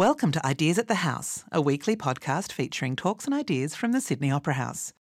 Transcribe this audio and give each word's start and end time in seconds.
Welcome 0.00 0.32
to 0.32 0.46
Ideas 0.46 0.78
at 0.78 0.88
the 0.88 1.04
House, 1.04 1.44
a 1.52 1.60
weekly 1.60 1.94
podcast 1.94 2.52
featuring 2.52 2.96
talks 2.96 3.26
and 3.26 3.34
ideas 3.34 3.74
from 3.74 3.92
the 3.92 4.00
Sydney 4.00 4.30
Opera 4.30 4.54
House. 4.54 4.94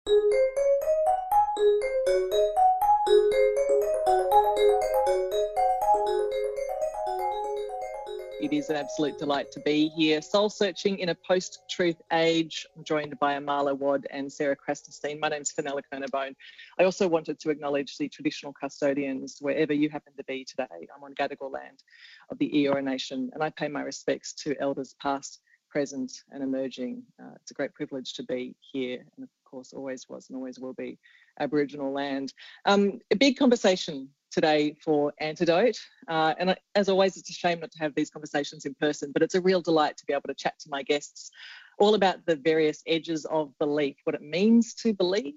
It 8.46 8.52
is 8.52 8.70
an 8.70 8.76
absolute 8.76 9.18
delight 9.18 9.50
to 9.50 9.60
be 9.60 9.88
here. 9.88 10.22
Soul 10.22 10.48
searching 10.48 11.00
in 11.00 11.08
a 11.08 11.16
post 11.16 11.58
truth 11.68 12.00
age. 12.12 12.64
I'm 12.76 12.84
joined 12.84 13.18
by 13.18 13.32
Amal 13.32 13.66
Awad 13.66 14.06
and 14.12 14.32
Sarah 14.32 14.54
Krasnostein. 14.54 15.18
My 15.18 15.26
name's 15.26 15.50
Fenella 15.50 15.82
Kernebone. 15.92 16.36
I 16.78 16.84
also 16.84 17.08
wanted 17.08 17.40
to 17.40 17.50
acknowledge 17.50 17.96
the 17.96 18.08
traditional 18.08 18.52
custodians 18.52 19.38
wherever 19.40 19.72
you 19.72 19.90
happen 19.90 20.12
to 20.16 20.22
be 20.22 20.44
today. 20.44 20.86
I'm 20.94 21.02
on 21.02 21.12
Gadigal 21.16 21.52
land 21.52 21.82
of 22.30 22.38
the 22.38 22.48
Eora 22.48 22.84
Nation, 22.84 23.30
and 23.34 23.42
I 23.42 23.50
pay 23.50 23.66
my 23.66 23.82
respects 23.82 24.32
to 24.44 24.54
elders 24.60 24.94
past, 25.02 25.40
present, 25.68 26.12
and 26.30 26.40
emerging. 26.40 27.02
Uh, 27.20 27.32
it's 27.42 27.50
a 27.50 27.54
great 27.54 27.74
privilege 27.74 28.12
to 28.12 28.22
be 28.22 28.54
here, 28.60 29.04
and 29.16 29.24
of 29.24 29.30
course, 29.44 29.72
always 29.72 30.08
was 30.08 30.28
and 30.28 30.36
always 30.36 30.60
will 30.60 30.74
be 30.74 31.00
Aboriginal 31.40 31.92
land. 31.92 32.32
Um, 32.64 33.00
a 33.10 33.16
big 33.16 33.36
conversation 33.36 34.10
today 34.30 34.76
for 34.84 35.12
Antidote. 35.20 35.78
Uh, 36.08 36.34
and 36.38 36.56
as 36.74 36.88
always, 36.88 37.16
it's 37.16 37.30
a 37.30 37.32
shame 37.32 37.60
not 37.60 37.70
to 37.72 37.78
have 37.78 37.94
these 37.94 38.10
conversations 38.10 38.64
in 38.64 38.74
person, 38.74 39.10
but 39.12 39.22
it's 39.22 39.34
a 39.34 39.40
real 39.40 39.60
delight 39.60 39.96
to 39.96 40.06
be 40.06 40.12
able 40.12 40.22
to 40.28 40.34
chat 40.34 40.54
to 40.60 40.70
my 40.70 40.82
guests 40.82 41.30
all 41.78 41.94
about 41.94 42.24
the 42.26 42.36
various 42.36 42.82
edges 42.86 43.24
of 43.26 43.56
belief, 43.58 43.96
what 44.04 44.14
it 44.14 44.22
means 44.22 44.74
to 44.74 44.94
believe, 44.94 45.34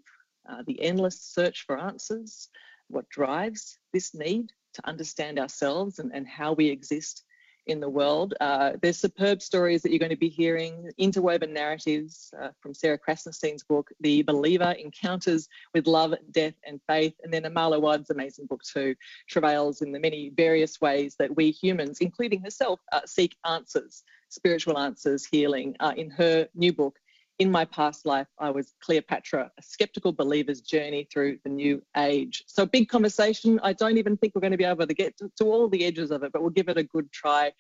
uh, 0.50 0.64
the 0.68 0.82
endless 0.82 1.22
search 1.22 1.66
for 1.66 1.78
answers, 1.78 2.50
what 2.88 3.10
drives 3.10 3.78
this 3.94 4.14
need 4.14 4.52
to 4.74 4.88
understand 4.88 5.40
ourselves 5.40 6.00
and, 6.00 6.12
and 6.14 6.28
how 6.28 6.54
we 6.54 6.68
exist 6.68 7.24
in 7.70 7.80
the 7.80 7.90
world. 7.90 8.34
Uh, 8.41 8.73
there's 8.82 8.98
superb 8.98 9.41
stories 9.41 9.82
that 9.82 9.91
you're 9.91 10.00
going 10.00 10.09
to 10.09 10.16
be 10.18 10.30
hearing, 10.30 10.91
interwoven 10.98 11.54
narratives 11.54 12.34
uh, 12.42 12.50
from 12.59 12.73
Sarah 12.73 12.98
Krasnostein's 12.98 13.64
book, 13.64 13.92
The 14.02 14.23
Believer 14.23 14.72
Encounters 14.72 15.48
with 15.73 15.88
Love, 15.88 16.16
Death 16.31 16.56
and 16.66 16.81
Faith, 16.88 17.14
and 17.23 17.34
then 17.34 17.45
Amal 17.45 17.73
Awad's 17.73 18.09
amazing 18.09 18.47
book 18.47 18.64
too, 18.64 18.95
travails 19.28 19.81
in 19.81 19.92
the 19.92 20.00
many 20.00 20.30
various 20.30 20.81
ways 20.81 21.16
that 21.20 21.36
we 21.36 21.52
humans, 21.52 22.00
including 22.00 22.42
herself, 22.42 22.80
uh, 22.92 23.02
seek 23.06 23.36
answers, 23.45 24.03
spiritual 24.30 24.78
answers, 24.78 25.25
healing, 25.25 25.75
uh, 25.80 25.94
in 25.95 26.09
her 26.09 26.47
new 26.56 26.73
book, 26.73 27.00
in 27.40 27.50
my 27.50 27.64
past 27.64 28.06
life, 28.06 28.28
I 28.38 28.52
was 28.52 28.73
Cleopatra, 28.82 29.50
a 29.58 29.62
skeptical 29.62 30.12
believer's 30.12 30.59
journey 30.59 31.08
through 31.12 31.40
the 31.46 31.50
new 31.50 31.81
age. 31.96 32.44
So, 32.48 32.66
big 32.66 32.90
conversation. 32.90 33.59
I 33.64 33.72
don't 33.72 33.98
even 33.98 34.18
think 34.18 34.36
we're 34.36 34.42
going 34.42 34.52
to 34.52 34.58
be 34.58 34.66
able 34.66 34.86
to 34.86 34.94
get 34.94 35.18
to, 35.18 35.31
to, 35.38 35.46
all 35.46 35.70
the 35.70 35.86
edges 35.86 36.12
of 36.12 36.23
it, 36.23 36.34
but 36.34 36.42
we'll 36.42 36.52
give 36.52 36.68
it 36.68 36.78
a 36.78 36.84
good 36.84 37.12
try. 37.14 37.52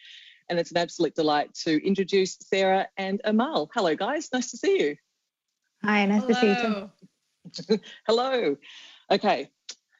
And 0.49 0.59
it's 0.59 0.71
an 0.71 0.77
absolute 0.77 1.15
delight 1.15 1.53
to 1.63 1.85
introduce 1.85 2.37
Sarah 2.41 2.87
and 2.97 3.21
Amal. 3.23 3.69
Hello, 3.73 3.95
guys. 3.95 4.29
Nice 4.33 4.51
to 4.51 4.57
see 4.57 4.81
you. 4.81 4.95
Hi, 5.85 6.05
nice 6.05 6.23
Hello. 6.23 6.33
to 6.33 6.39
see 6.39 6.67
you. 6.67 6.89
Too. 7.77 7.79
Hello. 8.07 8.57
Okay, 9.09 9.49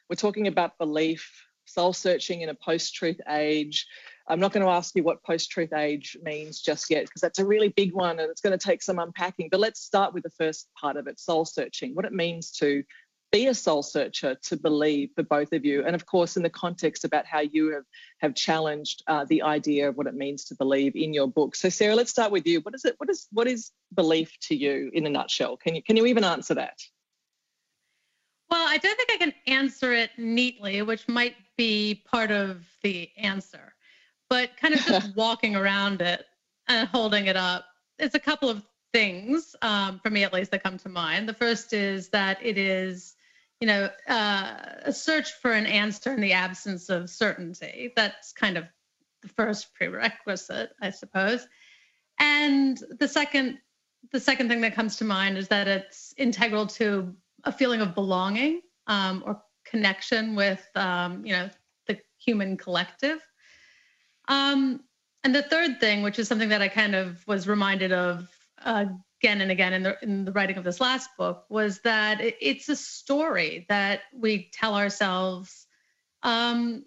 we're 0.10 0.16
talking 0.18 0.48
about 0.48 0.78
belief, 0.78 1.32
soul 1.66 1.94
searching 1.94 2.42
in 2.42 2.50
a 2.50 2.56
post 2.56 2.96
truth 2.96 3.22
age. 3.30 3.88
I'm 4.30 4.40
not 4.40 4.54
going 4.54 4.64
to 4.64 4.72
ask 4.72 4.96
you 4.96 5.04
what 5.04 5.24
post 5.24 5.50
truth 5.50 5.74
age 5.74 6.16
means 6.22 6.62
just 6.62 6.92
yet, 6.92 7.06
because 7.06 7.22
that's 7.22 7.40
a 7.40 7.46
really 7.46 7.70
big 7.70 7.94
one 7.94 8.20
and 8.20 8.30
it's 8.30 8.42
going 8.42 8.58
to 8.58 8.64
take 8.64 8.84
some 8.84 9.00
unpacking. 9.00 9.50
But 9.50 9.60
let's 9.60 9.82
start 9.82 10.14
with 10.14 10.24
the 10.24 10.30
first 10.30 10.68
part 10.80 10.98
of 10.98 11.08
it 11.08 11.20
soul 11.20 11.46
searching, 11.46 11.96
what 11.96 12.06
it 12.06 12.14
means 12.14 12.52
to 12.54 12.84
be 13.32 13.48
a 13.48 13.54
soul 13.54 13.82
searcher, 13.82 14.36
to 14.44 14.58
believe 14.58 15.10
for 15.16 15.24
both 15.24 15.52
of 15.52 15.66
you. 15.66 15.84
And 15.84 15.96
of 15.96 16.06
course, 16.06 16.38
in 16.38 16.44
the 16.44 16.50
context 16.50 17.06
about 17.06 17.26
how 17.26 17.40
you 17.40 17.74
have, 17.74 17.84
have 18.20 18.36
challenged 18.36 19.04
uh, 19.08 19.26
the 19.28 19.42
idea 19.42 19.90
of 19.90 19.98
what 19.98 20.08
it 20.08 20.16
means 20.16 20.46
to 20.46 20.56
believe 20.56 20.96
in 20.96 21.14
your 21.14 21.28
book. 21.28 21.56
So, 21.56 21.70
Sarah, 21.70 21.96
let's 21.96 22.12
start 22.12 22.32
with 22.32 22.46
you. 22.46 22.62
What 22.62 22.76
is 22.76 22.86
it? 22.86 22.96
What 22.98 23.10
is 23.10 23.28
what 23.32 23.48
is 23.48 23.72
belief 23.94 24.32
to 24.44 24.56
you 24.56 24.92
in 24.94 25.06
a 25.06 25.10
nutshell? 25.10 25.58
Can 25.58 25.76
you 25.76 25.84
can 25.84 25.98
you 25.98 26.06
even 26.06 26.24
answer 26.24 26.56
that? 26.56 26.80
Well, 28.50 28.68
I 28.68 28.78
don't 28.78 28.98
think 28.98 29.12
I 29.12 29.18
can 29.18 29.34
answer 29.46 29.94
it 29.94 30.10
neatly, 30.18 30.82
which 30.82 31.08
might 31.08 31.36
be 31.56 32.04
part 32.06 32.32
of 32.32 32.66
the 32.82 33.12
answer 33.16 33.74
but 34.30 34.56
kind 34.58 34.74
of 34.74 34.82
just 34.82 35.16
walking 35.16 35.56
around 35.56 36.02
it 36.02 36.26
and 36.68 36.88
holding 36.88 37.26
it 37.26 37.36
up. 37.36 37.66
It's 37.98 38.16
a 38.16 38.20
couple 38.20 38.50
of 38.50 38.64
things 38.94 39.56
um, 39.62 40.00
for 40.00 40.10
me 40.10 40.24
at 40.24 40.34
least 40.34 40.52
that 40.52 40.64
come 40.64 40.78
to 40.78 40.90
mind. 40.90 41.28
The 41.28 41.34
first 41.34 41.74
is 41.74 42.10
that 42.10 42.38
it 42.44 42.58
is, 42.58 43.16
you 43.60 43.68
know, 43.68 43.90
uh, 44.08 44.56
a 44.84 44.94
search 44.94 45.34
for 45.42 45.52
an 45.52 45.66
answer 45.66 46.14
in 46.14 46.22
the 46.22 46.34
absence 46.34 46.90
of 46.90 47.10
certainty. 47.10 47.92
That's 47.96 48.32
kind 48.32 48.58
of 48.58 48.66
the 49.22 49.30
first 49.30 49.74
prerequisite, 49.74 50.72
I 50.82 50.92
suppose. 50.92 51.48
And 52.20 52.82
the 53.00 53.08
second, 53.08 53.60
the 54.12 54.20
second 54.20 54.50
thing 54.50 54.62
that 54.62 54.76
comes 54.76 54.98
to 54.98 55.06
mind 55.06 55.38
is 55.38 55.48
that 55.50 55.68
it's 55.68 56.14
integral 56.18 56.68
to 56.68 57.14
a 57.44 57.52
feeling 57.52 57.82
of 57.82 57.96
belonging 57.96 58.62
um, 58.88 59.24
or 59.26 59.42
connection 59.66 60.36
with, 60.36 60.66
um, 60.76 61.26
you 61.26 61.34
know, 61.34 61.50
the 61.88 62.00
human 62.18 62.58
collective. 62.58 63.20
Um, 64.30 64.82
and 65.24 65.36
the 65.36 65.44
third 65.44 65.82
thing, 65.82 66.02
which 66.02 66.18
is 66.18 66.28
something 66.28 66.50
that 66.50 66.62
I 66.62 66.70
kind 66.70 66.96
of 66.96 67.26
was 67.28 67.48
reminded 67.48 67.92
of 67.92 68.30
uh, 68.64 68.86
again 69.22 69.42
and 69.42 69.52
again 69.52 69.74
in 69.74 69.84
the 69.84 69.98
in 70.02 70.24
the 70.24 70.32
writing 70.32 70.58
of 70.58 70.64
this 70.64 70.80
last 70.80 71.10
book, 71.18 71.46
was 71.50 71.82
that 71.82 72.20
it's 72.22 72.70
a 72.70 72.76
story 72.76 73.66
that 73.68 74.02
we 74.14 74.50
tell 74.54 74.76
ourselves 74.76 75.68
um, 76.24 76.86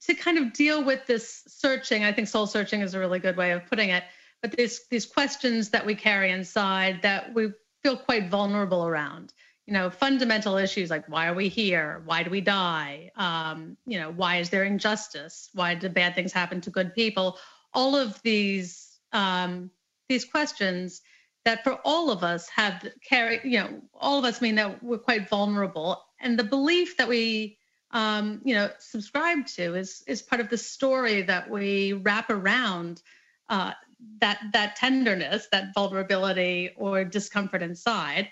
to 0.00 0.14
kind 0.14 0.38
of 0.38 0.52
deal 0.52 0.82
with 0.84 1.06
this 1.06 1.42
searching. 1.46 2.04
I 2.04 2.12
think 2.12 2.28
soul 2.28 2.46
searching 2.46 2.80
is 2.80 2.94
a 2.94 2.98
really 2.98 3.18
good 3.18 3.36
way 3.36 3.52
of 3.52 3.66
putting 3.66 3.90
it. 3.90 4.04
But 4.42 4.52
these 4.52 4.86
these 4.88 5.06
questions 5.06 5.70
that 5.70 5.84
we 5.84 5.94
carry 5.94 6.30
inside 6.30 7.02
that 7.02 7.34
we 7.34 7.52
feel 7.82 7.96
quite 7.96 8.30
vulnerable 8.30 8.86
around 8.86 9.32
you 9.70 9.74
know 9.74 9.88
fundamental 9.88 10.56
issues 10.56 10.90
like 10.90 11.08
why 11.08 11.28
are 11.28 11.34
we 11.34 11.48
here? 11.48 12.02
Why 12.04 12.24
do 12.24 12.30
we 12.30 12.40
die? 12.40 13.12
Um, 13.14 13.76
you 13.86 14.00
know 14.00 14.10
why 14.10 14.38
is 14.38 14.50
there 14.50 14.64
injustice? 14.64 15.48
Why 15.54 15.76
do 15.76 15.88
bad 15.88 16.16
things 16.16 16.32
happen 16.32 16.60
to 16.62 16.70
good 16.70 16.92
people? 16.92 17.38
All 17.72 17.94
of 17.94 18.20
these 18.22 18.98
um, 19.12 19.70
these 20.08 20.24
questions 20.24 21.02
that 21.44 21.62
for 21.62 21.78
all 21.84 22.10
of 22.10 22.24
us 22.24 22.48
have 22.48 22.84
carry 23.08 23.40
you 23.44 23.60
know 23.60 23.80
all 23.94 24.18
of 24.18 24.24
us 24.24 24.40
mean 24.40 24.56
that 24.56 24.82
we're 24.82 24.98
quite 24.98 25.28
vulnerable. 25.28 26.04
And 26.20 26.36
the 26.36 26.44
belief 26.44 26.96
that 26.96 27.06
we 27.06 27.56
um, 27.92 28.40
you 28.44 28.56
know 28.56 28.70
subscribe 28.80 29.46
to 29.54 29.76
is 29.76 30.02
is 30.08 30.20
part 30.20 30.40
of 30.40 30.50
the 30.50 30.58
story 30.58 31.22
that 31.22 31.48
we 31.48 31.92
wrap 31.92 32.28
around 32.28 33.02
uh, 33.48 33.74
that 34.20 34.40
that 34.52 34.74
tenderness 34.74 35.46
that 35.52 35.74
vulnerability 35.74 36.70
or 36.76 37.04
discomfort 37.04 37.62
inside 37.62 38.30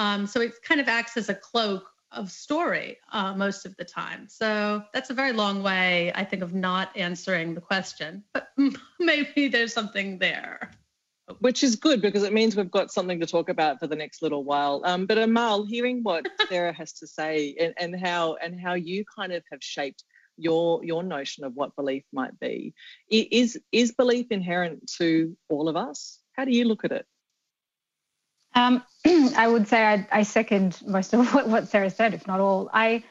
um, 0.00 0.26
so 0.26 0.40
it 0.40 0.54
kind 0.62 0.80
of 0.80 0.88
acts 0.88 1.18
as 1.18 1.28
a 1.28 1.34
cloak 1.34 1.84
of 2.10 2.30
story 2.30 2.96
uh, 3.12 3.34
most 3.34 3.66
of 3.66 3.76
the 3.76 3.84
time. 3.84 4.26
So 4.28 4.82
that's 4.94 5.10
a 5.10 5.14
very 5.14 5.32
long 5.32 5.62
way, 5.62 6.10
I 6.14 6.24
think, 6.24 6.42
of 6.42 6.54
not 6.54 6.96
answering 6.96 7.54
the 7.54 7.60
question. 7.60 8.24
But 8.32 8.48
maybe 8.98 9.48
there's 9.48 9.74
something 9.74 10.18
there. 10.18 10.70
Which 11.40 11.62
is 11.62 11.76
good 11.76 12.00
because 12.00 12.22
it 12.22 12.32
means 12.32 12.56
we've 12.56 12.70
got 12.70 12.90
something 12.90 13.20
to 13.20 13.26
talk 13.26 13.50
about 13.50 13.78
for 13.78 13.86
the 13.86 13.94
next 13.94 14.22
little 14.22 14.42
while. 14.42 14.80
Um, 14.86 15.04
but 15.04 15.18
Amal, 15.18 15.66
hearing 15.66 16.00
what 16.02 16.26
Sarah 16.48 16.72
has 16.72 16.94
to 16.94 17.06
say 17.06 17.54
and, 17.60 17.74
and 17.76 18.00
how 18.00 18.36
and 18.36 18.58
how 18.58 18.74
you 18.74 19.04
kind 19.14 19.32
of 19.32 19.44
have 19.52 19.62
shaped 19.62 20.02
your 20.38 20.82
your 20.82 21.02
notion 21.02 21.44
of 21.44 21.54
what 21.54 21.76
belief 21.76 22.04
might 22.10 22.40
be, 22.40 22.72
is 23.10 23.60
is 23.70 23.92
belief 23.92 24.28
inherent 24.30 24.90
to 24.96 25.36
all 25.50 25.68
of 25.68 25.76
us? 25.76 26.18
How 26.32 26.46
do 26.46 26.52
you 26.52 26.64
look 26.64 26.84
at 26.84 26.90
it? 26.90 27.06
Um, 28.54 28.82
I 29.36 29.48
would 29.48 29.68
say 29.68 29.84
I, 29.84 30.06
I, 30.12 30.22
second 30.22 30.80
most 30.86 31.12
of 31.12 31.32
what, 31.34 31.48
what 31.48 31.68
Sarah 31.68 31.90
said, 31.90 32.14
if 32.14 32.26
not 32.26 32.40
all. 32.40 32.70
I 32.72 33.04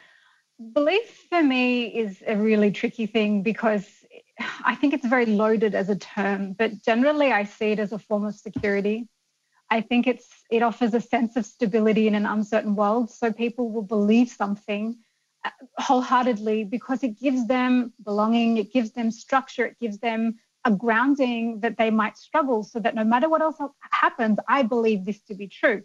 belief 0.73 1.25
for 1.29 1.41
me 1.41 1.85
is 1.85 2.22
a 2.27 2.35
really 2.35 2.72
tricky 2.72 3.05
thing 3.05 3.44
because 3.44 3.88
I 4.63 4.75
think 4.75 4.94
it's 4.94 5.05
very 5.05 5.25
loaded 5.25 5.75
as 5.75 5.89
a 5.89 5.95
term, 5.95 6.53
but 6.53 6.83
generally 6.83 7.31
I 7.31 7.44
see 7.44 7.71
it 7.71 7.80
as 7.80 7.91
a 7.91 8.00
form 8.00 8.25
of 8.25 8.36
security. 8.36 9.07
I 9.69 9.81
think 9.81 10.07
it's 10.07 10.27
it 10.50 10.63
offers 10.63 10.94
a 10.94 11.01
sense 11.01 11.36
of 11.36 11.45
stability 11.45 12.07
in 12.07 12.15
an 12.15 12.25
uncertain 12.25 12.75
world, 12.75 13.12
so 13.12 13.31
people 13.31 13.69
will 13.71 13.83
believe 13.83 14.30
something 14.30 14.97
uh, 15.45 15.51
wholeheartedly 15.77 16.65
because 16.65 17.03
it 17.03 17.19
gives 17.19 17.47
them 17.47 17.94
belonging, 18.03 18.57
it 18.57 18.74
gives 18.74 18.92
them 18.92 19.12
structure, 19.12 19.65
it 19.65 19.77
gives 19.80 20.00
them 20.00 20.39
a 20.65 20.71
grounding 20.71 21.59
that 21.61 21.77
they 21.77 21.89
might 21.89 22.17
struggle 22.17 22.63
so 22.63 22.79
that 22.79 22.95
no 22.95 23.03
matter 23.03 23.29
what 23.29 23.41
else 23.41 23.57
happens, 23.91 24.38
I 24.47 24.63
believe 24.63 25.06
this 25.06 25.21
to 25.23 25.33
be 25.33 25.47
true. 25.47 25.83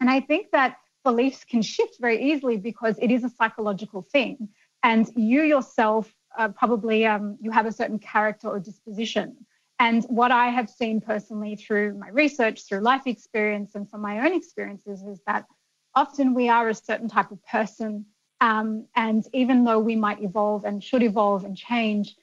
And 0.00 0.10
I 0.10 0.20
think 0.20 0.48
that 0.52 0.78
beliefs 1.04 1.44
can 1.44 1.62
shift 1.62 1.98
very 2.00 2.30
easily 2.30 2.56
because 2.56 2.98
it 3.00 3.10
is 3.10 3.24
a 3.24 3.28
psychological 3.28 4.02
thing. 4.02 4.48
And 4.82 5.08
you 5.14 5.42
yourself 5.42 6.12
uh, 6.36 6.48
probably 6.48 7.06
um, 7.06 7.36
you 7.40 7.50
have 7.50 7.66
a 7.66 7.72
certain 7.72 7.98
character 7.98 8.48
or 8.48 8.58
disposition. 8.58 9.36
And 9.78 10.04
what 10.04 10.30
I 10.30 10.48
have 10.48 10.70
seen 10.70 11.00
personally 11.00 11.56
through 11.56 11.94
my 11.94 12.08
research, 12.08 12.66
through 12.66 12.80
life 12.80 13.06
experience, 13.06 13.74
and 13.74 13.88
from 13.88 14.00
my 14.00 14.20
own 14.20 14.32
experiences 14.34 15.02
is 15.02 15.20
that 15.26 15.44
often 15.94 16.34
we 16.34 16.48
are 16.48 16.68
a 16.68 16.74
certain 16.74 17.08
type 17.08 17.30
of 17.30 17.44
person. 17.44 18.06
Um, 18.40 18.86
and 18.96 19.24
even 19.32 19.64
though 19.64 19.78
we 19.78 19.96
might 19.96 20.22
evolve 20.22 20.64
and 20.64 20.82
should 20.82 21.02
evolve 21.02 21.44
and 21.44 21.56
change, 21.56 22.16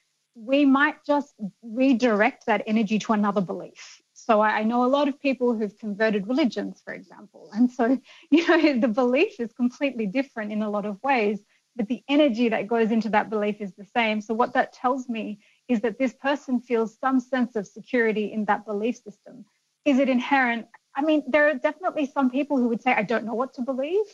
we 0.45 0.65
might 0.65 1.03
just 1.05 1.33
redirect 1.61 2.45
that 2.45 2.63
energy 2.65 2.97
to 2.99 3.13
another 3.13 3.41
belief. 3.41 4.01
So 4.13 4.41
I, 4.41 4.63
know 4.63 4.85
a 4.85 4.87
lot 4.87 5.07
of 5.07 5.19
people 5.19 5.53
who've 5.53 5.77
converted 5.77 6.27
religions, 6.27 6.81
for 6.83 6.93
example. 6.93 7.49
And 7.53 7.69
so, 7.69 7.99
you 8.31 8.47
know, 8.47 8.79
the 8.79 8.87
belief 8.87 9.39
is 9.39 9.51
completely 9.53 10.05
different 10.05 10.51
in 10.51 10.61
a 10.61 10.69
lot 10.69 10.85
of 10.85 11.01
ways, 11.03 11.39
but 11.75 11.87
the 11.87 12.03
energy 12.07 12.49
that 12.49 12.67
goes 12.67 12.91
into 12.91 13.09
that 13.09 13.29
belief 13.29 13.59
is 13.59 13.73
the 13.73 13.85
same. 13.85 14.21
So 14.21 14.33
what 14.33 14.53
that 14.53 14.73
tells 14.73 15.09
me 15.09 15.39
is 15.67 15.81
that 15.81 15.97
this 15.97 16.13
person 16.13 16.59
feels 16.59 16.97
some 16.99 17.19
sense 17.19 17.55
of 17.55 17.67
security 17.67 18.31
in 18.31 18.45
that 18.45 18.65
belief 18.65 18.97
system. 18.97 19.45
Is 19.85 19.99
it 19.99 20.09
inherent? 20.09 20.67
I 20.95 21.01
mean, 21.01 21.23
there 21.27 21.49
are 21.49 21.53
definitely 21.53 22.05
some 22.05 22.29
people 22.29 22.57
who 22.57 22.67
would 22.69 22.81
say, 22.81 22.93
I 22.93 23.03
don't 23.03 23.25
know 23.25 23.35
what 23.35 23.53
to 23.55 23.61
believe. 23.61 24.05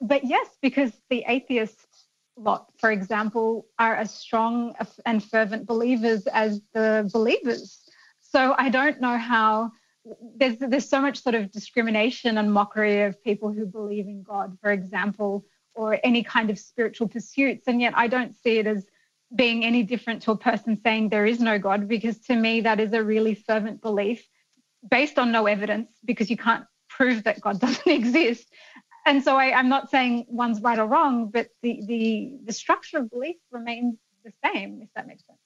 But 0.00 0.24
yes, 0.24 0.46
because 0.60 0.92
the 1.08 1.24
atheist 1.26 1.95
lot, 2.36 2.70
for 2.78 2.90
example, 2.90 3.66
are 3.78 3.94
as 3.94 4.12
strong 4.14 4.74
and 5.04 5.22
fervent 5.22 5.66
believers 5.66 6.26
as 6.26 6.60
the 6.74 7.08
believers. 7.12 7.88
So 8.20 8.54
I 8.58 8.68
don't 8.68 9.00
know 9.00 9.16
how 9.16 9.72
there's 10.36 10.58
there's 10.58 10.88
so 10.88 11.00
much 11.00 11.22
sort 11.22 11.34
of 11.34 11.50
discrimination 11.50 12.38
and 12.38 12.52
mockery 12.52 13.02
of 13.02 13.22
people 13.22 13.52
who 13.52 13.66
believe 13.66 14.06
in 14.06 14.22
God, 14.22 14.56
for 14.60 14.70
example, 14.70 15.44
or 15.74 15.98
any 16.04 16.22
kind 16.22 16.50
of 16.50 16.58
spiritual 16.58 17.08
pursuits, 17.08 17.64
and 17.66 17.80
yet 17.80 17.92
I 17.96 18.06
don't 18.06 18.34
see 18.36 18.58
it 18.58 18.66
as 18.66 18.86
being 19.34 19.64
any 19.64 19.82
different 19.82 20.22
to 20.22 20.30
a 20.30 20.36
person 20.36 20.80
saying 20.82 21.08
there 21.08 21.26
is 21.26 21.40
no 21.40 21.58
God, 21.58 21.88
because 21.88 22.18
to 22.20 22.36
me 22.36 22.60
that 22.62 22.78
is 22.78 22.92
a 22.92 23.02
really 23.02 23.34
fervent 23.34 23.82
belief 23.82 24.26
based 24.88 25.18
on 25.18 25.32
no 25.32 25.46
evidence, 25.46 25.90
because 26.04 26.30
you 26.30 26.36
can't 26.36 26.64
prove 26.88 27.24
that 27.24 27.40
God 27.40 27.60
doesn't 27.66 27.90
exist 27.90 28.46
and 29.06 29.22
so 29.22 29.36
I, 29.36 29.58
am 29.58 29.68
not 29.68 29.90
saying 29.90 30.26
one's 30.28 30.60
right 30.60 30.78
or 30.78 30.86
wrong, 30.86 31.28
but 31.28 31.48
the, 31.62 31.80
the 31.86 32.32
the 32.44 32.52
structure 32.52 32.98
of 32.98 33.10
belief 33.10 33.36
remains 33.50 33.96
the 34.24 34.32
same, 34.44 34.82
if 34.82 34.88
that 34.94 35.06
makes 35.06 35.24
sense. 35.26 35.38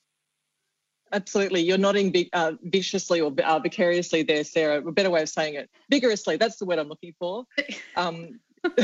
Absolutely, 1.12 1.60
you're 1.60 1.78
nodding 1.78 2.14
uh, 2.32 2.52
viciously 2.62 3.20
or 3.20 3.32
uh, 3.44 3.58
vicariously 3.58 4.22
there, 4.22 4.44
Sarah. 4.44 4.78
A 4.86 4.92
better 4.92 5.10
way 5.10 5.22
of 5.22 5.28
saying 5.28 5.54
it, 5.54 5.68
vigorously. 5.90 6.36
That's 6.36 6.56
the 6.56 6.64
word 6.64 6.78
I'm 6.78 6.88
looking 6.88 7.14
for. 7.18 7.44
Um, 7.96 8.40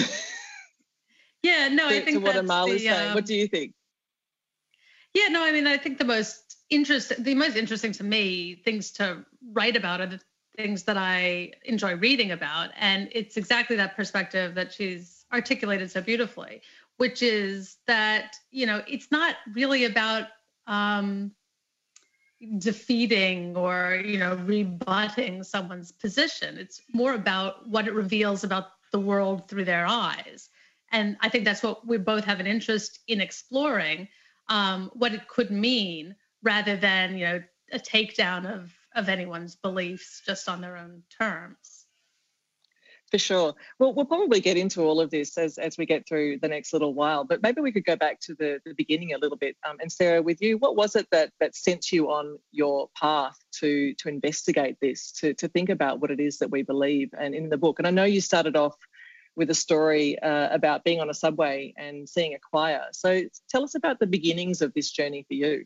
yeah, 1.43 1.69
no, 1.69 1.89
to, 1.89 1.97
I 1.97 2.01
think 2.01 2.19
to 2.19 2.19
what 2.19 2.37
Amal 2.37 2.67
is 2.67 2.83
saying. 2.83 3.09
Um, 3.11 3.15
what 3.15 3.25
do 3.25 3.35
you 3.35 3.47
think? 3.47 3.73
Yeah, 5.15 5.29
no, 5.29 5.43
I 5.43 5.53
mean, 5.53 5.67
I 5.67 5.77
think 5.79 5.99
the 5.99 6.05
most 6.05 6.57
interesting, 6.69 7.23
the 7.23 7.35
most 7.35 7.57
interesting 7.57 7.93
to 7.93 8.05
me 8.05 8.61
things 8.65 8.91
to 8.93 9.25
write 9.53 9.77
about 9.77 10.01
are 10.01 10.07
the 10.07 10.21
things 10.57 10.85
that 10.85 10.97
I 10.97 11.53
enjoy 11.65 11.97
reading 11.97 12.33
about. 12.33 12.71
And 12.77 13.09
it's 13.13 13.37
exactly 13.37 13.77
that 13.77 13.97
perspective 13.97 14.55
that 14.55 14.73
she's 14.73 15.25
articulated 15.33 15.91
so 15.91 16.01
beautifully, 16.01 16.63
which 16.97 17.23
is 17.23 17.77
that, 17.87 18.37
you 18.51 18.67
know, 18.67 18.83
it's 18.89 19.11
not 19.11 19.37
really 19.55 19.85
about 19.85 20.29
um, 20.67 21.33
defeating 22.59 23.57
or, 23.57 24.03
you 24.05 24.19
know, 24.19 24.37
rebutting 24.45 25.43
someone's 25.43 25.93
position. 25.93 26.59
It's 26.59 26.81
more 26.93 27.15
about 27.15 27.69
what 27.69 27.87
it 27.87 27.95
reveals 27.95 28.45
about 28.45 28.67
the 28.93 29.01
world 29.01 29.49
through 29.49 29.65
their 29.65 29.87
eyes. 29.87 30.49
And 30.93 31.17
I 31.21 31.29
think 31.29 31.45
that's 31.45 31.63
what 31.63 31.87
we 31.87 31.99
both 31.99 32.25
have 32.25 32.41
an 32.41 32.47
interest 32.47 33.01
in 33.09 33.21
exploring 33.21 34.09
um, 34.49 34.91
what 34.95 35.13
it 35.13 35.27
could 35.29 35.51
mean 35.51 36.15
rather 36.43 36.77
than, 36.77 37.19
you 37.19 37.27
know, 37.27 37.43
a 37.73 37.79
takedown 37.79 38.47
of 38.47 38.73
of 38.97 39.09
anyone's 39.09 39.55
beliefs 39.55 40.23
just 40.27 40.49
on 40.49 40.61
their 40.61 40.77
own 40.77 41.03
terms. 41.21 41.87
For 43.11 43.19
sure. 43.19 43.55
Well, 43.79 43.95
we'll 43.95 44.05
probably 44.05 44.41
get 44.41 44.57
into 44.57 44.83
all 44.83 45.01
of 45.01 45.11
this 45.11 45.39
as, 45.39 45.59
as 45.59 45.79
we 45.79 45.87
get 45.87 46.09
through 46.09 46.41
the 46.41 46.49
next 46.49 46.73
little 46.73 46.93
while, 46.93 47.23
but 47.23 47.41
maybe 47.41 47.61
we 47.61 47.71
could 47.71 47.85
go 47.85 47.95
back 47.95 48.19
to 48.23 48.35
the, 48.35 48.59
the 48.67 48.75
beginning 48.75 49.13
a 49.13 49.19
little 49.19 49.37
bit. 49.37 49.57
Um, 49.69 49.77
and 49.81 49.93
Sarah, 49.93 50.23
with 50.23 50.43
you, 50.43 50.59
what 50.59 50.75
was 50.75 50.97
it 50.97 51.07
that, 51.13 51.31
that 51.39 51.55
sent 51.55 51.93
you 51.93 52.11
on 52.11 52.39
your 52.51 52.89
path 53.01 53.37
to, 53.61 53.95
to 53.95 54.09
investigate 54.09 54.79
this, 54.81 55.13
to, 55.21 55.35
to 55.35 55.47
think 55.47 55.69
about 55.69 56.01
what 56.01 56.11
it 56.11 56.19
is 56.19 56.39
that 56.39 56.51
we 56.51 56.63
believe 56.63 57.11
and 57.17 57.33
in 57.33 57.49
the 57.49 57.57
book? 57.57 57.79
And 57.79 57.87
I 57.87 57.93
know 57.93 58.05
you 58.05 58.21
started 58.21 58.57
off 58.57 58.75
with 59.37 59.51
a 59.51 59.55
story 59.55 60.19
uh, 60.19 60.49
about 60.53 60.83
being 60.83 61.01
on 61.01 61.09
a 61.09 61.15
subway 61.15 61.75
and 61.77 62.09
seeing 62.09 62.35
a 62.35 62.39
choir. 62.39 62.87
So 62.91 63.23
tell 63.49 63.63
us 63.63 63.77
about 63.77 64.01
the 64.01 64.07
beginnings 64.09 64.63
of 64.63 64.75
this 64.75 64.91
journey 64.91 65.25
for 65.29 65.35
you. 65.35 65.65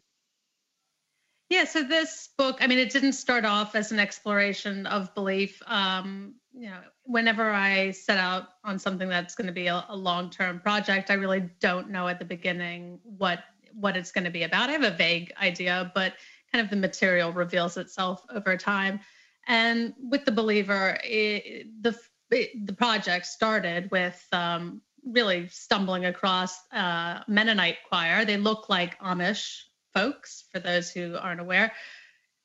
Yeah, 1.50 1.64
so 1.64 1.82
this 1.82 2.28
book, 2.38 2.58
I 2.60 2.68
mean, 2.68 2.78
it 2.78 2.90
didn't 2.90 3.14
start 3.14 3.44
off 3.44 3.74
as 3.74 3.90
an 3.90 3.98
exploration 3.98 4.86
of 4.86 5.12
belief. 5.16 5.60
Um, 5.66 6.36
you 6.54 6.70
know, 6.70 6.78
whenever 7.02 7.50
I 7.50 7.90
set 7.90 8.18
out 8.18 8.50
on 8.62 8.78
something 8.78 9.08
that's 9.08 9.34
going 9.34 9.48
to 9.48 9.52
be 9.52 9.66
a, 9.66 9.84
a 9.88 9.96
long-term 9.96 10.60
project, 10.60 11.10
I 11.10 11.14
really 11.14 11.50
don't 11.58 11.90
know 11.90 12.06
at 12.06 12.20
the 12.20 12.24
beginning 12.24 13.00
what 13.02 13.40
what 13.72 13.96
it's 13.96 14.12
going 14.12 14.24
to 14.24 14.30
be 14.30 14.44
about. 14.44 14.68
I 14.68 14.72
have 14.72 14.84
a 14.84 14.90
vague 14.90 15.32
idea, 15.40 15.90
but 15.94 16.14
kind 16.52 16.64
of 16.64 16.70
the 16.70 16.76
material 16.76 17.32
reveals 17.32 17.76
itself 17.76 18.24
over 18.32 18.56
time. 18.56 19.00
And 19.46 19.94
with 19.98 20.24
the 20.24 20.32
believer, 20.32 20.98
it, 21.02 21.66
the 21.82 21.98
it, 22.30 22.66
the 22.66 22.72
project 22.72 23.26
started 23.26 23.90
with 23.90 24.24
um, 24.32 24.82
really 25.04 25.48
stumbling 25.48 26.04
across 26.04 26.60
a 26.72 27.24
Mennonite 27.26 27.78
choir. 27.88 28.24
They 28.24 28.36
look 28.36 28.68
like 28.68 29.00
Amish 29.00 29.62
folks, 29.94 30.44
for 30.52 30.58
those 30.58 30.90
who 30.90 31.16
aren't 31.16 31.40
aware. 31.40 31.72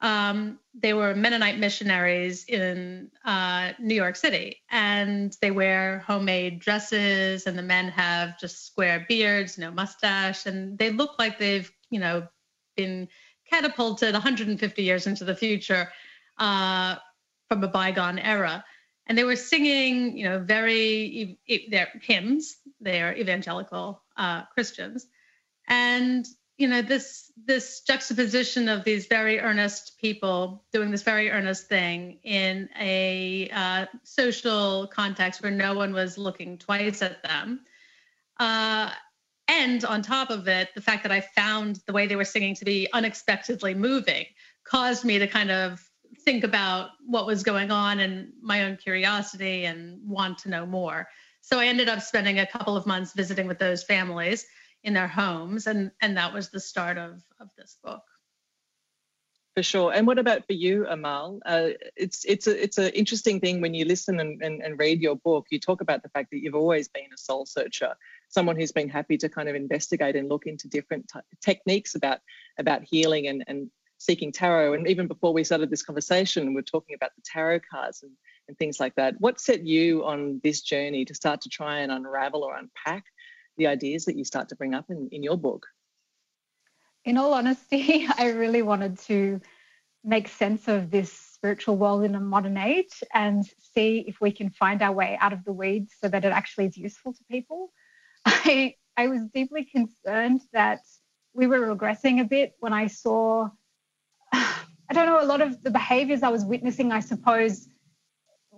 Um, 0.01 0.59
they 0.73 0.93
were 0.93 1.15
Mennonite 1.15 1.57
missionaries 1.57 2.45
in 2.45 3.09
uh, 3.23 3.71
New 3.79 3.95
York 3.95 4.15
City, 4.15 4.61
and 4.69 5.35
they 5.41 5.51
wear 5.51 5.99
homemade 5.99 6.59
dresses, 6.59 7.47
and 7.47 7.57
the 7.57 7.63
men 7.63 7.87
have 7.89 8.37
just 8.39 8.65
square 8.65 9.05
beards, 9.07 9.57
no 9.57 9.71
mustache, 9.71 10.45
and 10.45 10.77
they 10.77 10.91
look 10.91 11.17
like 11.17 11.39
they've, 11.39 11.71
you 11.89 11.99
know, 11.99 12.27
been 12.75 13.07
catapulted 13.49 14.13
150 14.13 14.83
years 14.83 15.07
into 15.07 15.23
the 15.23 15.35
future 15.35 15.91
uh, 16.37 16.95
from 17.47 17.63
a 17.63 17.67
bygone 17.67 18.19
era. 18.19 18.65
And 19.07 19.17
they 19.17 19.23
were 19.23 19.35
singing, 19.35 20.17
you 20.17 20.25
know, 20.25 20.39
very 20.39 21.39
their 21.69 21.87
hymns. 22.01 22.57
They 22.81 23.01
are 23.01 23.13
evangelical 23.13 24.03
uh, 24.17 24.43
Christians, 24.53 25.07
and 25.67 26.25
you 26.57 26.67
know 26.67 26.81
this 26.81 27.31
this 27.45 27.81
juxtaposition 27.81 28.69
of 28.69 28.83
these 28.83 29.07
very 29.07 29.39
earnest 29.39 29.97
people 29.99 30.63
doing 30.71 30.89
this 30.89 31.03
very 31.03 31.29
earnest 31.29 31.67
thing 31.67 32.17
in 32.23 32.69
a 32.79 33.49
uh, 33.53 33.85
social 34.03 34.87
context 34.87 35.43
where 35.43 35.51
no 35.51 35.73
one 35.73 35.93
was 35.93 36.17
looking 36.17 36.57
twice 36.57 37.01
at 37.01 37.21
them. 37.23 37.61
Uh, 38.39 38.89
and 39.47 39.85
on 39.85 40.01
top 40.01 40.29
of 40.29 40.47
it 40.47 40.69
the 40.73 40.81
fact 40.81 41.03
that 41.03 41.11
i 41.11 41.21
found 41.21 41.79
the 41.85 41.93
way 41.93 42.07
they 42.07 42.15
were 42.15 42.25
singing 42.25 42.55
to 42.55 42.65
be 42.65 42.87
unexpectedly 42.93 43.75
moving 43.75 44.25
caused 44.65 45.05
me 45.05 45.19
to 45.19 45.27
kind 45.27 45.51
of 45.51 45.87
think 46.23 46.43
about 46.43 46.89
what 47.05 47.27
was 47.27 47.43
going 47.43 47.69
on 47.69 47.99
and 47.99 48.31
my 48.41 48.63
own 48.63 48.75
curiosity 48.75 49.65
and 49.65 49.99
want 50.03 50.37
to 50.39 50.49
know 50.49 50.65
more. 50.65 51.07
So 51.41 51.59
i 51.59 51.67
ended 51.67 51.89
up 51.89 52.01
spending 52.01 52.39
a 52.39 52.47
couple 52.47 52.75
of 52.75 52.85
months 52.87 53.13
visiting 53.13 53.45
with 53.45 53.59
those 53.59 53.83
families 53.83 54.45
in 54.85 54.93
their 54.93 55.07
homes 55.07 55.67
and 55.67 55.91
and 55.99 56.15
that 56.15 56.31
was 56.31 56.49
the 56.49 56.59
start 56.59 56.97
of 56.97 57.21
of 57.41 57.49
this 57.57 57.77
book. 57.83 58.03
For 59.55 59.63
sure. 59.63 59.93
And 59.93 60.05
what 60.05 60.19
about 60.19 60.45
for 60.45 60.53
you 60.53 60.85
amal? 60.85 61.39
Uh, 61.45 61.69
it's 61.95 62.25
it's 62.25 62.45
a 62.45 62.63
it's 62.63 62.77
an 62.77 62.89
interesting 62.89 63.39
thing 63.39 63.61
when 63.61 63.73
you 63.73 63.85
listen 63.85 64.19
and, 64.19 64.41
and, 64.41 64.61
and 64.61 64.77
read 64.77 65.01
your 65.01 65.15
book 65.15 65.45
you 65.49 65.59
talk 65.59 65.81
about 65.81 66.03
the 66.03 66.09
fact 66.09 66.29
that 66.31 66.41
you've 66.41 66.55
always 66.55 66.87
been 66.89 67.07
a 67.13 67.17
soul 67.17 67.45
searcher 67.45 67.95
someone 68.27 68.57
who's 68.57 68.73
been 68.73 68.89
happy 68.89 69.17
to 69.17 69.29
kind 69.29 69.47
of 69.47 69.55
investigate 69.55 70.17
and 70.17 70.27
look 70.27 70.45
into 70.45 70.67
different 70.67 71.09
t- 71.11 71.19
techniques 71.41 71.95
about 71.95 72.19
about 72.59 72.83
healing 72.83 73.27
and 73.27 73.43
and 73.47 73.71
seeking 73.97 74.31
tarot. 74.31 74.73
And 74.73 74.87
even 74.89 75.07
before 75.07 75.33
we 75.33 75.45
started 75.45 75.69
this 75.71 75.83
conversation 75.83 76.53
we're 76.53 76.61
talking 76.61 76.95
about 76.95 77.11
the 77.15 77.23
tarot 77.25 77.61
cards 77.71 78.03
and, 78.03 78.11
and 78.49 78.57
things 78.57 78.77
like 78.79 78.93
that. 78.95 79.15
What 79.19 79.39
set 79.39 79.65
you 79.65 80.05
on 80.05 80.41
this 80.43 80.61
journey 80.61 81.05
to 81.05 81.15
start 81.15 81.41
to 81.41 81.49
try 81.49 81.79
and 81.79 81.93
unravel 81.93 82.43
or 82.43 82.55
unpack 82.55 83.05
the 83.57 83.67
ideas 83.67 84.05
that 84.05 84.17
you 84.17 84.25
start 84.25 84.49
to 84.49 84.55
bring 84.55 84.73
up 84.73 84.89
in, 84.89 85.09
in 85.11 85.23
your 85.23 85.37
book? 85.37 85.65
In 87.03 87.17
all 87.17 87.33
honesty, 87.33 88.07
I 88.17 88.31
really 88.31 88.61
wanted 88.61 88.99
to 88.99 89.41
make 90.03 90.27
sense 90.27 90.67
of 90.67 90.91
this 90.91 91.11
spiritual 91.11 91.77
world 91.77 92.03
in 92.03 92.15
a 92.15 92.19
modern 92.19 92.57
age 92.57 93.03
and 93.13 93.43
see 93.73 94.05
if 94.07 94.21
we 94.21 94.31
can 94.31 94.49
find 94.49 94.81
our 94.81 94.91
way 94.91 95.17
out 95.19 95.33
of 95.33 95.43
the 95.43 95.53
weeds 95.53 95.93
so 95.99 96.07
that 96.07 96.23
it 96.23 96.31
actually 96.31 96.65
is 96.65 96.77
useful 96.77 97.13
to 97.13 97.23
people. 97.29 97.71
I, 98.25 98.75
I 98.95 99.07
was 99.07 99.21
deeply 99.33 99.65
concerned 99.65 100.41
that 100.53 100.79
we 101.33 101.47
were 101.47 101.75
regressing 101.75 102.21
a 102.21 102.23
bit 102.23 102.53
when 102.59 102.73
I 102.73 102.87
saw, 102.87 103.49
I 104.33 104.93
don't 104.93 105.07
know, 105.07 105.21
a 105.21 105.25
lot 105.25 105.41
of 105.41 105.61
the 105.63 105.71
behaviors 105.71 106.23
I 106.23 106.29
was 106.29 106.45
witnessing, 106.45 106.91
I 106.91 106.99
suppose, 106.99 107.67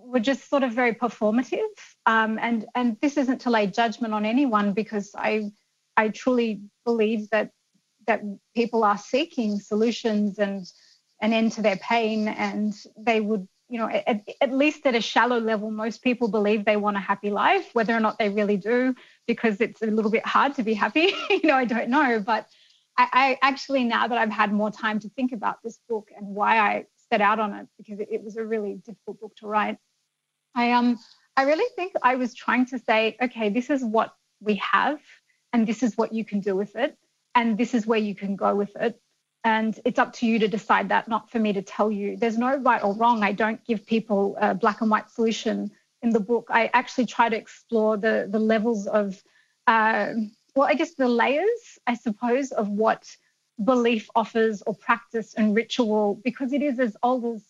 were 0.08 0.20
just 0.20 0.48
sort 0.48 0.62
of 0.62 0.72
very 0.72 0.94
performative. 0.94 1.68
Um, 2.06 2.38
and 2.40 2.66
and 2.74 2.96
this 3.00 3.16
isn't 3.16 3.40
to 3.42 3.50
lay 3.50 3.66
judgment 3.66 4.14
on 4.14 4.24
anyone 4.24 4.72
because 4.72 5.10
I 5.16 5.50
I 5.96 6.08
truly 6.08 6.62
believe 6.84 7.28
that 7.30 7.50
that 8.06 8.22
people 8.54 8.84
are 8.84 8.98
seeking 8.98 9.60
solutions 9.60 10.38
and 10.38 10.66
an 11.20 11.32
end 11.32 11.52
to 11.52 11.62
their 11.62 11.76
pain, 11.76 12.28
and 12.28 12.74
they 12.96 13.20
would 13.20 13.46
you 13.68 13.78
know 13.78 13.88
at, 13.88 14.22
at 14.40 14.52
least 14.52 14.86
at 14.86 14.94
a 14.94 15.00
shallow 15.00 15.38
level 15.38 15.70
most 15.70 16.02
people 16.02 16.28
believe 16.28 16.64
they 16.64 16.78
want 16.78 16.96
a 16.96 17.00
happy 17.00 17.28
life 17.28 17.68
whether 17.74 17.94
or 17.94 18.00
not 18.00 18.18
they 18.18 18.30
really 18.30 18.56
do 18.56 18.94
because 19.26 19.60
it's 19.60 19.82
a 19.82 19.86
little 19.86 20.10
bit 20.10 20.24
hard 20.24 20.54
to 20.54 20.62
be 20.62 20.72
happy 20.72 21.12
you 21.28 21.42
know 21.44 21.54
i 21.54 21.66
don't 21.66 21.90
know 21.90 22.18
but 22.18 22.48
I, 22.98 23.08
I, 23.12 23.38
actually, 23.48 23.84
now 23.84 24.08
that 24.08 24.18
I've 24.18 24.30
had 24.30 24.52
more 24.52 24.72
time 24.72 24.98
to 25.00 25.08
think 25.10 25.32
about 25.32 25.62
this 25.62 25.78
book 25.88 26.10
and 26.16 26.26
why 26.26 26.58
I 26.58 26.86
set 27.10 27.20
out 27.20 27.38
on 27.38 27.54
it, 27.54 27.68
because 27.78 28.00
it, 28.00 28.08
it 28.10 28.24
was 28.24 28.36
a 28.36 28.44
really 28.44 28.80
difficult 28.84 29.20
book 29.20 29.36
to 29.36 29.46
write, 29.46 29.78
I 30.54 30.72
um 30.72 30.98
I 31.36 31.42
really 31.44 31.68
think 31.76 31.92
I 32.02 32.16
was 32.16 32.34
trying 32.34 32.66
to 32.66 32.78
say, 32.78 33.16
okay, 33.22 33.48
this 33.48 33.70
is 33.70 33.84
what 33.84 34.12
we 34.40 34.56
have, 34.56 35.00
and 35.52 35.66
this 35.66 35.82
is 35.82 35.96
what 35.96 36.12
you 36.12 36.24
can 36.24 36.40
do 36.40 36.56
with 36.56 36.74
it, 36.76 36.96
and 37.34 37.56
this 37.56 37.74
is 37.74 37.86
where 37.86 37.98
you 37.98 38.14
can 38.14 38.36
go 38.36 38.54
with 38.54 38.74
it. 38.76 39.00
And 39.44 39.78
it's 39.84 39.98
up 39.98 40.12
to 40.14 40.26
you 40.26 40.40
to 40.40 40.48
decide 40.48 40.88
that, 40.88 41.06
not 41.08 41.30
for 41.30 41.38
me 41.38 41.52
to 41.52 41.62
tell 41.62 41.90
you. 41.92 42.16
There's 42.16 42.36
no 42.36 42.56
right 42.56 42.82
or 42.82 42.92
wrong. 42.94 43.22
I 43.22 43.32
don't 43.32 43.64
give 43.64 43.86
people 43.86 44.36
a 44.40 44.54
black 44.54 44.80
and 44.80 44.90
white 44.90 45.10
solution 45.10 45.70
in 46.02 46.10
the 46.10 46.20
book. 46.20 46.48
I 46.50 46.70
actually 46.72 47.06
try 47.06 47.28
to 47.28 47.36
explore 47.36 47.96
the 47.96 48.28
the 48.30 48.38
levels 48.38 48.86
of 48.86 49.22
uh, 49.66 50.14
well, 50.54 50.68
I 50.68 50.74
guess 50.74 50.94
the 50.94 51.08
layers, 51.08 51.78
I 51.86 51.94
suppose, 51.94 52.50
of 52.50 52.68
what 52.68 53.04
belief 53.64 54.08
offers 54.14 54.62
or 54.62 54.74
practice 54.74 55.34
and 55.34 55.54
ritual, 55.54 56.20
because 56.24 56.52
it 56.52 56.62
is 56.62 56.78
as 56.80 56.96
old 57.02 57.24
as 57.36 57.44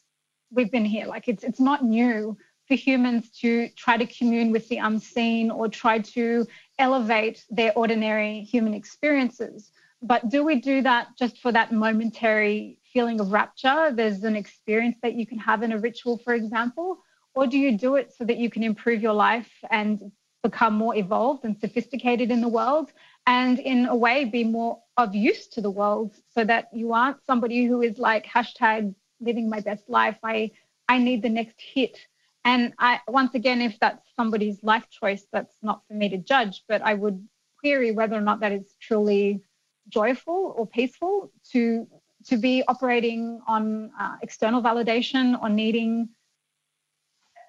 we've 0.51 0.71
been 0.71 0.85
here. 0.85 1.07
Like 1.07 1.29
it's 1.29 1.45
it's 1.45 1.61
not 1.61 1.85
new 1.85 2.37
for 2.69 2.75
humans 2.75 3.31
to 3.41 3.69
try 3.71 3.97
to 3.97 4.07
commune 4.07 4.53
with 4.53 4.69
the 4.69 4.77
unseen 4.77 5.51
or 5.51 5.69
try 5.69 5.99
to 5.99 6.47
elevate 6.79 7.45
their 7.51 7.73
ordinary 7.77 8.43
human 8.43 8.75
experiences. 8.75 9.73
But 10.03 10.29
do 10.29 10.45
we 10.45 10.61
do 10.61 10.83
that 10.83 11.09
just 11.19 11.39
for 11.39 11.51
that 11.53 11.73
momentary 11.73 12.79
feeling 12.93 13.19
of 13.21 13.33
rapture? 13.33 13.91
There's 13.93 14.23
an 14.23 14.37
experience 14.37 14.99
that 15.03 15.15
you 15.15 15.27
can 15.27 15.39
have 15.39 15.63
in 15.63 15.73
a 15.73 15.79
ritual, 15.79 16.19
for 16.19 16.35
example. 16.35 16.99
Or 17.35 17.47
do 17.47 17.59
you 17.59 17.77
do 17.77 17.97
it 17.97 18.13
so 18.17 18.25
that 18.25 18.37
you 18.37 18.51
can 18.51 18.63
improve 18.63 19.03
your 19.03 19.15
life 19.15 19.51
and 19.71 20.13
become 20.43 20.75
more 20.75 20.95
evolved 20.95 21.45
and 21.45 21.59
sophisticated 21.59 22.31
in 22.31 22.41
the 22.41 22.49
world 22.49 22.93
and 23.27 23.59
in 23.59 23.87
a 23.87 23.97
way 23.97 24.25
be 24.25 24.45
more 24.45 24.81
of 24.97 25.15
use 25.15 25.47
to 25.49 25.61
the 25.61 25.71
world 25.71 26.15
so 26.35 26.45
that 26.45 26.69
you 26.73 26.93
aren't 26.93 27.25
somebody 27.27 27.65
who 27.65 27.83
is 27.83 27.99
like 27.99 28.25
hashtag 28.25 28.95
living 29.21 29.51
my 29.51 29.61
best 29.61 29.89
life 29.89 30.17
i 30.23 30.51
i 30.89 30.97
need 30.97 31.23
the 31.23 31.29
next 31.29 31.57
hit 31.61 32.07
and 32.45 32.73
i 32.79 33.01
once 33.09 33.35
again 33.35 33.61
if 33.61 33.79
that's 33.81 34.03
somebody's 34.17 34.63
life 34.63 34.89
choice 34.91 35.27
that's 35.33 35.57
not 35.63 35.83
for 35.87 35.95
me 35.95 36.09
to 36.09 36.19
judge 36.19 36.65
but 36.69 36.83
i 36.83 36.95
would 36.95 37.27
query 37.61 37.91
whether 37.91 38.17
or 38.17 38.21
not 38.21 38.41
that 38.41 38.53
is 38.53 38.75
truly 38.81 39.41
joyful 39.89 40.55
or 40.57 40.67
peaceful 40.67 41.33
to 41.53 41.87
to 42.27 42.37
be 42.37 42.63
operating 42.69 43.41
on 43.47 43.91
uh, 43.99 44.17
external 44.23 44.63
validation 44.63 45.41
or 45.41 45.49
needing 45.49 46.09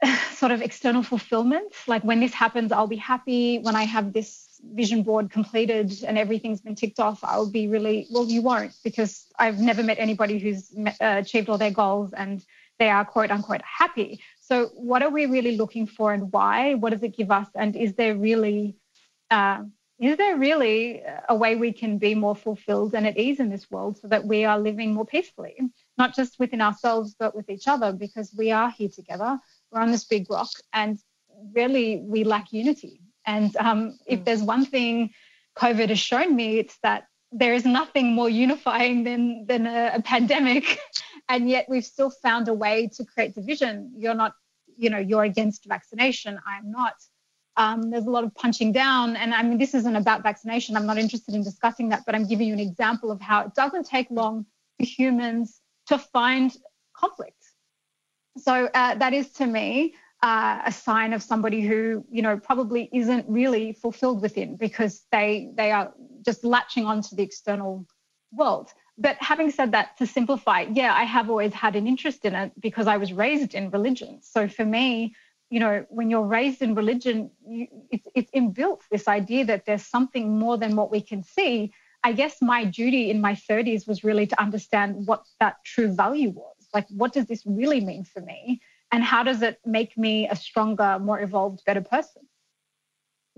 sort 0.31 0.51
of 0.51 0.62
external 0.62 1.03
fulfillment. 1.03 1.74
Like 1.88 2.03
when 2.03 2.19
this 2.19 2.34
happens, 2.34 2.72
I'll 2.72 2.88
be 2.88 2.96
happy. 2.96 3.60
When 3.60 3.75
I 3.75 3.84
have 3.84 4.13
this 4.13 4.62
vision 4.74 5.03
board 5.03 5.31
completed 5.31 6.03
and 6.05 6.17
everything's 6.17 6.62
been 6.62 6.75
ticked 6.75 7.00
off, 7.00 7.19
I'll 7.24 7.50
be 7.50 7.67
really, 7.67 8.08
well, 8.12 8.25
you 8.25 8.41
won't 8.41 8.74
because 8.84 9.25
I've 9.38 9.60
never 9.60 9.84
met 9.84 10.00
anybody 10.00 10.39
who's 10.39 10.75
met, 10.75 10.98
uh, 11.01 11.17
achieved 11.19 11.50
all 11.50 11.58
their 11.58 11.72
goals 11.72 12.13
and 12.13 12.43
they 12.77 12.89
are 12.89 13.03
quote 13.03 13.31
unquote 13.31 13.62
happy. 13.62 14.22
So, 14.50 14.72
what 14.74 15.03
are 15.03 15.10
we 15.10 15.25
really 15.25 15.56
looking 15.56 15.86
for 15.88 16.12
and 16.12 16.32
why? 16.32 16.74
What 16.74 16.91
does 16.91 17.03
it 17.03 17.15
give 17.15 17.32
us? 17.32 17.48
And 17.56 17.75
is 17.75 17.94
there 17.94 18.15
really, 18.15 18.75
uh, 19.29 19.63
is 20.00 20.18
there 20.18 20.38
really 20.38 21.03
a 21.27 21.36
way 21.36 21.56
we 21.56 21.72
can 21.72 21.98
be 21.98 22.15
more 22.15 22.36
fulfilled 22.36 22.96
and 22.96 23.06
at 23.06 23.18
ease 23.18 23.39
in 23.39 23.50
this 23.50 23.70
world 23.70 23.98
so 24.00 24.08
that 24.08 24.25
we 24.25 24.46
are 24.46 24.60
living 24.60 24.94
more 24.94 25.06
peacefully, 25.06 25.56
not 25.98 26.15
just 26.15 26.39
within 26.39 26.62
ourselves, 26.62 27.15
but 27.20 27.36
with 27.36 27.50
each 27.50 27.68
other, 27.68 27.94
because 27.94 28.34
we 28.36 28.51
are 28.51 28.72
here 28.72 28.89
together 28.89 29.39
we're 29.72 29.82
on 29.82 29.91
this 29.91 30.06
big 30.06 30.29
rock 30.29 30.50
and 30.74 31.00
really 31.53 31.98
we 31.98 32.24
lack 32.24 32.51
unity. 32.51 33.01
And 33.25 33.56
um, 33.58 34.00
if 34.06 34.22
mm. 34.22 34.25
there's 34.25 34.41
one 34.41 34.65
thing 34.65 35.12
COVID 35.58 35.89
has 35.89 36.00
shown 36.00 36.36
me, 36.36 36.58
it's 36.60 36.77
that 36.84 37.06
there 37.32 37.53
is 37.53 37.65
nothing 37.65 38.13
more 38.13 38.29
unifying 38.29 39.03
than, 39.03 39.46
than 39.46 39.68
a, 39.68 39.91
a 39.96 40.01
pandemic. 40.01 40.79
and 41.29 41.50
yet 41.50 41.67
we've 41.69 41.86
still 41.86 42.09
found 42.09 42.48
a 42.48 42.53
way 42.53 42.89
to 42.95 43.05
create 43.05 43.36
division. 43.36 43.91
You're 43.95 44.15
not, 44.15 44.33
you 44.77 44.89
know, 44.89 44.98
you're 44.98 45.24
against 45.24 45.65
vaccination. 45.65 46.39
I'm 46.45 46.71
not. 46.71 46.95
Um, 47.57 47.89
there's 47.89 48.05
a 48.05 48.09
lot 48.09 48.24
of 48.24 48.33
punching 48.36 48.71
down. 48.71 49.15
And 49.15 49.33
I 49.33 49.43
mean, 49.43 49.57
this 49.57 49.74
isn't 49.74 49.95
about 49.95 50.24
vaccination. 50.24 50.75
I'm 50.75 50.86
not 50.86 50.98
interested 50.98 51.36
in 51.36 51.43
discussing 51.43 51.89
that, 51.89 52.03
but 52.05 52.15
I'm 52.15 52.27
giving 52.27 52.48
you 52.48 52.53
an 52.53 52.59
example 52.59 53.12
of 53.12 53.21
how 53.21 53.41
it 53.41 53.53
doesn't 53.53 53.86
take 53.86 54.09
long 54.09 54.45
for 54.77 54.86
humans 54.86 55.62
to 55.88 55.98
find 55.98 56.55
conflict 56.95 57.39
so 58.39 58.69
uh, 58.74 58.95
that 58.95 59.13
is 59.13 59.31
to 59.33 59.45
me 59.45 59.95
uh, 60.21 60.62
a 60.65 60.71
sign 60.71 61.13
of 61.13 61.24
somebody 61.24 61.62
who 61.62 62.05
you 62.09 62.21
know 62.21 62.38
probably 62.38 62.89
isn't 62.93 63.25
really 63.27 63.74
fulfilled 63.74 64.21
within 64.21 64.55
because 64.55 65.03
they 65.12 65.51
they 65.55 65.71
are 65.71 65.93
just 66.25 66.43
latching 66.43 66.86
onto 66.86 67.15
the 67.15 67.24
external 67.24 67.86
world 68.31 68.71
but 69.00 69.15
having 69.20 69.50
said 69.50 69.72
that 69.72 69.98
to 69.98 70.06
simplify 70.06 70.62
yeah 70.74 70.94
i 70.94 71.03
have 71.03 71.29
always 71.29 71.53
had 71.53 71.75
an 71.75 71.88
interest 71.88 72.25
in 72.25 72.36
it 72.36 72.51
because 72.60 72.88
i 72.88 72.98
was 72.98 73.13
raised 73.13 73.53
in 73.56 73.70
religion. 73.72 74.20
So 74.22 74.48
for 74.48 74.65
me 74.65 75.15
you 75.50 75.60
know 75.60 75.86
when 75.89 76.10
you're 76.12 76.29
raised 76.39 76.62
in 76.62 76.75
religion 76.75 77.32
you, 77.46 77.68
it's, 77.91 78.08
it's 78.15 78.32
inbuilt 78.32 78.82
this 78.91 79.08
idea 79.08 79.46
that 79.46 79.65
there's 79.65 79.86
something 79.86 80.38
more 80.38 80.58
than 80.58 80.75
what 80.75 80.91
we 80.91 81.01
can 81.01 81.24
see. 81.24 81.74
I 82.03 82.13
guess 82.13 82.41
my 82.41 82.63
duty 82.63 83.10
in 83.10 83.20
my 83.20 83.34
30s 83.34 83.88
was 83.88 84.03
really 84.03 84.27
to 84.27 84.41
understand 84.41 85.08
what 85.08 85.24
that 85.39 85.56
true 85.65 85.91
value 85.91 86.29
was. 86.29 86.56
Like 86.74 86.88
what 86.89 87.13
does 87.13 87.25
this 87.25 87.44
really 87.46 87.82
mean 87.82 88.03
for 88.03 88.22
me? 88.22 88.62
And 88.91 89.03
how 89.03 89.24
does 89.24 89.41
it 89.41 89.60
make 89.65 89.98
me 89.98 90.27
a 90.27 90.36
stronger 90.36 90.98
more 91.00 91.20
evolved 91.20 91.63
better 91.65 91.82
person. 91.82 92.24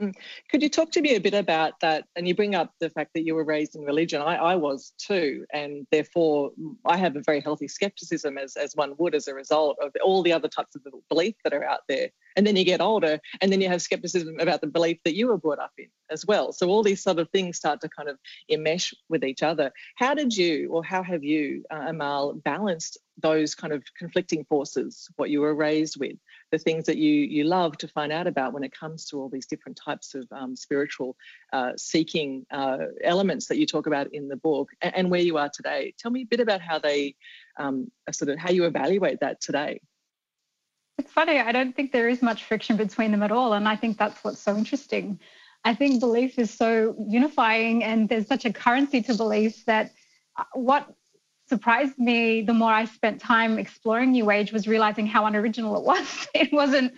Mm. 0.01 0.15
could 0.49 0.63
you 0.63 0.69
talk 0.69 0.91
to 0.91 1.01
me 1.01 1.15
a 1.15 1.21
bit 1.21 1.35
about 1.35 1.79
that? 1.81 2.05
And 2.15 2.27
you 2.27 2.33
bring 2.33 2.55
up 2.55 2.73
the 2.79 2.89
fact 2.89 3.11
that 3.13 3.23
you 3.23 3.35
were 3.35 3.43
raised 3.43 3.75
in 3.75 3.83
religion. 3.83 4.21
I, 4.21 4.35
I, 4.35 4.55
was 4.55 4.93
too, 4.97 5.45
and 5.53 5.85
therefore 5.91 6.51
I 6.85 6.97
have 6.97 7.15
a 7.15 7.21
very 7.21 7.39
healthy 7.39 7.67
skepticism, 7.67 8.37
as 8.37 8.55
as 8.57 8.75
one 8.75 8.95
would, 8.97 9.13
as 9.13 9.27
a 9.27 9.35
result 9.35 9.77
of 9.81 9.91
all 10.03 10.23
the 10.23 10.33
other 10.33 10.47
types 10.47 10.75
of 10.75 10.81
belief 11.09 11.35
that 11.43 11.53
are 11.53 11.63
out 11.63 11.81
there. 11.87 12.09
And 12.35 12.47
then 12.47 12.55
you 12.55 12.65
get 12.65 12.81
older, 12.81 13.19
and 13.41 13.51
then 13.51 13.61
you 13.61 13.69
have 13.69 13.81
skepticism 13.81 14.39
about 14.39 14.61
the 14.61 14.67
belief 14.67 14.97
that 15.05 15.15
you 15.15 15.27
were 15.27 15.37
brought 15.37 15.59
up 15.59 15.71
in 15.77 15.87
as 16.11 16.25
well. 16.25 16.51
So 16.51 16.67
all 16.67 16.83
these 16.83 17.01
sort 17.01 17.19
of 17.19 17.29
things 17.29 17.57
start 17.57 17.81
to 17.81 17.89
kind 17.89 18.09
of 18.09 18.17
enmesh 18.51 18.93
with 19.09 19.23
each 19.23 19.41
other. 19.41 19.71
How 19.95 20.13
did 20.13 20.35
you, 20.35 20.69
or 20.71 20.83
how 20.83 21.01
have 21.01 21.23
you, 21.23 21.63
uh, 21.71 21.85
Amal, 21.87 22.33
balanced 22.33 22.97
those 23.17 23.55
kind 23.55 23.71
of 23.73 23.83
conflicting 23.97 24.43
forces, 24.45 25.07
what 25.15 25.29
you 25.29 25.41
were 25.41 25.55
raised 25.55 25.99
with, 25.99 26.17
the 26.51 26.57
things 26.57 26.85
that 26.85 26.97
you 26.97 27.11
you 27.11 27.43
love 27.43 27.77
to 27.77 27.87
find 27.87 28.11
out 28.11 28.27
about 28.27 28.53
when 28.53 28.63
it 28.63 28.71
comes 28.77 29.05
to 29.05 29.17
all 29.17 29.29
these 29.29 29.45
different 29.45 29.79
types 29.83 30.15
of 30.15 30.27
um, 30.31 30.55
spiritual 30.55 31.15
uh, 31.53 31.71
seeking 31.77 32.45
uh, 32.51 32.77
elements 33.03 33.47
that 33.47 33.57
you 33.57 33.65
talk 33.65 33.87
about 33.87 34.13
in 34.13 34.27
the 34.27 34.35
book, 34.35 34.69
and, 34.81 34.95
and, 34.95 35.11
where 35.11 35.21
you 35.21 35.37
are 35.37 35.49
today. 35.49 35.93
Tell 35.97 36.11
me 36.11 36.23
a 36.23 36.25
bit 36.25 36.39
about 36.39 36.61
how 36.61 36.79
they 36.79 37.15
um, 37.57 37.91
sort 38.11 38.29
of 38.29 38.39
how 38.39 38.51
you 38.51 38.65
evaluate 38.65 39.19
that 39.19 39.41
today. 39.41 39.81
It's 40.97 41.11
funny. 41.11 41.39
I 41.39 41.51
don't 41.51 41.75
think 41.75 41.91
there 41.91 42.09
is 42.09 42.21
much 42.21 42.43
friction 42.43 42.77
between 42.77 43.11
them 43.11 43.23
at 43.23 43.31
all, 43.31 43.53
and 43.53 43.67
I 43.67 43.75
think 43.75 43.97
that's 43.97 44.23
what's 44.23 44.39
so 44.39 44.55
interesting. 44.55 45.19
I 45.63 45.75
think 45.75 45.99
belief 45.99 46.39
is 46.39 46.51
so 46.51 46.95
unifying, 47.07 47.83
and 47.83 48.09
there's 48.09 48.27
such 48.27 48.45
a 48.45 48.53
currency 48.53 49.01
to 49.03 49.13
belief 49.13 49.65
that 49.65 49.91
uh, 50.37 50.43
what 50.53 50.93
surprised 51.51 51.99
me 51.99 52.41
the 52.41 52.53
more 52.53 52.71
I 52.71 52.85
spent 52.85 53.19
time 53.19 53.59
exploring 53.59 54.13
New 54.13 54.31
Age 54.31 54.53
was 54.53 54.69
realizing 54.69 55.05
how 55.05 55.25
unoriginal 55.25 55.75
it 55.75 55.83
was. 55.83 56.27
It 56.33 56.51
wasn't 56.53 56.93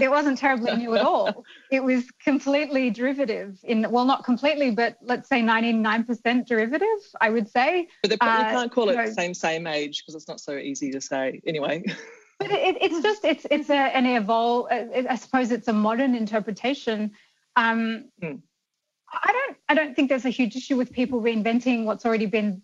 it 0.00 0.10
wasn't 0.10 0.38
terribly 0.38 0.74
new 0.76 0.94
at 0.94 1.04
all. 1.04 1.44
It 1.70 1.84
was 1.84 2.04
completely 2.24 2.88
derivative 2.90 3.58
in 3.62 3.86
well 3.90 4.06
not 4.06 4.24
completely, 4.24 4.70
but 4.70 4.96
let's 5.02 5.28
say 5.28 5.42
99% 5.42 6.46
derivative, 6.46 7.00
I 7.20 7.28
would 7.28 7.48
say. 7.50 7.88
But 8.02 8.12
uh, 8.20 8.50
can't 8.50 8.72
call 8.72 8.88
it 8.88 8.96
know, 8.96 9.12
same 9.12 9.34
same 9.34 9.66
age 9.66 10.02
because 10.02 10.14
it's 10.14 10.28
not 10.28 10.40
so 10.40 10.56
easy 10.56 10.90
to 10.92 11.00
say 11.00 11.42
anyway. 11.46 11.84
But 12.38 12.50
it, 12.52 12.76
it's 12.80 13.02
just 13.02 13.24
it's 13.24 13.46
it's 13.50 13.68
a, 13.68 13.82
an 13.98 14.06
evolve. 14.06 14.68
I 14.70 15.16
suppose 15.16 15.50
it's 15.50 15.68
a 15.68 15.72
modern 15.72 16.14
interpretation. 16.14 17.12
Um, 17.58 18.10
hmm. 18.22 18.36
I 19.12 19.32
don't 19.32 19.56
I 19.68 19.74
don't 19.74 19.94
think 19.94 20.08
there's 20.08 20.24
a 20.24 20.30
huge 20.40 20.54
issue 20.54 20.76
with 20.76 20.92
people 20.92 21.20
reinventing 21.20 21.84
what's 21.84 22.06
already 22.06 22.26
been 22.26 22.62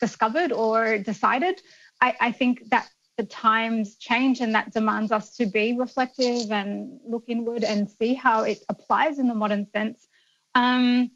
discovered 0.00 0.52
or 0.52 0.98
decided. 0.98 1.60
I, 2.00 2.14
I 2.20 2.32
think 2.32 2.70
that 2.70 2.88
the 3.18 3.24
times 3.24 3.96
change 3.96 4.40
and 4.40 4.54
that 4.54 4.72
demands 4.72 5.12
us 5.12 5.36
to 5.36 5.46
be 5.46 5.76
reflective 5.78 6.50
and 6.50 6.98
look 7.06 7.24
inward 7.28 7.62
and 7.62 7.90
see 7.90 8.14
how 8.14 8.44
it 8.44 8.60
applies 8.68 9.18
in 9.18 9.28
the 9.28 9.34
modern 9.34 9.66
sense. 9.70 10.08
Um, 10.54 11.10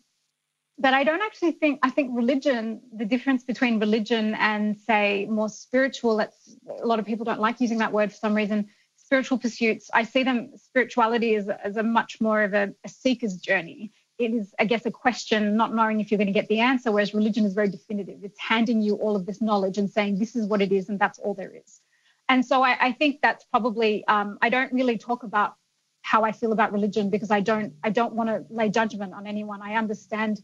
but 0.78 0.92
I 0.92 1.04
don't 1.04 1.23
actually 1.23 1.52
think, 1.52 1.80
I 1.82 1.88
think 1.88 2.11
religion, 2.14 2.82
the 2.94 3.06
difference 3.06 3.44
between 3.44 3.80
religion 3.80 4.35
and, 4.35 4.76
say, 4.76 5.25
more 5.25 5.49
spiritual, 5.49 6.18
that's 6.18 6.54
a 6.82 6.87
lot 6.87 6.99
of 6.99 7.06
people 7.06 7.25
don't 7.25 7.40
like 7.40 7.62
using 7.62 7.78
that 7.78 7.94
word 7.94 8.12
for 8.12 8.18
some 8.18 8.35
reason, 8.35 8.68
spiritual 9.06 9.38
pursuits, 9.38 9.88
I 9.94 10.02
see 10.02 10.22
them, 10.22 10.50
spirituality 10.56 11.36
as, 11.36 11.48
as 11.48 11.76
a 11.76 11.82
much 11.82 12.20
more 12.20 12.42
of 12.42 12.54
a, 12.54 12.75
a 12.84 12.88
seeker's 12.88 13.36
journey 13.36 13.92
it 14.18 14.32
is, 14.32 14.54
I 14.58 14.64
guess, 14.64 14.86
a 14.86 14.90
question 14.90 15.56
not 15.56 15.75
knowing 15.75 16.00
if 16.00 16.10
you're 16.10 16.18
going 16.18 16.26
to 16.26 16.32
get 16.32 16.48
the 16.48 16.60
answer, 16.60 16.90
whereas 16.90 17.12
religion 17.12 17.44
is 17.44 17.52
very 17.52 17.68
definitive. 17.68 18.20
It's 18.22 18.40
handing 18.40 18.80
you 18.80 18.94
all 18.96 19.14
of 19.14 19.26
this 19.26 19.42
knowledge 19.42 19.78
and 19.78 19.90
saying 19.90 20.18
this 20.18 20.34
is 20.34 20.46
what 20.46 20.62
it 20.62 20.72
is 20.72 20.88
and 20.88 20.98
that's 20.98 21.18
all 21.18 21.34
there 21.34 21.54
is. 21.54 21.80
And 22.28 22.44
so 22.44 22.62
I, 22.62 22.76
I 22.80 22.92
think 22.92 23.20
that's 23.22 23.44
probably 23.44 24.06
um, 24.06 24.38
I 24.42 24.48
don't 24.48 24.72
really 24.72 24.98
talk 24.98 25.22
about 25.22 25.54
how 26.02 26.25
I 26.25 26.32
feel 26.32 26.52
about 26.52 26.72
religion 26.72 27.10
because 27.10 27.30
I 27.30 27.40
don't 27.40 27.75
I 27.84 27.90
don't 27.90 28.14
want 28.14 28.30
to 28.30 28.44
lay 28.48 28.70
judgment 28.70 29.12
on 29.12 29.26
anyone. 29.26 29.60
I 29.62 29.75
understand 29.75 30.42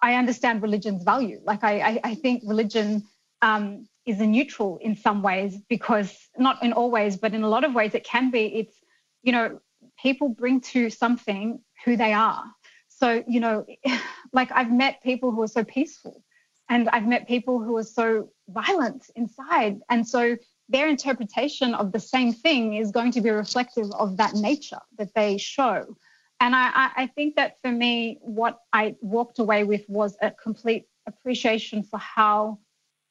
I 0.00 0.14
understand 0.14 0.62
religion's 0.62 1.02
value. 1.02 1.40
Like 1.42 1.64
I, 1.64 1.80
I, 1.80 2.00
I 2.04 2.14
think 2.14 2.42
religion 2.46 3.04
um, 3.42 3.88
is 4.06 4.20
a 4.20 4.26
neutral 4.26 4.78
in 4.82 4.96
some 4.96 5.22
ways 5.22 5.58
because 5.68 6.16
not 6.36 6.62
in 6.62 6.72
all 6.72 6.90
ways, 6.90 7.16
but 7.16 7.34
in 7.34 7.42
a 7.42 7.48
lot 7.48 7.64
of 7.64 7.74
ways 7.74 7.94
it 7.94 8.04
can 8.04 8.30
be. 8.30 8.46
It's 8.46 8.76
you 9.22 9.32
know 9.32 9.60
people 10.00 10.28
bring 10.28 10.60
to 10.60 10.90
something 10.90 11.60
who 11.84 11.96
they 11.96 12.12
are. 12.12 12.44
So 12.88 13.24
you 13.26 13.40
know, 13.40 13.66
like 14.32 14.50
I've 14.52 14.72
met 14.72 15.02
people 15.02 15.30
who 15.30 15.42
are 15.42 15.48
so 15.48 15.64
peaceful, 15.64 16.22
and 16.68 16.88
I've 16.90 17.06
met 17.06 17.26
people 17.26 17.62
who 17.62 17.76
are 17.76 17.84
so 17.84 18.30
violent 18.48 19.10
inside, 19.16 19.80
and 19.88 20.06
so 20.06 20.36
their 20.68 20.88
interpretation 20.88 21.74
of 21.74 21.92
the 21.92 22.00
same 22.00 22.32
thing 22.32 22.74
is 22.74 22.90
going 22.90 23.12
to 23.12 23.20
be 23.20 23.30
reflective 23.30 23.90
of 23.92 24.16
that 24.16 24.34
nature 24.34 24.80
that 24.98 25.14
they 25.14 25.36
show. 25.36 25.96
And 26.40 26.54
I, 26.54 26.90
I 26.96 27.06
think 27.14 27.36
that 27.36 27.60
for 27.60 27.70
me, 27.70 28.18
what 28.20 28.58
I 28.72 28.96
walked 29.00 29.38
away 29.38 29.64
with 29.64 29.84
was 29.88 30.16
a 30.20 30.30
complete 30.30 30.86
appreciation 31.06 31.82
for 31.82 31.98
how 31.98 32.58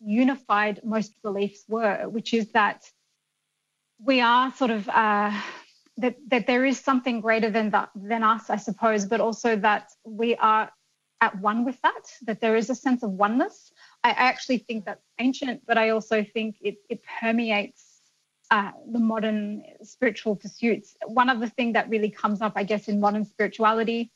unified 0.05 0.81
most 0.83 1.21
beliefs 1.21 1.63
were, 1.67 2.07
which 2.09 2.33
is 2.33 2.51
that 2.51 2.83
we 3.99 4.21
are 4.21 4.51
sort 4.53 4.71
of 4.71 4.89
uh, 4.89 5.31
that 5.97 6.15
that 6.27 6.47
there 6.47 6.65
is 6.65 6.79
something 6.79 7.21
greater 7.21 7.49
than 7.49 7.69
that 7.71 7.89
than 7.95 8.23
us, 8.23 8.49
I 8.49 8.57
suppose, 8.57 9.05
but 9.05 9.21
also 9.21 9.55
that 9.57 9.91
we 10.05 10.35
are 10.35 10.71
at 11.21 11.39
one 11.39 11.63
with 11.65 11.81
that. 11.81 12.03
That 12.23 12.41
there 12.41 12.55
is 12.55 12.69
a 12.69 12.75
sense 12.75 13.03
of 13.03 13.11
oneness. 13.11 13.71
I, 14.03 14.11
actually 14.11 14.59
think 14.59 14.85
that's 14.85 15.05
ancient, 15.19 15.61
but 15.65 15.77
I 15.77 15.89
also 15.89 16.25
think 16.33 16.57
it 16.61 16.77
it 16.89 17.01
permeates 17.19 18.01
uh, 18.51 18.71
the 18.91 18.99
modern 18.99 19.63
spiritual 19.83 20.35
pursuits. 20.35 20.95
One 21.05 21.29
of 21.29 21.39
the 21.39 21.49
things 21.49 21.73
that 21.73 21.89
really 21.89 22.09
comes 22.09 22.41
up, 22.41 22.53
I 22.55 22.63
guess, 22.63 22.87
in 22.87 22.99
modern 22.99 23.25
spirituality 23.25 24.11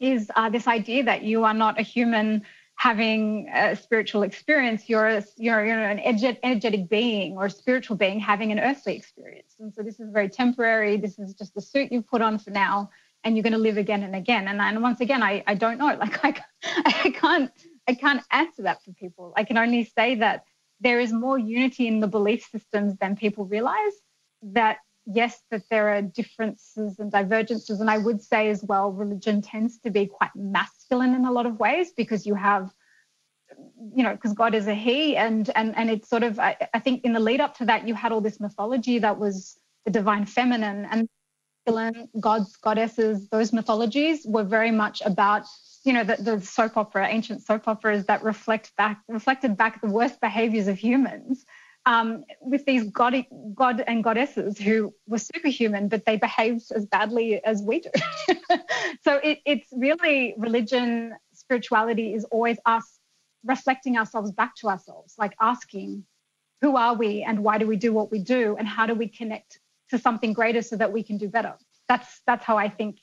is 0.00 0.30
uh, 0.36 0.48
this 0.48 0.68
idea 0.68 1.02
that 1.04 1.22
you 1.22 1.44
are 1.44 1.54
not 1.54 1.78
a 1.78 1.82
human 1.82 2.44
having 2.78 3.48
a 3.52 3.74
spiritual 3.74 4.22
experience. 4.22 4.88
You're, 4.88 5.20
you're, 5.36 5.66
you're 5.66 5.80
an 5.80 5.98
energetic 6.44 6.88
being 6.88 7.36
or 7.36 7.46
a 7.46 7.50
spiritual 7.50 7.96
being 7.96 8.20
having 8.20 8.52
an 8.52 8.60
earthly 8.60 8.96
experience. 8.96 9.56
And 9.58 9.74
so 9.74 9.82
this 9.82 9.98
is 9.98 10.10
very 10.12 10.28
temporary. 10.28 10.96
This 10.96 11.18
is 11.18 11.34
just 11.34 11.56
a 11.56 11.60
suit 11.60 11.90
you 11.90 12.02
put 12.02 12.22
on 12.22 12.38
for 12.38 12.50
now, 12.50 12.90
and 13.24 13.36
you're 13.36 13.42
going 13.42 13.52
to 13.52 13.58
live 13.58 13.78
again 13.78 14.04
and 14.04 14.14
again. 14.14 14.46
And, 14.46 14.60
and 14.60 14.80
once 14.80 15.00
again, 15.00 15.24
I, 15.24 15.42
I 15.46 15.54
don't 15.54 15.78
know. 15.78 15.88
Like 15.98 16.24
I, 16.24 16.40
I 17.04 17.10
can't 17.10 17.50
I 17.88 17.94
can't 17.94 18.22
answer 18.30 18.62
that 18.62 18.84
for 18.84 18.92
people. 18.92 19.32
I 19.36 19.42
can 19.42 19.58
only 19.58 19.84
say 19.84 20.14
that 20.16 20.44
there 20.80 21.00
is 21.00 21.12
more 21.12 21.38
unity 21.38 21.88
in 21.88 21.98
the 21.98 22.06
belief 22.06 22.46
systems 22.52 22.96
than 23.00 23.16
people 23.16 23.44
realize. 23.44 23.94
That 24.42 24.78
yes, 25.04 25.42
that 25.50 25.62
there 25.68 25.88
are 25.88 26.02
differences 26.02 27.00
and 27.00 27.10
divergences. 27.10 27.80
And 27.80 27.90
I 27.90 27.98
would 27.98 28.22
say 28.22 28.50
as 28.50 28.62
well, 28.62 28.92
religion 28.92 29.42
tends 29.42 29.78
to 29.80 29.90
be 29.90 30.06
quite 30.06 30.34
masculine 30.88 31.14
in 31.14 31.24
a 31.24 31.32
lot 31.32 31.46
of 31.46 31.58
ways 31.58 31.92
because 31.96 32.26
you 32.26 32.34
have, 32.34 32.72
you 33.96 34.02
know, 34.02 34.12
because 34.12 34.32
God 34.32 34.54
is 34.54 34.66
a 34.66 34.74
He, 34.74 35.16
and 35.16 35.50
and 35.54 35.76
and 35.76 35.90
it's 35.90 36.08
sort 36.08 36.22
of 36.22 36.38
I, 36.38 36.56
I 36.74 36.78
think 36.78 37.04
in 37.04 37.12
the 37.12 37.20
lead 37.20 37.40
up 37.40 37.56
to 37.58 37.64
that 37.66 37.86
you 37.86 37.94
had 37.94 38.12
all 38.12 38.20
this 38.20 38.40
mythology 38.40 38.98
that 38.98 39.18
was 39.18 39.58
the 39.84 39.90
divine 39.90 40.26
feminine 40.26 40.86
and 40.90 41.08
gods, 42.18 42.56
goddesses, 42.56 43.28
those 43.28 43.52
mythologies 43.52 44.24
were 44.26 44.42
very 44.42 44.70
much 44.70 45.02
about 45.04 45.44
you 45.84 45.92
know, 45.92 46.02
the, 46.02 46.16
the 46.16 46.40
soap 46.40 46.76
opera, 46.76 47.06
ancient 47.08 47.42
soap 47.42 47.68
operas 47.68 48.06
that 48.06 48.22
reflect 48.22 48.72
back, 48.76 49.02
reflected 49.08 49.56
back 49.56 49.80
the 49.80 49.86
worst 49.86 50.20
behaviors 50.20 50.66
of 50.66 50.78
humans. 50.78 51.44
Um, 51.88 52.24
with 52.42 52.66
these 52.66 52.84
god, 52.90 53.14
god 53.54 53.82
and 53.86 54.04
goddesses 54.04 54.58
who 54.58 54.92
were 55.06 55.18
superhuman, 55.18 55.88
but 55.88 56.04
they 56.04 56.18
behaved 56.18 56.70
as 56.76 56.84
badly 56.84 57.42
as 57.42 57.62
we 57.62 57.80
do. 57.80 57.88
so 59.02 59.14
it, 59.24 59.38
it's 59.46 59.68
really 59.72 60.34
religion, 60.36 61.14
spirituality 61.32 62.12
is 62.12 62.24
always 62.24 62.58
us 62.66 62.98
reflecting 63.42 63.96
ourselves 63.96 64.30
back 64.32 64.54
to 64.56 64.68
ourselves, 64.68 65.14
like 65.16 65.34
asking, 65.40 66.04
who 66.60 66.76
are 66.76 66.94
we 66.94 67.22
and 67.22 67.42
why 67.42 67.56
do 67.56 67.66
we 67.66 67.76
do 67.76 67.90
what 67.94 68.10
we 68.12 68.18
do 68.18 68.54
and 68.58 68.68
how 68.68 68.84
do 68.84 68.94
we 68.94 69.08
connect 69.08 69.58
to 69.88 69.98
something 69.98 70.34
greater 70.34 70.60
so 70.60 70.76
that 70.76 70.92
we 70.92 71.02
can 71.02 71.16
do 71.16 71.26
better? 71.26 71.54
That's 71.88 72.20
that's 72.26 72.44
how 72.44 72.58
I 72.58 72.68
think 72.68 72.98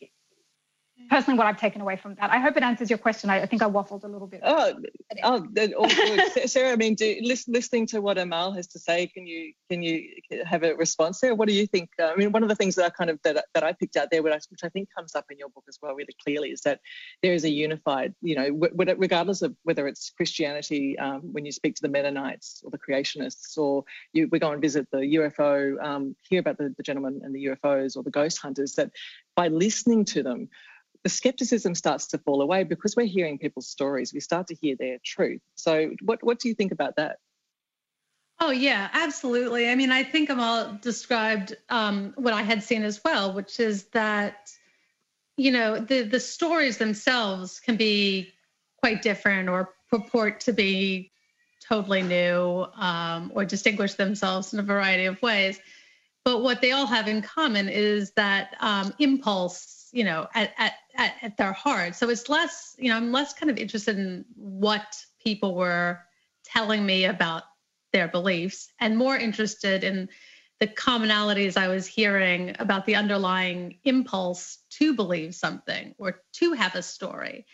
personally 1.10 1.38
what 1.38 1.48
I've 1.48 1.60
taken 1.60 1.82
away 1.82 1.96
from 1.96 2.16
that. 2.16 2.32
I 2.32 2.40
hope 2.40 2.58
it 2.58 2.64
answers 2.64 2.90
your 2.90 3.00
question. 3.00 3.30
I, 3.30 3.42
I 3.42 3.46
think 3.46 3.62
I 3.62 3.70
waffled 3.70 4.04
a 4.04 4.08
little 4.08 4.28
bit. 4.28 4.42
Oh, 4.44 4.74
oh, 5.24 5.48
all 5.78 5.88
good. 5.90 6.32
Sarah, 6.50 6.72
I 6.72 6.76
mean, 6.76 6.96
do, 6.96 7.18
listening 7.22 7.88
to 7.88 8.02
what 8.02 8.18
Amal 8.18 8.52
has 8.54 8.68
to 8.68 8.80
say, 8.80 9.08
can 9.08 9.28
you 9.28 9.54
can 9.70 9.82
you 9.82 10.10
have 10.46 10.64
a 10.64 10.76
response 10.76 11.20
there? 11.20 11.36
What 11.36 11.48
do 11.48 11.54
you 11.54 11.68
think? 11.68 11.90
Uh, 12.00 12.06
I 12.08 12.16
mean, 12.16 12.32
one 12.32 12.44
of 12.44 12.50
the 12.50 12.56
things 12.56 12.76
that 12.76 12.86
I 12.86 12.90
kind 12.90 13.10
of 13.10 13.20
that, 13.24 13.46
that 13.54 13.64
I 13.64 13.74
picked 13.74 13.96
out 13.96 14.10
there, 14.12 14.22
which 14.22 14.34
I, 14.34 14.40
which 14.50 14.64
I 14.64 14.70
think 14.70 14.90
comes 14.96 15.16
up 15.16 15.26
in 15.30 15.38
your 15.38 15.50
book 15.50 15.66
as 15.68 15.80
well, 15.82 15.94
really 15.94 16.16
clearly, 16.24 16.50
is 16.50 16.62
that 16.62 16.80
there 17.22 17.34
is 17.34 17.44
a 17.44 17.50
unified, 17.50 18.14
you 18.22 18.36
know, 18.36 18.70
regardless 18.74 19.42
of 19.42 19.56
whether 19.64 19.88
it's 19.88 20.12
Christianity, 20.12 20.98
um, 21.00 21.22
when 21.32 21.46
you 21.46 21.52
speak 21.52 21.76
to 21.76 21.82
the 21.82 21.90
Mennonites 21.90 22.62
or 22.64 22.72
the 22.72 22.80
creationists, 22.80 23.58
or 23.58 23.84
you, 24.14 24.28
we 24.32 24.40
go 24.40 24.52
and 24.52 24.62
visit 24.62 24.88
the 24.92 24.98
UFO, 24.98 25.84
um, 25.84 26.16
hear 26.22 26.40
about 26.40 26.58
the, 26.58 26.74
the 26.76 26.84
gentleman 26.84 27.22
and 27.24 27.34
the 27.34 27.46
UFOs 27.46 27.96
or 27.96 28.04
the 28.04 28.12
ghost 28.12 28.40
hunters, 28.40 28.74
that 28.74 28.92
by 29.36 29.48
listening 29.50 30.06
to 30.06 30.24
them 30.24 30.50
the 31.06 31.10
skepticism 31.10 31.76
starts 31.76 32.08
to 32.08 32.18
fall 32.18 32.42
away 32.42 32.64
because 32.64 32.96
we're 32.96 33.06
hearing 33.06 33.38
people's 33.38 33.70
stories. 33.70 34.12
We 34.12 34.20
start 34.20 34.48
to 34.48 34.56
hear 34.56 34.76
their 34.76 34.98
truth. 35.06 35.40
So, 35.54 35.92
what 36.02 36.24
what 36.24 36.40
do 36.40 36.50
you 36.50 36.56
think 36.56 36.72
about 36.72 36.96
that? 36.96 37.18
Oh 38.40 38.50
yeah, 38.50 38.90
absolutely. 38.92 39.70
I 39.70 39.76
mean, 39.76 39.92
I 39.92 40.04
think 40.04 40.32
Amal 40.32 40.80
described 40.82 41.56
um, 41.70 42.14
what 42.18 42.34
I 42.34 42.42
had 42.42 42.64
seen 42.64 42.82
as 42.82 43.04
well, 43.06 43.32
which 43.32 43.60
is 43.60 43.84
that 43.90 44.50
you 45.38 45.52
know 45.52 45.78
the 45.78 46.02
the 46.02 46.20
stories 46.20 46.80
themselves 46.80 47.60
can 47.60 47.78
be 47.78 48.34
quite 48.78 49.04
different 49.04 49.48
or 49.48 49.76
purport 49.92 50.40
to 50.42 50.54
be 50.54 51.12
totally 51.70 52.02
new 52.02 52.66
um, 52.78 53.32
or 53.36 53.46
distinguish 53.46 53.94
themselves 53.94 54.54
in 54.54 54.60
a 54.60 54.64
variety 54.64 55.06
of 55.06 55.22
ways. 55.22 55.60
But 56.24 56.42
what 56.42 56.62
they 56.62 56.72
all 56.72 56.88
have 56.88 57.08
in 57.08 57.22
common 57.22 57.70
is 57.70 58.12
that 58.14 58.56
um, 58.60 58.92
impulse 58.98 59.85
you 59.96 60.04
know, 60.04 60.28
at, 60.36 60.54
at, 60.58 60.74
at, 61.22 61.38
their 61.38 61.54
heart. 61.54 61.96
So 61.96 62.10
it's 62.10 62.28
less, 62.28 62.76
you 62.78 62.90
know, 62.90 62.98
I'm 62.98 63.14
less 63.14 63.34
kind 63.34 63.50
of 63.50 63.58
interested 63.58 63.98
in 63.98 64.26
what 64.36 65.02
people 65.24 65.56
were 65.56 66.02
telling 66.44 66.86
me 66.86 67.06
about 67.06 67.44
their 67.94 68.10
beliefs 68.10 68.68
and 68.82 68.98
more 68.98 69.16
interested 69.16 69.86
in 69.86 70.10
the 70.60 70.68
commonalities 70.68 71.56
I 71.56 71.70
was 71.70 71.88
hearing 71.88 72.58
about 72.60 72.86
the 72.86 72.96
underlying 72.96 73.80
impulse 73.86 74.60
to 74.72 74.94
believe 74.94 75.34
something 75.34 75.96
or 75.98 76.22
to 76.34 76.52
have 76.52 76.76
a 76.76 76.82
story. 76.82 77.46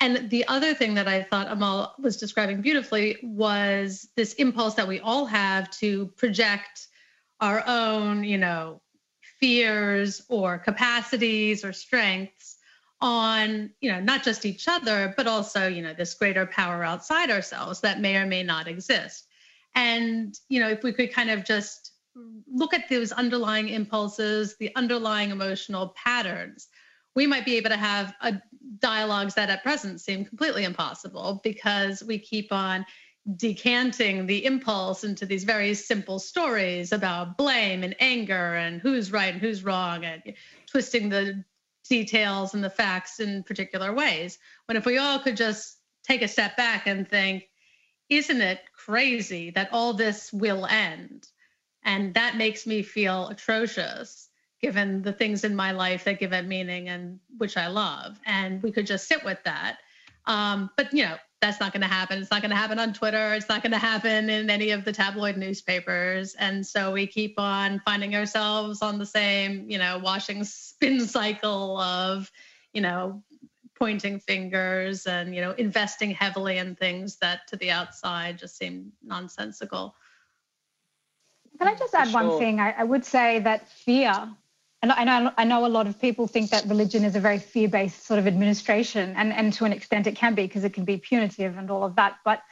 And 0.00 0.30
the 0.30 0.46
other 0.46 0.74
thing 0.74 0.94
that 0.94 1.08
I 1.08 1.24
thought 1.24 1.50
Amal 1.50 1.96
was 1.98 2.16
describing 2.16 2.60
beautifully 2.60 3.16
was 3.24 4.08
this 4.14 4.34
impulse 4.34 4.74
that 4.74 4.86
we 4.86 5.00
all 5.00 5.26
have 5.26 5.68
to 5.78 6.06
project 6.16 6.86
our 7.40 7.64
own, 7.66 8.22
you 8.22 8.38
know, 8.38 8.82
fears 9.40 10.22
or 10.28 10.58
capacities 10.58 11.64
or 11.64 11.72
strengths 11.72 12.56
on 13.00 13.70
you 13.80 13.92
know 13.92 14.00
not 14.00 14.24
just 14.24 14.44
each 14.44 14.66
other 14.66 15.14
but 15.16 15.28
also 15.28 15.68
you 15.68 15.80
know 15.80 15.94
this 15.94 16.14
greater 16.14 16.44
power 16.46 16.82
outside 16.82 17.30
ourselves 17.30 17.80
that 17.80 18.00
may 18.00 18.16
or 18.16 18.26
may 18.26 18.42
not 18.42 18.66
exist. 18.68 19.26
And 19.74 20.34
you 20.48 20.60
know 20.60 20.68
if 20.68 20.82
we 20.82 20.92
could 20.92 21.12
kind 21.12 21.30
of 21.30 21.44
just 21.44 21.92
look 22.52 22.74
at 22.74 22.88
those 22.88 23.12
underlying 23.12 23.68
impulses 23.68 24.56
the 24.58 24.74
underlying 24.74 25.30
emotional 25.30 25.94
patterns 25.96 26.68
we 27.14 27.26
might 27.26 27.44
be 27.44 27.56
able 27.56 27.70
to 27.70 27.76
have 27.76 28.14
a, 28.22 28.40
dialogues 28.78 29.34
that 29.34 29.50
at 29.50 29.62
present 29.62 30.00
seem 30.00 30.24
completely 30.24 30.64
impossible 30.64 31.40
because 31.42 32.02
we 32.02 32.18
keep 32.18 32.52
on 32.52 32.84
decanting 33.36 34.26
the 34.26 34.44
impulse 34.44 35.04
into 35.04 35.26
these 35.26 35.44
very 35.44 35.74
simple 35.74 36.18
stories 36.18 36.92
about 36.92 37.36
blame 37.36 37.82
and 37.82 37.94
anger 38.00 38.54
and 38.54 38.80
who's 38.80 39.12
right 39.12 39.32
and 39.32 39.40
who's 39.40 39.64
wrong 39.64 40.04
and 40.04 40.22
twisting 40.66 41.08
the 41.08 41.44
details 41.88 42.54
and 42.54 42.64
the 42.64 42.70
facts 42.70 43.20
in 43.20 43.42
particular 43.42 43.92
ways. 43.92 44.38
When 44.66 44.76
if 44.76 44.86
we 44.86 44.98
all 44.98 45.18
could 45.18 45.36
just 45.36 45.78
take 46.04 46.22
a 46.22 46.28
step 46.28 46.56
back 46.56 46.86
and 46.86 47.08
think, 47.08 47.48
isn't 48.08 48.40
it 48.40 48.60
crazy 48.72 49.50
that 49.50 49.70
all 49.72 49.92
this 49.92 50.32
will 50.32 50.64
end? 50.66 51.28
And 51.82 52.14
that 52.14 52.36
makes 52.36 52.66
me 52.66 52.82
feel 52.82 53.28
atrocious 53.28 54.28
given 54.60 55.02
the 55.02 55.12
things 55.12 55.44
in 55.44 55.54
my 55.54 55.72
life 55.72 56.04
that 56.04 56.18
give 56.18 56.32
it 56.32 56.46
meaning 56.46 56.88
and 56.88 57.20
which 57.36 57.56
I 57.56 57.68
love. 57.68 58.18
And 58.26 58.62
we 58.62 58.72
could 58.72 58.86
just 58.86 59.06
sit 59.06 59.24
with 59.24 59.38
that. 59.44 59.78
Um, 60.26 60.70
but 60.76 60.92
you 60.92 61.04
know, 61.04 61.16
that's 61.40 61.60
not 61.60 61.72
going 61.72 61.82
to 61.82 61.88
happen. 61.88 62.18
It's 62.18 62.30
not 62.30 62.42
going 62.42 62.50
to 62.50 62.56
happen 62.56 62.78
on 62.78 62.92
Twitter. 62.92 63.34
It's 63.34 63.48
not 63.48 63.62
going 63.62 63.72
to 63.72 63.78
happen 63.78 64.28
in 64.28 64.50
any 64.50 64.70
of 64.70 64.84
the 64.84 64.92
tabloid 64.92 65.36
newspapers. 65.36 66.34
And 66.34 66.66
so 66.66 66.92
we 66.92 67.06
keep 67.06 67.38
on 67.38 67.80
finding 67.84 68.16
ourselves 68.16 68.82
on 68.82 68.98
the 68.98 69.06
same, 69.06 69.70
you 69.70 69.78
know, 69.78 69.98
washing 69.98 70.42
spin 70.44 71.00
cycle 71.06 71.78
of, 71.78 72.30
you 72.72 72.80
know, 72.80 73.22
pointing 73.76 74.18
fingers 74.18 75.06
and, 75.06 75.34
you 75.34 75.40
know, 75.40 75.52
investing 75.52 76.10
heavily 76.10 76.58
in 76.58 76.74
things 76.74 77.16
that 77.18 77.46
to 77.48 77.56
the 77.56 77.70
outside 77.70 78.36
just 78.38 78.56
seem 78.56 78.92
nonsensical. 79.04 79.94
Can 81.58 81.68
I 81.68 81.74
just 81.74 81.94
add 81.94 82.08
sure. 82.08 82.28
one 82.28 82.38
thing? 82.38 82.58
I, 82.58 82.72
I 82.78 82.84
would 82.84 83.04
say 83.04 83.38
that 83.40 83.68
fear 83.68 84.28
and 84.82 84.92
I 84.92 85.04
know, 85.04 85.32
I 85.36 85.44
know 85.44 85.66
a 85.66 85.68
lot 85.68 85.86
of 85.88 86.00
people 86.00 86.28
think 86.28 86.50
that 86.50 86.64
religion 86.66 87.04
is 87.04 87.16
a 87.16 87.20
very 87.20 87.38
fear-based 87.38 88.06
sort 88.06 88.18
of 88.18 88.26
administration, 88.26 89.14
and, 89.16 89.32
and 89.32 89.52
to 89.54 89.64
an 89.64 89.72
extent 89.72 90.06
it 90.06 90.16
can 90.16 90.34
be 90.34 90.42
because 90.42 90.64
it 90.64 90.72
can 90.72 90.84
be 90.84 90.98
punitive 90.98 91.58
and 91.58 91.70
all 91.70 91.84
of 91.84 91.96
that. 91.96 92.16
But 92.24 92.42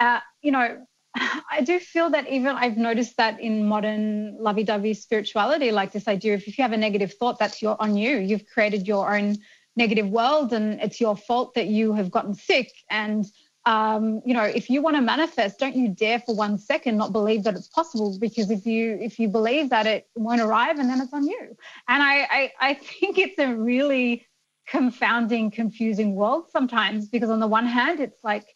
uh, 0.00 0.20
you 0.42 0.50
know, 0.50 0.86
I 1.14 1.62
do 1.62 1.78
feel 1.78 2.10
that 2.10 2.28
even 2.28 2.56
I've 2.56 2.76
noticed 2.76 3.16
that 3.18 3.40
in 3.40 3.66
modern 3.66 4.36
lovey-dovey 4.40 4.94
spirituality, 4.94 5.70
like 5.70 5.92
this 5.92 6.08
idea 6.08 6.34
of 6.34 6.42
if 6.46 6.58
you 6.58 6.62
have 6.62 6.72
a 6.72 6.76
negative 6.76 7.14
thought, 7.14 7.38
that's 7.38 7.62
your 7.62 7.80
on 7.80 7.96
you. 7.96 8.18
You've 8.18 8.46
created 8.46 8.88
your 8.88 9.16
own 9.16 9.36
negative 9.76 10.08
world, 10.08 10.52
and 10.52 10.80
it's 10.80 11.00
your 11.00 11.16
fault 11.16 11.54
that 11.54 11.68
you 11.68 11.92
have 11.92 12.10
gotten 12.10 12.34
sick. 12.34 12.72
And 12.90 13.24
um, 13.68 14.22
you 14.24 14.32
know, 14.32 14.44
if 14.44 14.70
you 14.70 14.80
want 14.80 14.96
to 14.96 15.02
manifest, 15.02 15.58
don't 15.58 15.76
you 15.76 15.88
dare 15.88 16.20
for 16.20 16.34
one 16.34 16.56
second 16.56 16.96
not 16.96 17.12
believe 17.12 17.44
that 17.44 17.54
it's 17.54 17.68
possible, 17.68 18.18
because 18.18 18.50
if 18.50 18.64
you 18.64 18.98
if 19.08 19.18
you 19.20 19.28
believe 19.28 19.68
that 19.68 19.86
it 19.86 20.08
won't 20.14 20.40
arrive, 20.40 20.78
and 20.78 20.88
then 20.88 21.02
it's 21.02 21.12
on 21.12 21.24
you. 21.26 21.42
And 21.86 22.02
I 22.02 22.14
I, 22.38 22.52
I 22.68 22.74
think 22.74 23.18
it's 23.18 23.38
a 23.38 23.54
really 23.54 24.26
confounding, 24.66 25.50
confusing 25.50 26.14
world 26.14 26.44
sometimes, 26.50 27.08
because 27.08 27.28
on 27.28 27.40
the 27.40 27.46
one 27.46 27.66
hand, 27.66 28.00
it's 28.00 28.24
like 28.24 28.46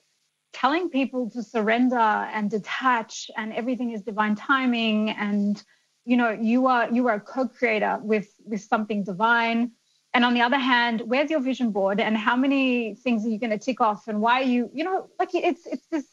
telling 0.55 0.89
people 0.89 1.29
to 1.31 1.43
surrender 1.43 1.97
and 2.37 2.51
detach 2.51 3.31
and 3.37 3.53
everything 3.53 3.91
is 3.91 4.03
divine 4.03 4.35
timing 4.35 5.11
and 5.11 5.63
you 6.05 6.17
know 6.17 6.31
you 6.31 6.67
are 6.67 6.91
you 6.91 7.07
are 7.09 7.17
a 7.17 7.21
co-creator 7.21 7.99
with 8.03 8.29
with 8.45 8.63
something 8.63 9.05
divine 9.05 9.73
and 10.15 10.25
on 10.25 10.35
the 10.35 10.41
other 10.41 10.59
hand 10.59 11.03
where's 11.07 11.31
your 11.31 11.41
vision 11.41 11.71
board 11.71 12.01
and 12.01 12.17
how 12.17 12.37
many 12.37 12.95
things 12.97 13.25
are 13.25 13.29
you 13.29 13.39
going 13.39 13.51
to 13.51 13.59
tick 13.59 13.81
off 13.81 14.09
and 14.09 14.21
why 14.21 14.41
are 14.41 14.45
you 14.45 14.71
you 14.73 14.85
know 14.85 15.09
like 15.19 15.35
it's 15.35 15.67
it's 15.67 15.87
this 15.91 16.07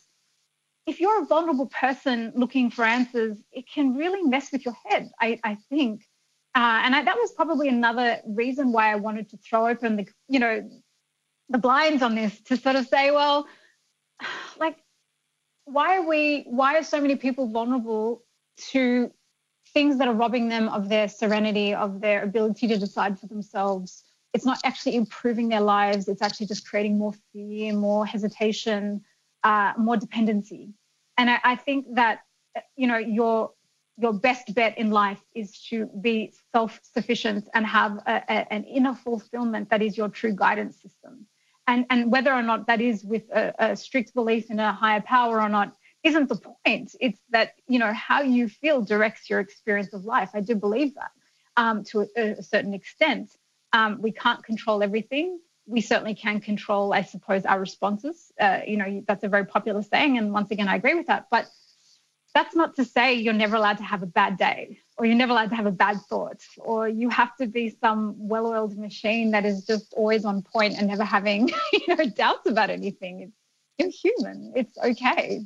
if 0.85 0.99
you're 0.99 1.21
a 1.21 1.25
vulnerable 1.25 1.67
person 1.67 2.31
looking 2.35 2.69
for 2.69 2.83
answers 2.83 3.37
it 3.51 3.65
can 3.71 3.95
really 3.95 4.21
mess 4.23 4.51
with 4.51 4.65
your 4.65 4.75
head 4.85 5.09
i 5.19 5.39
i 5.43 5.55
think. 5.69 6.01
Uh, 6.55 6.81
and 6.83 6.95
I, 6.95 7.03
that 7.03 7.15
was 7.15 7.31
probably 7.33 7.69
another 7.69 8.19
reason 8.25 8.71
why 8.71 8.91
i 8.91 8.95
wanted 8.95 9.29
to 9.29 9.37
throw 9.37 9.67
open 9.67 9.97
the 9.97 10.07
you 10.27 10.39
know 10.39 10.67
the 11.49 11.57
blinds 11.57 12.01
on 12.01 12.15
this 12.15 12.41
to 12.41 12.57
sort 12.57 12.75
of 12.75 12.87
say 12.87 13.11
well 13.11 13.47
like 14.59 14.77
why 15.65 15.97
are 15.97 16.07
we 16.07 16.43
why 16.47 16.77
are 16.77 16.83
so 16.83 16.99
many 16.99 17.15
people 17.15 17.49
vulnerable 17.49 18.23
to 18.71 19.11
things 19.79 19.97
that 19.99 20.07
are 20.09 20.19
robbing 20.25 20.49
them 20.55 20.65
of 20.77 20.89
their 20.93 21.07
serenity 21.07 21.69
of 21.85 22.01
their 22.05 22.19
ability 22.29 22.65
to 22.67 22.77
decide 22.85 23.13
for 23.19 23.27
themselves. 23.27 23.89
It's 24.33 24.47
not 24.51 24.59
actually 24.69 24.95
improving 25.03 25.47
their 25.53 25.65
lives. 25.77 26.09
It's 26.11 26.23
actually 26.27 26.49
just 26.53 26.63
creating 26.69 26.97
more 27.03 27.13
fear 27.31 27.71
more 27.87 28.03
hesitation 28.15 28.83
uh, 29.49 29.71
more 29.77 29.97
dependency. 30.05 30.63
And 31.17 31.29
I, 31.29 31.37
I 31.51 31.55
think 31.55 31.81
that 32.01 32.15
you 32.75 32.87
know 32.89 32.97
your 33.21 33.35
your 34.03 34.13
best 34.27 34.45
bet 34.57 34.73
in 34.77 34.87
life 35.03 35.23
is 35.41 35.49
to 35.69 35.75
be 36.07 36.33
self-sufficient 36.53 37.43
and 37.55 37.65
have 37.65 37.93
a, 38.13 38.15
a, 38.35 38.53
an 38.55 38.63
inner 38.77 38.95
fulfillment 39.05 39.69
that 39.71 39.81
is 39.87 39.97
your 39.99 40.09
true 40.19 40.35
guidance 40.45 40.75
system. 40.85 41.13
And 41.67 41.85
and 41.91 42.11
whether 42.13 42.33
or 42.39 42.45
not 42.51 42.67
that 42.67 42.81
is 42.81 42.97
with 43.13 43.25
a, 43.41 43.43
a 43.67 43.67
strict 43.85 44.09
belief 44.19 44.43
in 44.53 44.59
a 44.59 44.71
higher 44.83 45.03
power 45.15 45.35
or 45.45 45.49
not 45.57 45.69
isn't 46.03 46.29
the 46.29 46.35
point. 46.65 46.95
It's 46.99 47.19
that 47.29 47.53
you 47.67 47.79
know 47.79 47.93
how 47.93 48.21
you 48.21 48.47
feel 48.47 48.81
directs 48.81 49.29
your 49.29 49.39
experience 49.39 49.93
of 49.93 50.05
life. 50.05 50.31
I 50.33 50.41
do 50.41 50.55
believe 50.55 50.95
that 50.95 51.11
um, 51.57 51.83
to 51.85 52.07
a, 52.15 52.31
a, 52.31 52.43
certain 52.43 52.73
extent. 52.73 53.31
Um, 53.73 54.01
we 54.01 54.11
can't 54.11 54.43
control 54.43 54.81
everything. 54.81 55.39
We 55.67 55.81
certainly 55.81 56.15
can 56.15 56.39
control 56.41 56.93
i 56.93 57.03
suppose 57.03 57.45
our 57.45 57.59
responses. 57.59 58.31
Uh, 58.39 58.61
you 58.65 58.77
know 58.77 59.03
that's 59.07 59.23
a 59.23 59.29
very 59.29 59.45
popular 59.45 59.83
saying 59.83 60.17
and 60.17 60.33
once 60.33 60.49
again 60.49 60.67
i 60.67 60.75
agree 60.75 60.95
with 60.95 61.07
that 61.07 61.27
but 61.29 61.47
that's 62.33 62.55
not 62.55 62.75
to 62.77 62.85
say 62.85 63.13
you're 63.13 63.33
never 63.33 63.55
allowed 63.55 63.77
to 63.77 63.83
have 63.83 64.01
a 64.01 64.07
bad 64.07 64.37
day 64.37 64.79
or 64.97 65.05
you're 65.05 65.15
never 65.15 65.31
allowed 65.31 65.49
to 65.49 65.55
have 65.55 65.65
a 65.67 65.71
bad 65.71 65.97
thought 66.09 66.41
or 66.57 66.87
you 66.87 67.09
have 67.09 67.35
to 67.35 67.45
be 67.45 67.75
some 67.81 68.15
well-oiled 68.17 68.77
machine 68.77 69.29
that 69.31 69.45
is 69.45 69.65
just 69.65 69.93
always 69.93 70.25
on 70.25 70.41
point 70.41 70.73
and 70.77 70.87
never 70.87 71.03
having 71.03 71.49
you 71.73 71.95
know 71.95 72.05
doubts 72.05 72.47
about 72.47 72.69
anything. 72.69 73.21
It's, 73.21 73.33
you're 73.77 73.89
human. 73.89 74.53
It's 74.55 74.77
okay 74.77 75.45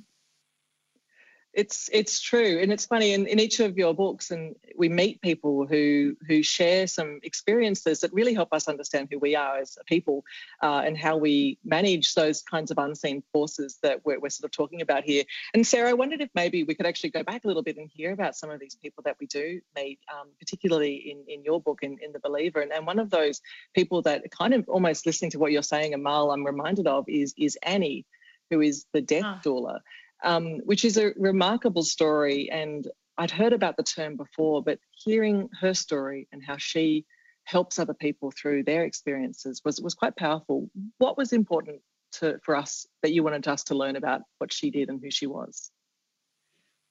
it's 1.54 1.90
it's 1.94 2.20
true. 2.20 2.60
And 2.60 2.72
it's 2.72 2.86
funny 2.86 3.14
in, 3.14 3.28
in 3.28 3.40
each 3.40 3.60
of 3.60 3.78
your 3.78 3.94
books 3.94 4.32
and 4.32 4.56
we 4.76 4.90
meet 4.90 5.22
people 5.22 5.68
who 5.68 6.18
who 6.28 6.42
share 6.42 6.88
some 6.88 7.20
experiences 7.22 8.00
that 8.02 8.12
really 8.12 8.34
help 8.34 8.50
us 8.54 8.68
understand 8.68 9.10
who 9.12 9.20
we 9.20 9.36
are 9.36 9.58
as 9.58 9.78
a 9.80 9.84
people 9.84 10.24
uh, 10.64 10.82
and 10.86 10.98
how 10.98 11.16
we 11.16 11.60
manage 11.64 12.16
those 12.16 12.42
kinds 12.42 12.72
of 12.72 12.80
unseen 12.80 13.24
forces 13.32 13.78
that 13.84 14.04
we're, 14.04 14.20
we're 14.20 14.30
sort 14.30 14.46
of 14.46 14.52
talking 14.52 14.82
about 14.82 15.04
here. 15.04 15.24
And 15.54 15.66
sarah 15.66 15.92
i 15.92 15.94
wondered 15.94 16.22
if 16.22 16.30
maybe 16.34 16.64
we 16.64 16.74
could 16.74 16.88
actually 16.88 17.12
go 17.12 17.24
back 17.24 17.44
a 17.44 17.48
little 17.48 17.64
bit 17.64 17.78
and 17.78 17.90
hear 17.94 18.12
about 18.12 18.36
some 18.36 18.50
of 18.50 18.60
these 18.60 18.76
people 18.76 19.04
that 19.04 19.18
we 19.20 19.28
do 19.28 19.62
meet 19.76 20.00
um, 20.12 20.30
particularly 20.40 20.96
in 20.96 21.24
in 21.28 21.44
your 21.44 21.62
book 21.62 21.80
in, 21.84 21.98
in 22.02 22.12
the 22.14 22.20
believer. 22.20 22.62
And, 22.62 22.72
and 22.72 22.88
one 22.88 23.00
of 23.00 23.12
those 23.12 23.42
people 23.76 24.02
that 24.04 24.30
kind 24.32 24.54
of 24.54 24.68
almost 24.68 25.06
listening 25.06 25.32
to 25.32 25.40
what 25.40 25.52
you're 25.52 25.62
saying 25.62 25.94
amal 25.94 26.32
i'm 26.32 26.46
reminded 26.46 26.88
of 26.88 27.06
is 27.08 27.34
is 27.38 27.58
annie 27.62 28.06
who 28.50 28.62
is 28.62 28.86
the 28.94 29.02
death 29.02 29.24
ah. 29.26 29.42
doula 29.44 29.80
um, 30.24 30.60
which 30.64 30.86
is 30.86 30.98
a 30.98 31.12
remarkable 31.18 31.84
story. 31.84 32.50
And 32.52 32.88
I'd 33.18 33.32
heard 33.32 33.54
about 33.54 33.78
the 33.78 33.84
term 33.84 34.16
before, 34.16 34.64
but 34.64 34.80
hearing 34.92 35.50
her 35.60 35.74
story 35.74 36.28
and 36.32 36.44
how 36.44 36.58
she 36.58 37.06
helps 37.44 37.78
other 37.78 37.94
people 37.94 38.32
through 38.32 38.64
their 38.64 38.86
experiences 38.86 39.62
was, 39.66 39.82
was 39.82 39.94
quite 39.94 40.16
powerful. 40.16 40.70
What 40.98 41.18
was 41.18 41.34
important 41.34 41.82
to, 42.14 42.40
for 42.44 42.56
us 42.56 42.88
that 43.02 43.12
you 43.12 43.24
wanted 43.24 43.48
us 43.48 43.66
to 43.66 43.76
learn 43.76 43.98
about 43.98 44.22
what 44.38 44.54
she 44.54 44.72
did 44.72 44.90
and 44.90 45.02
who 45.02 45.12
she 45.12 45.28
was? 45.28 45.70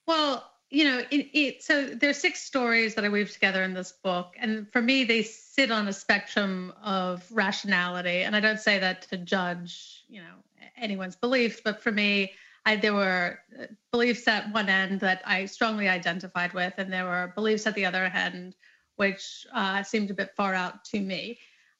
Well, 0.07 0.45
you 0.69 0.85
know, 0.85 1.03
it, 1.11 1.29
it, 1.33 1.63
so 1.63 1.87
there's 1.87 2.19
six 2.19 2.43
stories 2.43 2.95
that 2.95 3.05
I 3.05 3.09
weave 3.09 3.31
together 3.31 3.63
in 3.63 3.75
this 3.75 3.93
book, 3.93 4.35
and 4.39 4.67
for 4.73 4.81
me, 4.81 5.05
they 5.05 5.23
sit 5.23 5.71
on 5.71 5.87
a 5.87 5.93
spectrum 5.93 6.73
of 6.83 7.25
rationality. 7.31 8.23
And 8.23 8.35
I 8.35 8.41
don't 8.41 8.59
say 8.59 8.79
that 8.79 9.03
to 9.11 9.19
judge, 9.19 10.05
you 10.09 10.23
know, 10.23 10.35
anyone's 10.77 11.17
beliefs, 11.17 11.61
but 11.63 11.83
for 11.83 11.93
me, 11.93 12.33
I, 12.65 12.77
there 12.77 12.95
were 12.95 13.41
uh, 13.59 13.67
beliefs 13.91 14.29
at 14.29 14.53
one 14.53 14.69
end 14.69 15.01
that 15.01 15.23
I 15.25 15.47
strongly 15.47 15.89
identified 15.89 16.53
with, 16.53 16.75
and 16.79 16.93
there 16.93 17.05
were 17.05 17.33
beliefs 17.35 17.67
at 17.67 17.75
the 17.75 17.85
other 17.85 18.05
end 18.05 18.55
which 18.97 19.47
uh, 19.53 19.83
seemed 19.83 20.11
a 20.11 20.15
bit 20.15 20.35
far 20.37 20.55
out 20.55 20.85
to 20.85 21.01
me. 21.01 21.39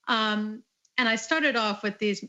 Um, 0.09 0.63
and 0.99 1.09
I 1.09 1.17
started 1.17 1.57
off 1.57 1.83
with 1.83 1.99
these 1.99 2.25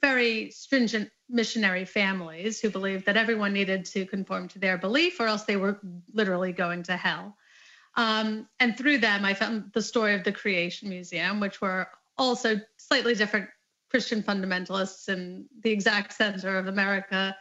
very 0.00 0.50
stringent 0.50 1.10
missionary 1.28 1.84
families 1.84 2.60
who 2.60 2.70
believed 2.70 3.06
that 3.06 3.16
everyone 3.16 3.52
needed 3.52 3.84
to 3.86 4.06
conform 4.06 4.48
to 4.48 4.58
their 4.58 4.78
belief 4.78 5.20
or 5.20 5.26
else 5.26 5.44
they 5.44 5.56
were 5.56 5.80
literally 6.12 6.52
going 6.52 6.82
to 6.84 6.96
hell. 6.96 7.36
Um, 7.96 8.48
and 8.58 8.76
through 8.76 8.98
them, 8.98 9.24
I 9.24 9.34
found 9.34 9.72
the 9.74 9.82
story 9.82 10.14
of 10.14 10.24
the 10.24 10.32
Creation 10.32 10.88
Museum, 10.88 11.40
which 11.40 11.60
were 11.60 11.88
also 12.16 12.60
slightly 12.76 13.14
different 13.14 13.48
Christian 13.90 14.22
fundamentalists 14.22 15.08
in 15.08 15.46
the 15.62 15.70
exact 15.70 16.12
center 16.12 16.56
of 16.56 16.68
America 16.68 17.36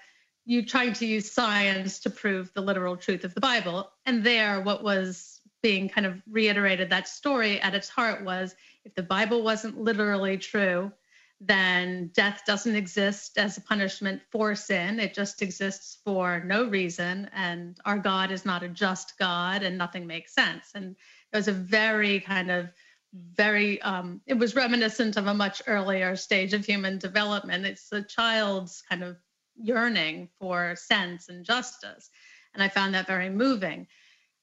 you 0.50 0.66
trying 0.66 0.94
to 0.94 1.06
use 1.06 1.32
science 1.32 2.00
to 2.00 2.10
prove 2.10 2.52
the 2.56 2.62
literal 2.62 2.98
truth 2.98 3.24
of 3.24 3.36
the 3.36 3.40
Bible. 3.40 3.92
And 4.08 4.24
there, 4.24 4.62
what 4.62 4.84
was 4.84 5.42
being 5.62 5.88
kind 5.88 6.08
of 6.08 6.24
reiterated, 6.28 6.90
that 6.90 7.08
story 7.08 7.62
at 7.62 7.76
its 7.76 7.88
heart 7.88 8.24
was 8.26 8.56
if 8.84 8.96
the 8.96 9.04
Bible 9.04 9.44
wasn't 9.44 9.80
literally 9.80 10.40
true, 10.40 10.92
then 11.40 12.10
death 12.16 12.42
doesn't 12.48 12.76
exist 12.76 13.38
as 13.38 13.58
a 13.58 13.62
punishment 13.62 14.24
for 14.32 14.56
sin. 14.56 15.00
It 15.00 15.14
just 15.14 15.44
exists 15.44 16.00
for 16.04 16.44
no 16.44 16.68
reason. 16.68 17.30
And 17.32 17.78
our 17.86 18.00
God 18.00 18.32
is 18.32 18.44
not 18.44 18.64
a 18.64 18.70
just 18.70 19.20
God 19.20 19.62
and 19.62 19.78
nothing 19.78 20.08
makes 20.08 20.34
sense. 20.34 20.72
And 20.74 20.96
it 21.32 21.38
was 21.38 21.48
a 21.48 21.54
very 21.54 22.22
kind 22.22 22.50
of 22.50 22.72
very 23.14 23.80
um, 23.84 24.20
it 24.26 24.34
was 24.34 24.56
reminiscent 24.56 25.16
of 25.16 25.28
a 25.28 25.34
much 25.34 25.62
earlier 25.68 26.16
stage 26.16 26.54
of 26.54 26.64
human 26.64 27.00
development 27.00 27.66
it's 27.66 27.92
a 27.92 28.04
child's 28.04 28.84
kind 28.88 29.04
of 29.04 29.18
yearning 29.62 30.30
for 30.40 30.76
sense 30.76 31.30
and 31.30 31.46
justice. 31.46 32.10
And 32.54 32.64
I 32.64 32.70
found 32.70 32.94
that 32.94 33.08
very 33.08 33.30
moving. 33.30 33.88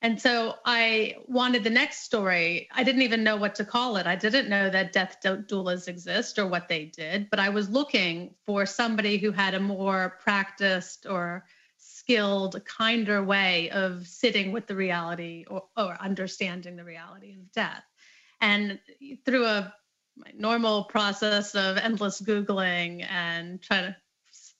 And 0.02 0.20
so 0.20 0.54
I 0.64 1.16
wanted 1.26 1.64
the 1.64 1.70
next 1.70 2.04
story. 2.04 2.68
I 2.72 2.84
didn't 2.84 3.02
even 3.02 3.24
know 3.24 3.36
what 3.36 3.54
to 3.56 3.64
call 3.64 3.96
it. 3.96 4.06
I 4.06 4.14
didn't 4.14 4.48
know 4.48 4.68
that 4.68 4.92
death 4.92 5.18
doulas 5.24 5.88
exist 5.88 6.38
or 6.38 6.46
what 6.46 6.68
they 6.68 6.84
did, 6.84 7.30
but 7.30 7.40
I 7.40 7.48
was 7.48 7.70
looking 7.70 8.34
for 8.44 8.66
somebody 8.66 9.16
who 9.16 9.32
had 9.32 9.54
a 9.54 9.60
more 9.60 10.18
practiced 10.22 11.06
or 11.08 11.46
skilled, 11.78 12.62
kinder 12.64 13.22
way 13.24 13.70
of 13.70 14.06
sitting 14.06 14.52
with 14.52 14.66
the 14.66 14.76
reality 14.76 15.44
or, 15.48 15.64
or 15.76 15.96
understanding 16.00 16.76
the 16.76 16.84
reality 16.84 17.32
of 17.32 17.50
death. 17.52 17.82
And 18.40 18.78
through 19.24 19.46
a 19.46 19.74
normal 20.34 20.84
process 20.84 21.54
of 21.54 21.78
endless 21.78 22.20
Googling 22.20 23.04
and 23.08 23.60
trying 23.62 23.84
to 23.84 23.96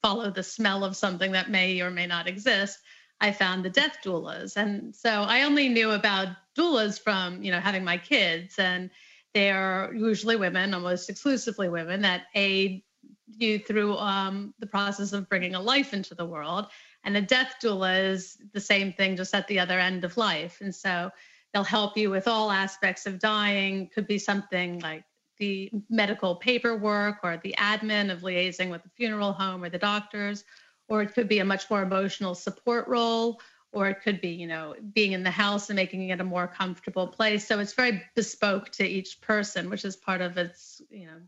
follow 0.07 0.31
the 0.31 0.43
smell 0.43 0.85
of 0.85 0.97
something 0.97 1.33
that 1.33 1.51
may 1.51 1.81
or 1.81 1.91
may 1.91 2.07
not 2.07 2.29
exist, 2.29 2.79
I 3.21 3.33
found 3.33 3.65
the 3.65 3.71
death 3.71 3.97
doulas. 4.05 4.57
And 4.57 4.95
so 4.95 5.11
I 5.11 5.43
only 5.43 5.69
knew 5.69 5.91
about 5.91 6.29
doulas 6.57 7.03
from, 7.03 7.43
you 7.43 7.51
know, 7.51 7.59
having 7.59 7.83
my 7.83 7.99
kids 7.99 8.55
and 8.57 8.91
they 9.35 9.51
are 9.51 9.93
usually 9.93 10.37
women, 10.37 10.75
almost 10.75 11.11
exclusively 11.11 11.69
women 11.69 12.03
that 12.03 12.23
aid 12.37 12.85
you 13.27 13.59
through 13.59 13.97
um, 13.97 14.55
the 14.61 14.67
process 14.67 15.13
of 15.13 15.29
bringing 15.29 15.57
a 15.57 15.61
life 15.61 15.93
into 15.93 16.15
the 16.15 16.25
world. 16.25 16.67
And 17.03 17.17
a 17.17 17.21
death 17.21 17.57
doula 17.61 18.11
is 18.13 18.39
the 18.53 18.61
same 18.61 18.93
thing, 18.93 19.17
just 19.17 19.35
at 19.35 19.49
the 19.49 19.59
other 19.59 19.81
end 19.81 20.05
of 20.05 20.17
life. 20.17 20.59
And 20.61 20.73
so 20.73 21.11
they'll 21.53 21.65
help 21.65 21.97
you 21.97 22.11
with 22.11 22.29
all 22.29 22.53
aspects 22.53 23.07
of 23.07 23.19
dying. 23.19 23.91
Could 23.93 24.07
be 24.07 24.19
something 24.19 24.79
like 24.79 25.03
the 25.39 25.71
medical 25.91 26.37
paperwork 26.37 27.19
or 27.23 27.39
the 27.43 27.55
admin 27.59 28.13
of 28.13 28.21
liaising 28.21 28.71
with 28.71 28.83
the 28.83 28.89
funeral 28.91 29.33
home 29.33 29.63
or 29.63 29.69
the 29.69 29.79
doctors, 29.79 30.45
or 30.89 31.03
it 31.03 31.13
could 31.15 31.29
be 31.29 31.41
a 31.41 31.45
much 31.45 31.69
more 31.71 31.83
emotional 31.83 32.35
support 32.35 32.87
role, 32.89 33.41
or 33.73 33.89
it 33.89 34.01
could 34.03 34.21
be, 34.21 34.29
you 34.31 34.47
know, 34.47 34.75
being 34.95 35.13
in 35.13 35.23
the 35.23 35.31
house 35.31 35.69
and 35.69 35.77
making 35.77 36.09
it 36.09 36.21
a 36.21 36.25
more 36.25 36.47
comfortable 36.47 37.07
place. 37.07 37.47
So 37.47 37.59
it's 37.59 37.75
very 37.75 38.03
bespoke 38.15 38.71
to 38.73 38.87
each 38.87 39.21
person, 39.21 39.69
which 39.69 39.85
is 39.85 39.97
part 39.97 40.21
of 40.21 40.39
its, 40.39 40.81
you 40.91 41.07
know, 41.07 41.21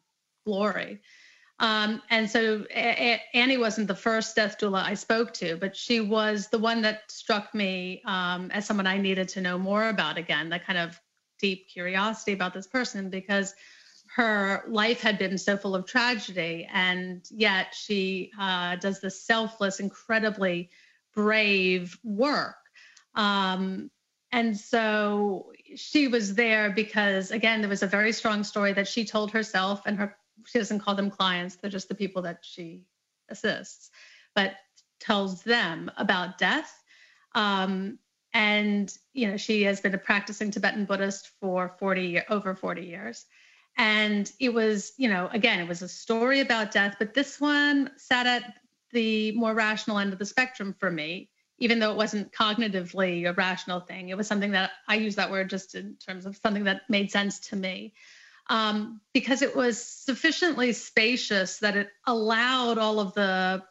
glory. 0.46 1.00
Um, 1.60 2.00
and 2.08 2.30
so 2.30 2.64
a- 2.70 3.14
a- 3.14 3.22
Annie 3.34 3.56
wasn't 3.56 3.88
the 3.88 3.94
first 3.94 4.36
death 4.36 4.58
doula 4.58 4.82
I 4.82 4.94
spoke 4.94 5.34
to, 5.34 5.56
but 5.56 5.76
she 5.76 6.00
was 6.00 6.48
the 6.48 6.58
one 6.58 6.82
that 6.82 7.10
struck 7.10 7.52
me 7.52 8.00
um, 8.04 8.50
as 8.52 8.64
someone 8.64 8.86
I 8.86 8.96
needed 8.96 9.28
to 9.30 9.40
know 9.40 9.58
more 9.58 9.88
about 9.88 10.16
again, 10.18 10.48
that 10.50 10.64
kind 10.64 10.78
of 10.78 11.00
deep 11.40 11.68
curiosity 11.68 12.32
about 12.32 12.54
this 12.54 12.66
person 12.66 13.10
because 13.10 13.54
her 14.18 14.64
life 14.66 15.00
had 15.00 15.16
been 15.16 15.38
so 15.38 15.56
full 15.56 15.76
of 15.76 15.86
tragedy. 15.86 16.68
And 16.72 17.24
yet 17.30 17.72
she 17.72 18.32
uh, 18.38 18.74
does 18.74 19.00
this 19.00 19.22
selfless, 19.22 19.78
incredibly 19.78 20.70
brave 21.14 21.96
work. 22.02 22.56
Um, 23.14 23.92
and 24.32 24.58
so 24.58 25.52
she 25.76 26.08
was 26.08 26.34
there 26.34 26.70
because, 26.70 27.30
again, 27.30 27.60
there 27.60 27.70
was 27.70 27.84
a 27.84 27.86
very 27.86 28.10
strong 28.10 28.42
story 28.42 28.72
that 28.72 28.88
she 28.88 29.04
told 29.04 29.30
herself 29.30 29.82
and 29.86 29.96
her 29.96 30.16
she 30.46 30.58
doesn't 30.58 30.80
call 30.80 30.94
them 30.94 31.10
clients, 31.10 31.56
they're 31.56 31.70
just 31.70 31.88
the 31.88 31.94
people 31.94 32.22
that 32.22 32.38
she 32.42 32.84
assists, 33.28 33.90
but 34.34 34.54
tells 35.00 35.42
them 35.42 35.90
about 35.96 36.38
death. 36.38 36.72
Um, 37.34 37.98
and 38.32 38.92
you 39.12 39.28
know, 39.28 39.36
she 39.36 39.64
has 39.64 39.80
been 39.80 39.94
a 39.94 39.98
practicing 39.98 40.50
Tibetan 40.50 40.84
Buddhist 40.84 41.30
for 41.40 41.74
40 41.78 42.20
over 42.30 42.54
40 42.54 42.82
years. 42.82 43.26
And 43.78 44.30
it 44.40 44.52
was, 44.52 44.92
you 44.96 45.08
know, 45.08 45.28
again, 45.32 45.60
it 45.60 45.68
was 45.68 45.82
a 45.82 45.88
story 45.88 46.40
about 46.40 46.72
death, 46.72 46.96
but 46.98 47.14
this 47.14 47.40
one 47.40 47.90
sat 47.96 48.26
at 48.26 48.54
the 48.92 49.32
more 49.32 49.54
rational 49.54 49.98
end 49.98 50.12
of 50.12 50.18
the 50.18 50.26
spectrum 50.26 50.74
for 50.78 50.90
me, 50.90 51.30
even 51.58 51.78
though 51.78 51.92
it 51.92 51.96
wasn't 51.96 52.32
cognitively 52.32 53.28
a 53.28 53.32
rational 53.32 53.80
thing. 53.80 54.08
It 54.08 54.16
was 54.16 54.26
something 54.26 54.50
that 54.50 54.72
I 54.88 54.96
use 54.96 55.14
that 55.14 55.30
word 55.30 55.48
just 55.48 55.74
in 55.76 55.96
terms 56.04 56.26
of 56.26 56.36
something 56.36 56.64
that 56.64 56.82
made 56.88 57.10
sense 57.10 57.38
to 57.50 57.56
me 57.56 57.94
um, 58.50 59.00
because 59.12 59.42
it 59.42 59.54
was 59.54 59.84
sufficiently 59.84 60.72
spacious 60.72 61.58
that 61.58 61.76
it 61.76 61.88
allowed 62.06 62.78
all 62.78 62.98
of 63.00 63.14
the 63.14 63.62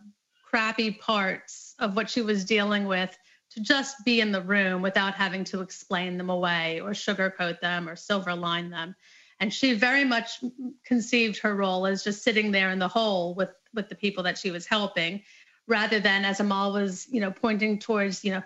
crappy 0.45 0.91
parts 0.91 1.75
of 1.79 1.95
what 1.95 2.09
she 2.09 2.21
was 2.21 2.45
dealing 2.45 2.85
with 2.85 3.15
to 3.51 3.61
just 3.61 3.95
be 4.05 4.21
in 4.21 4.31
the 4.31 4.41
room 4.41 4.81
without 4.81 5.15
having 5.15 5.43
to 5.45 5.61
explain 5.61 6.17
them 6.17 6.29
away 6.29 6.79
or 6.79 6.91
sugarcoat 6.91 7.59
them 7.59 7.89
or 7.89 7.95
silver 7.95 8.35
line 8.35 8.69
them. 8.69 8.95
And 9.39 9.53
she 9.53 9.73
very 9.73 10.03
much 10.03 10.43
conceived 10.83 11.39
her 11.39 11.55
role 11.55 11.85
as 11.85 12.03
just 12.03 12.23
sitting 12.23 12.51
there 12.51 12.71
in 12.71 12.79
the 12.79 12.87
hole 12.87 13.35
with 13.35 13.49
with 13.73 13.89
the 13.89 13.95
people 13.95 14.23
that 14.23 14.37
she 14.37 14.49
was 14.49 14.65
helping, 14.65 15.21
rather 15.67 15.99
than 15.99 16.25
as 16.25 16.39
Amal 16.39 16.73
was, 16.73 17.07
you 17.11 17.21
know, 17.21 17.31
pointing 17.31 17.77
towards, 17.77 18.23
you 18.25 18.31
know, 18.31 18.43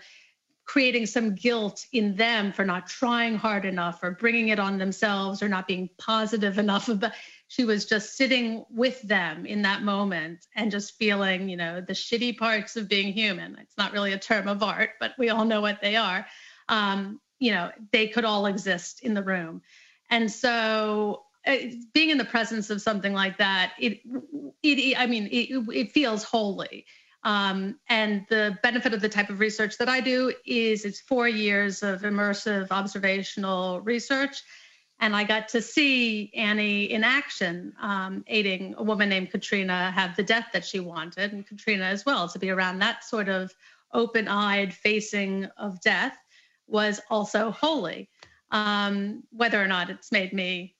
creating 0.65 1.06
some 1.06 1.36
guilt 1.36 1.86
in 1.91 2.15
them 2.15 2.54
for 2.54 2.63
not 2.63 2.88
trying 2.88 3.36
hard 3.36 3.65
enough 3.65 4.01
or 4.04 4.12
bringing 4.12 4.49
it 4.49 4.60
on 4.60 4.77
themselves 4.77 5.41
or 5.41 5.49
not 5.49 5.67
being 5.67 5.89
positive 5.97 6.58
enough 6.58 6.88
about 6.88 7.12
she 7.47 7.65
was 7.65 7.86
just 7.86 8.15
sitting 8.15 8.63
with 8.69 9.01
them 9.01 9.45
in 9.45 9.63
that 9.63 9.84
moment 9.84 10.47
and 10.56 10.71
just 10.71 10.97
feeling 10.97 11.49
you 11.49 11.58
know 11.58 11.82
the 11.82 11.93
shitty 11.93 12.38
parts 12.38 12.77
of 12.77 12.88
being 12.88 13.12
human. 13.12 13.58
It's 13.60 13.77
not 13.77 13.91
really 13.91 14.13
a 14.13 14.19
term 14.19 14.47
of 14.47 14.63
art 14.63 14.91
but 14.99 15.12
we 15.17 15.30
all 15.30 15.45
know 15.45 15.62
what 15.62 15.82
they 15.82 15.95
are. 15.95 16.25
Um, 16.69 17.19
you 17.39 17.51
know 17.51 17.71
they 17.91 18.08
could 18.08 18.23
all 18.23 18.45
exist 18.45 19.01
in 19.01 19.13
the 19.13 19.23
room 19.23 19.62
and 20.12 20.32
so 20.32 21.24
uh, 21.47 21.56
being 21.93 22.12
in 22.12 22.19
the 22.19 22.26
presence 22.26 22.69
of 22.69 22.82
something 22.82 23.13
like 23.13 23.38
that 23.38 23.74
it, 23.80 24.02
it 24.62 24.95
i 25.00 25.08
mean 25.08 25.28
it, 25.32 25.50
it 25.74 25.91
feels 25.91 26.24
holy 26.24 26.86
um, 27.24 27.80
and 27.88 28.26
the 28.30 28.58
benefit 28.63 28.93
of 28.93 29.02
the 29.02 29.10
type 29.10 29.30
of 29.30 29.39
research 29.39 29.78
that 29.78 29.88
I 29.88 30.00
do 30.00 30.34
is 30.45 30.86
it's 30.86 31.02
four 31.02 31.28
years 31.28 31.84
of 31.84 32.02
immersive 32.02 32.67
observational 32.71 33.82
research. 33.82 34.41
And 35.00 35.15
I 35.15 35.24
got 35.24 35.47
to 35.50 35.62
see 35.62 36.32
Annie 36.36 36.86
in 36.86 37.04
action, 37.04 37.74
um, 37.82 38.24
aiding 38.28 38.76
a 38.78 38.84
woman 38.84 39.10
named 39.10 39.32
Katrina 39.32 39.91
have 39.91 40.15
the 40.15 40.24
death 40.24 40.50
that 40.54 40.65
she 40.65 40.80
wanted, 40.80 41.34
and 41.34 41.45
Katrina 41.45 41.86
as 41.86 42.06
well. 42.06 42.28
To 42.30 42.39
be 42.39 42.52
around 42.52 42.80
that 42.80 43.04
sort 43.04 43.28
of 43.28 43.52
open 43.93 44.28
eyed 44.28 44.74
facing 44.74 45.45
of 45.58 45.82
death 45.82 46.17
was 46.67 47.02
also 47.10 47.52
holy. 47.52 48.10
Um, 48.52 49.24
whether 49.32 49.62
or 49.62 49.68
not 49.68 49.90
it's 49.90 50.12
made 50.12 50.34
me 50.34 50.76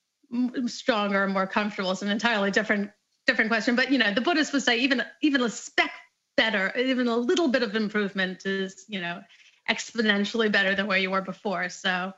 stronger, 0.66 1.24
and 1.24 1.32
more 1.32 1.46
comfortable 1.46 1.90
is 1.90 2.02
an 2.02 2.08
entirely 2.08 2.50
different 2.50 2.90
different 3.26 3.50
question. 3.50 3.76
But 3.76 3.90
you 3.90 3.98
know, 3.98 4.12
the 4.12 4.20
Buddhists 4.20 4.52
would 4.52 4.62
say 4.62 4.78
even 4.78 5.02
even 5.22 5.42
a 5.42 5.48
speck 5.48 5.90
better, 6.36 6.72
even 6.76 7.08
a 7.08 7.16
little 7.16 7.48
bit 7.48 7.62
of 7.62 7.76
improvement 7.76 8.46
is, 8.46 8.84
you 8.88 9.00
know, 9.00 9.20
exponentially 9.70 10.50
better 10.50 10.74
than 10.74 10.86
where 10.86 10.98
you 10.98 11.10
were 11.10 11.20
before. 11.20 11.68
So, 11.68 12.12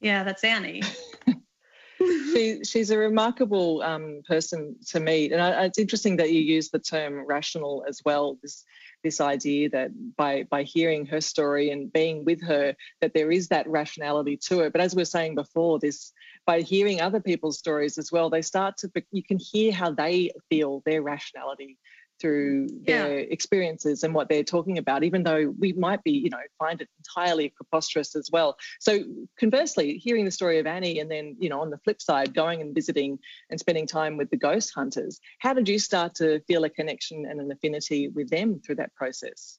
yeah, 0.00 0.24
that's 0.24 0.44
Annie. 0.44 0.82
she, 1.98 2.60
she's 2.64 2.90
a 2.90 2.98
remarkable 2.98 3.82
um, 3.82 4.22
person 4.26 4.76
to 4.88 5.00
meet, 5.00 5.32
and 5.32 5.42
I, 5.42 5.64
it's 5.64 5.78
interesting 5.78 6.16
that 6.16 6.32
you 6.32 6.40
use 6.40 6.70
the 6.70 6.78
term 6.78 7.26
rational 7.26 7.84
as 7.88 8.00
well. 8.04 8.38
This 8.42 8.64
this 9.02 9.20
idea 9.20 9.70
that 9.70 9.90
by 10.16 10.44
by 10.44 10.62
hearing 10.62 11.06
her 11.06 11.20
story 11.20 11.70
and 11.70 11.92
being 11.92 12.24
with 12.24 12.42
her, 12.42 12.74
that 13.00 13.14
there 13.14 13.30
is 13.30 13.48
that 13.48 13.68
rationality 13.68 14.36
to 14.36 14.60
it. 14.60 14.72
But 14.72 14.80
as 14.80 14.94
we 14.94 15.02
are 15.02 15.06
saying 15.06 15.34
before, 15.34 15.78
this 15.78 16.12
by 16.46 16.60
hearing 16.60 17.00
other 17.00 17.20
people's 17.20 17.58
stories 17.58 17.98
as 17.98 18.10
well, 18.10 18.30
they 18.30 18.42
start 18.42 18.76
to 18.78 18.90
you 19.12 19.22
can 19.22 19.38
hear 19.38 19.72
how 19.72 19.90
they 19.90 20.32
feel 20.48 20.82
their 20.84 21.02
rationality 21.02 21.78
through 22.20 22.68
their 22.84 23.20
yeah. 23.20 23.26
experiences 23.30 24.02
and 24.02 24.14
what 24.14 24.28
they're 24.28 24.44
talking 24.44 24.78
about, 24.78 25.04
even 25.04 25.22
though 25.22 25.54
we 25.58 25.72
might 25.72 26.02
be, 26.02 26.12
you 26.12 26.30
know, 26.30 26.38
find 26.58 26.80
it 26.80 26.88
entirely 26.98 27.50
preposterous 27.50 28.16
as 28.16 28.28
well. 28.32 28.56
So 28.80 29.00
conversely, 29.38 29.98
hearing 29.98 30.24
the 30.24 30.30
story 30.30 30.58
of 30.58 30.66
Annie 30.66 31.00
and 31.00 31.10
then, 31.10 31.36
you 31.38 31.48
know, 31.48 31.60
on 31.60 31.70
the 31.70 31.78
flip 31.78 32.02
side, 32.02 32.34
going 32.34 32.60
and 32.60 32.74
visiting 32.74 33.18
and 33.50 33.58
spending 33.58 33.86
time 33.86 34.16
with 34.16 34.30
the 34.30 34.36
ghost 34.36 34.72
hunters, 34.74 35.20
how 35.38 35.52
did 35.54 35.68
you 35.68 35.78
start 35.78 36.14
to 36.16 36.40
feel 36.40 36.64
a 36.64 36.70
connection 36.70 37.26
and 37.26 37.40
an 37.40 37.50
affinity 37.50 38.08
with 38.08 38.30
them 38.30 38.60
through 38.60 38.76
that 38.76 38.94
process? 38.94 39.58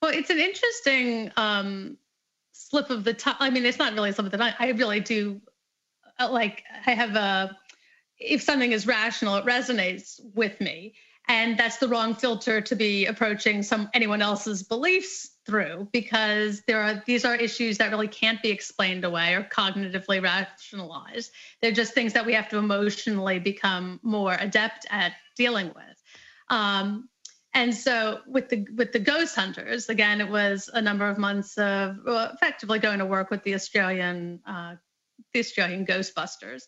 Well, 0.00 0.12
it's 0.12 0.30
an 0.30 0.38
interesting 0.38 1.30
um, 1.36 1.96
slip 2.52 2.90
of 2.90 3.04
the 3.04 3.14
tongue. 3.14 3.36
I 3.40 3.50
mean, 3.50 3.64
it's 3.64 3.78
not 3.78 3.94
really 3.94 4.12
slip 4.12 4.26
of 4.26 4.32
the 4.32 4.38
tongue. 4.38 4.52
I 4.58 4.70
really 4.70 5.00
do 5.00 5.40
uh, 6.18 6.30
like, 6.30 6.62
I 6.86 6.92
have 6.92 7.16
a, 7.16 7.56
if 8.18 8.42
something 8.42 8.72
is 8.72 8.86
rational, 8.86 9.36
it 9.36 9.44
resonates 9.44 10.20
with 10.34 10.60
me 10.60 10.94
and 11.28 11.58
that's 11.58 11.78
the 11.78 11.88
wrong 11.88 12.14
filter 12.14 12.60
to 12.60 12.76
be 12.76 13.06
approaching 13.06 13.62
some 13.62 13.88
anyone 13.94 14.20
else's 14.20 14.62
beliefs 14.62 15.30
through 15.46 15.88
because 15.92 16.62
there 16.66 16.82
are 16.82 17.02
these 17.06 17.24
are 17.24 17.34
issues 17.34 17.78
that 17.78 17.90
really 17.90 18.08
can't 18.08 18.42
be 18.42 18.50
explained 18.50 19.04
away 19.04 19.34
or 19.34 19.42
cognitively 19.42 20.22
rationalized. 20.22 21.30
They're 21.60 21.72
just 21.72 21.94
things 21.94 22.12
that 22.12 22.26
we 22.26 22.34
have 22.34 22.48
to 22.50 22.58
emotionally 22.58 23.38
become 23.38 24.00
more 24.02 24.36
adept 24.38 24.86
at 24.90 25.12
dealing 25.36 25.68
with. 25.68 26.02
Um, 26.48 27.08
and 27.54 27.74
so 27.74 28.20
with 28.26 28.48
the 28.48 28.66
with 28.74 28.92
the 28.92 28.98
ghost 28.98 29.34
hunters 29.34 29.88
again 29.88 30.20
it 30.20 30.28
was 30.28 30.68
a 30.72 30.82
number 30.82 31.08
of 31.08 31.18
months 31.18 31.56
of 31.56 31.96
well, 32.04 32.30
effectively 32.34 32.80
going 32.80 32.98
to 32.98 33.06
work 33.06 33.30
with 33.30 33.44
the 33.44 33.54
australian 33.54 34.40
uh, 34.46 34.74
the 35.34 35.40
australian 35.40 35.84
ghostbusters 35.84 36.62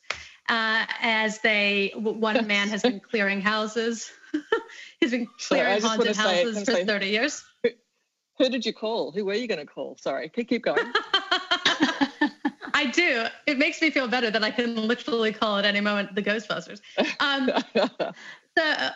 uh, 0.49 0.85
as 1.01 1.41
they 1.41 1.93
one 1.97 2.47
man 2.55 2.69
has 2.69 2.83
been 2.83 3.01
clearing 3.01 3.41
houses 3.41 4.13
He's 5.01 5.11
been 5.11 5.29
clearing 5.49 5.81
Sorry, 5.81 5.97
haunted 5.97 6.17
houses 6.17 6.65
for 6.65 6.75
say, 6.75 6.85
30 6.85 7.07
years. 7.07 7.45
Who, 7.63 7.71
who, 8.39 8.49
did 8.49 8.65
you 8.65 8.73
call? 8.73 9.13
Who 9.13 9.25
were 9.25 9.35
you 9.35 9.47
going 9.49 9.61
to 9.61 9.67
call? 9.67 9.97
Sorry, 10.01 10.29
keep 10.29 10.63
going. 10.63 10.93
I 12.75 12.91
do. 12.93 13.27
It 13.47 13.59
makes 13.59 13.81
me 13.81 13.91
feel 13.91 14.07
better 14.09 14.31
that 14.31 14.45
I 14.45 14.51
can 14.51 14.77
literally 14.77 15.33
call 15.33 15.57
at 15.57 15.65
any 15.65 15.81
moment 15.81 16.15
the 16.15 16.23
Ghostbusters. 16.23 16.81
Um, 17.21 17.51
so, 18.57 18.91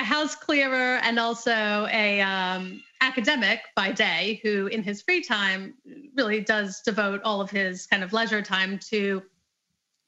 a 0.00 0.04
house 0.04 0.34
clearer 0.34 0.96
and 1.02 1.18
also 1.18 1.86
a 1.90 2.22
um, 2.22 2.82
academic 3.02 3.60
by 3.76 3.92
day 3.92 4.40
who, 4.42 4.66
in 4.68 4.82
his 4.82 5.02
free 5.02 5.22
time, 5.22 5.74
really 6.16 6.40
does 6.40 6.80
devote 6.80 7.20
all 7.22 7.40
of 7.40 7.50
his 7.50 7.86
kind 7.86 8.02
of 8.02 8.12
leisure 8.12 8.40
time 8.40 8.78
to 8.78 9.22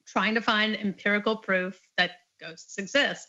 trying 0.07 0.33
to 0.33 0.41
find 0.41 0.75
empirical 0.75 1.37
proof 1.37 1.79
that 1.97 2.11
ghosts 2.41 2.77
exist. 2.79 3.27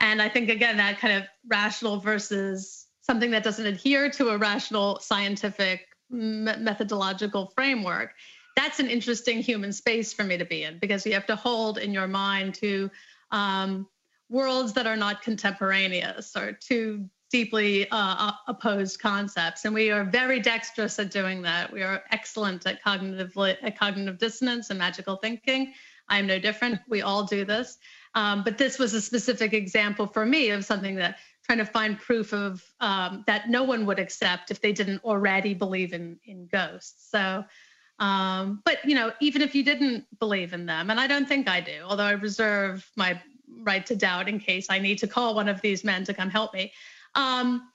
And 0.00 0.22
I 0.22 0.28
think, 0.28 0.48
again, 0.48 0.78
that 0.78 0.98
kind 0.98 1.22
of 1.22 1.28
rational 1.46 2.00
versus 2.00 2.86
something 3.02 3.30
that 3.30 3.44
doesn't 3.44 3.66
adhere 3.66 4.10
to 4.12 4.30
a 4.30 4.38
rational 4.38 4.98
scientific 5.00 5.86
methodological 6.10 7.52
framework, 7.54 8.14
that's 8.56 8.80
an 8.80 8.88
interesting 8.88 9.40
human 9.40 9.72
space 9.72 10.14
for 10.14 10.24
me 10.24 10.38
to 10.38 10.46
be 10.46 10.62
in 10.62 10.78
because 10.78 11.04
you 11.04 11.12
have 11.12 11.26
to 11.26 11.36
hold 11.36 11.76
in 11.76 11.92
your 11.92 12.08
mind 12.08 12.54
to 12.54 12.90
um, 13.30 13.86
worlds 14.28 14.72
that 14.74 14.86
are 14.86 14.96
not 14.96 15.22
contemporaneous 15.22 16.36
or 16.36 16.52
to 16.52 17.08
deeply 17.30 17.88
uh, 17.90 18.32
opposed 18.46 19.00
concepts, 19.00 19.64
and 19.64 19.74
we 19.74 19.90
are 19.90 20.04
very 20.04 20.40
dexterous 20.40 20.98
at 20.98 21.10
doing 21.10 21.42
that. 21.42 21.72
We 21.72 21.82
are 21.82 22.02
excellent 22.10 22.66
at 22.66 22.82
cognitive 22.82 23.36
at 23.36 23.78
cognitive 23.78 24.18
dissonance 24.18 24.70
and 24.70 24.78
magical 24.78 25.16
thinking. 25.16 25.72
I 26.08 26.18
am 26.18 26.26
no 26.26 26.38
different. 26.38 26.80
We 26.88 27.02
all 27.02 27.24
do 27.24 27.44
this, 27.44 27.78
um, 28.14 28.44
but 28.44 28.58
this 28.58 28.78
was 28.78 28.94
a 28.94 29.00
specific 29.00 29.52
example 29.52 30.06
for 30.06 30.24
me 30.24 30.50
of 30.50 30.64
something 30.64 30.94
that 30.96 31.18
trying 31.44 31.58
to 31.58 31.64
find 31.64 31.98
proof 31.98 32.32
of 32.32 32.62
um, 32.80 33.24
that 33.26 33.48
no 33.48 33.64
one 33.64 33.86
would 33.86 33.98
accept 33.98 34.50
if 34.50 34.60
they 34.60 34.72
didn't 34.72 35.02
already 35.04 35.54
believe 35.54 35.92
in 35.92 36.18
in 36.24 36.46
ghosts. 36.46 37.10
So. 37.10 37.44
Um, 37.98 38.60
but 38.66 38.84
you 38.84 38.94
know, 38.94 39.12
even 39.22 39.40
if 39.40 39.54
you 39.54 39.64
didn't 39.64 40.04
believe 40.18 40.52
in 40.52 40.66
them, 40.66 40.90
and 40.90 41.00
I 41.00 41.06
don't 41.06 41.26
think 41.26 41.48
I 41.48 41.62
do, 41.62 41.80
although 41.82 42.04
I 42.04 42.10
reserve 42.10 42.86
my 42.94 43.18
right 43.62 43.84
to 43.86 43.96
doubt 43.96 44.28
in 44.28 44.38
case 44.38 44.66
I 44.70 44.78
need 44.78 44.98
to 44.98 45.06
call 45.06 45.34
one 45.34 45.48
of 45.48 45.60
these 45.60 45.84
men 45.84 46.04
to 46.04 46.14
come 46.14 46.30
help 46.30 46.54
me. 46.54 46.72
Um, 47.14 47.68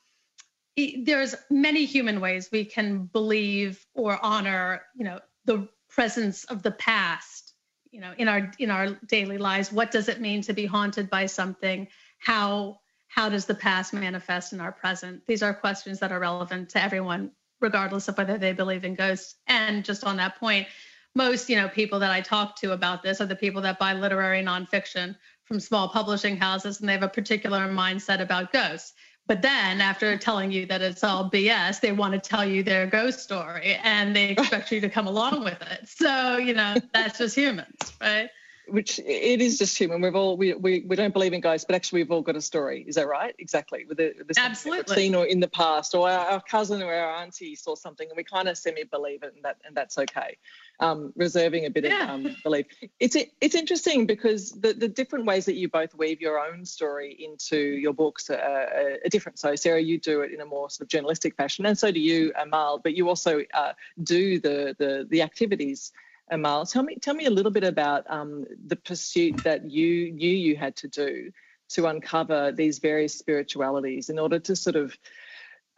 there's 1.03 1.35
many 1.49 1.85
human 1.85 2.21
ways 2.21 2.49
we 2.51 2.65
can 2.65 3.05
believe 3.05 3.85
or 3.93 4.17
honor, 4.23 4.83
you 4.95 5.03
know, 5.03 5.19
the 5.45 5.67
presence 5.89 6.43
of 6.45 6.63
the 6.63 6.71
past, 6.71 7.53
you 7.91 7.99
know, 7.99 8.13
in 8.17 8.27
our 8.27 8.51
in 8.57 8.71
our 8.71 8.91
daily 9.07 9.37
lives. 9.37 9.71
What 9.71 9.91
does 9.91 10.07
it 10.07 10.21
mean 10.21 10.41
to 10.43 10.53
be 10.53 10.65
haunted 10.65 11.09
by 11.09 11.25
something? 11.25 11.87
How 12.19 12.79
how 13.07 13.27
does 13.27 13.45
the 13.45 13.55
past 13.55 13.93
manifest 13.93 14.53
in 14.53 14.61
our 14.61 14.71
present? 14.71 15.25
These 15.27 15.43
are 15.43 15.53
questions 15.53 15.99
that 15.99 16.13
are 16.13 16.19
relevant 16.19 16.69
to 16.69 16.81
everyone, 16.81 17.31
regardless 17.59 18.07
of 18.07 18.17
whether 18.17 18.37
they 18.37 18.53
believe 18.53 18.85
in 18.85 18.95
ghosts. 18.95 19.35
And 19.47 19.83
just 19.83 20.05
on 20.05 20.17
that 20.17 20.39
point, 20.39 20.67
most 21.15 21.49
you 21.49 21.57
know 21.57 21.67
people 21.67 21.99
that 21.99 22.11
I 22.11 22.21
talk 22.21 22.55
to 22.61 22.71
about 22.71 23.03
this 23.03 23.19
are 23.19 23.25
the 23.25 23.35
people 23.35 23.61
that 23.63 23.79
buy 23.79 23.93
literary 23.93 24.41
nonfiction 24.41 25.17
from 25.51 25.59
small 25.59 25.89
publishing 25.89 26.37
houses, 26.37 26.79
and 26.79 26.87
they 26.87 26.93
have 26.93 27.03
a 27.03 27.09
particular 27.09 27.67
mindset 27.67 28.21
about 28.21 28.53
ghosts. 28.53 28.93
But 29.27 29.41
then, 29.41 29.81
after 29.81 30.17
telling 30.17 30.49
you 30.49 30.65
that 30.67 30.81
it's 30.81 31.03
all 31.03 31.29
BS, 31.29 31.81
they 31.81 31.91
want 31.91 32.13
to 32.13 32.19
tell 32.19 32.45
you 32.45 32.63
their 32.63 32.87
ghost 32.87 33.19
story 33.19 33.77
and 33.83 34.15
they 34.15 34.29
expect 34.29 34.71
you 34.71 34.79
to 34.79 34.87
come 34.87 35.07
along 35.07 35.43
with 35.43 35.61
it. 35.61 35.89
So, 35.89 36.37
you 36.37 36.53
know, 36.53 36.75
that's 36.93 37.17
just 37.17 37.35
humans, 37.35 37.75
right? 37.99 38.29
which 38.71 38.99
it 38.99 39.41
is 39.41 39.57
just 39.57 39.77
human. 39.77 40.01
We've 40.01 40.15
all 40.15 40.37
we, 40.37 40.53
we, 40.53 40.85
we 40.87 40.95
don't 40.95 41.13
believe 41.13 41.33
in 41.33 41.41
ghosts, 41.41 41.65
but 41.65 41.75
actually 41.75 42.03
we've 42.03 42.11
all 42.11 42.21
got 42.21 42.35
a 42.35 42.41
story. 42.41 42.85
Is 42.87 42.95
that 42.95 43.07
right? 43.07 43.35
Exactly. 43.39 43.85
With 43.85 43.97
the, 43.97 44.13
the 44.25 44.39
absolutely 44.39 44.95
seen 44.95 45.15
or 45.15 45.25
in 45.25 45.39
the 45.39 45.47
past, 45.49 45.93
or 45.93 46.09
our, 46.09 46.27
our, 46.27 46.41
cousin 46.41 46.81
or 46.81 46.93
our 46.93 47.21
auntie 47.21 47.55
saw 47.55 47.75
something, 47.75 48.07
and 48.07 48.15
we 48.15 48.23
kind 48.23 48.47
of 48.47 48.57
semi 48.57 48.83
believe 48.83 49.23
it, 49.23 49.33
and 49.35 49.43
that 49.43 49.57
and 49.65 49.75
that's 49.75 49.97
okay. 49.97 50.37
Um, 50.81 51.13
reserving 51.15 51.67
a 51.67 51.69
bit 51.69 51.85
yeah. 51.85 52.05
of 52.05 52.09
um, 52.09 52.35
belief. 52.43 52.65
It's 52.99 53.15
it's 53.39 53.53
interesting 53.53 54.07
because 54.07 54.49
the 54.49 54.73
the 54.73 54.87
different 54.87 55.25
ways 55.25 55.45
that 55.45 55.53
you 55.53 55.69
both 55.69 55.93
weave 55.93 56.19
your 56.19 56.39
own 56.39 56.65
story 56.65 57.15
into 57.19 57.57
your 57.57 57.93
books 57.93 58.31
are, 58.31 58.39
are, 58.39 58.97
are 59.05 59.09
different. 59.09 59.37
So 59.37 59.55
Sarah, 59.55 59.79
you 59.79 59.99
do 59.99 60.21
it 60.21 60.31
in 60.31 60.41
a 60.41 60.45
more 60.45 60.71
sort 60.71 60.85
of 60.85 60.87
journalistic 60.87 61.35
fashion, 61.35 61.67
and 61.67 61.77
so 61.77 61.91
do 61.91 61.99
you, 61.99 62.33
Amal. 62.35 62.79
But 62.79 62.95
you 62.95 63.09
also 63.09 63.43
uh, 63.53 63.73
do 64.01 64.39
the 64.39 64.75
the 64.79 65.05
the 65.07 65.21
activities 65.21 65.91
Amal. 66.31 66.65
Tell 66.65 66.81
me, 66.81 66.95
tell 66.95 67.13
me 67.13 67.25
a 67.25 67.29
little 67.29 67.51
bit 67.51 67.65
about 67.65 68.09
um, 68.09 68.45
the 68.65 68.77
pursuit 68.77 69.43
that 69.43 69.69
you 69.69 70.11
knew 70.13 70.31
you 70.31 70.55
had 70.55 70.75
to 70.77 70.87
do 70.87 71.31
to 71.69 71.87
uncover 71.87 72.51
these 72.51 72.79
various 72.79 73.17
spiritualities 73.17 74.09
in 74.09 74.17
order 74.17 74.39
to 74.39 74.55
sort 74.55 74.75
of, 74.75 74.97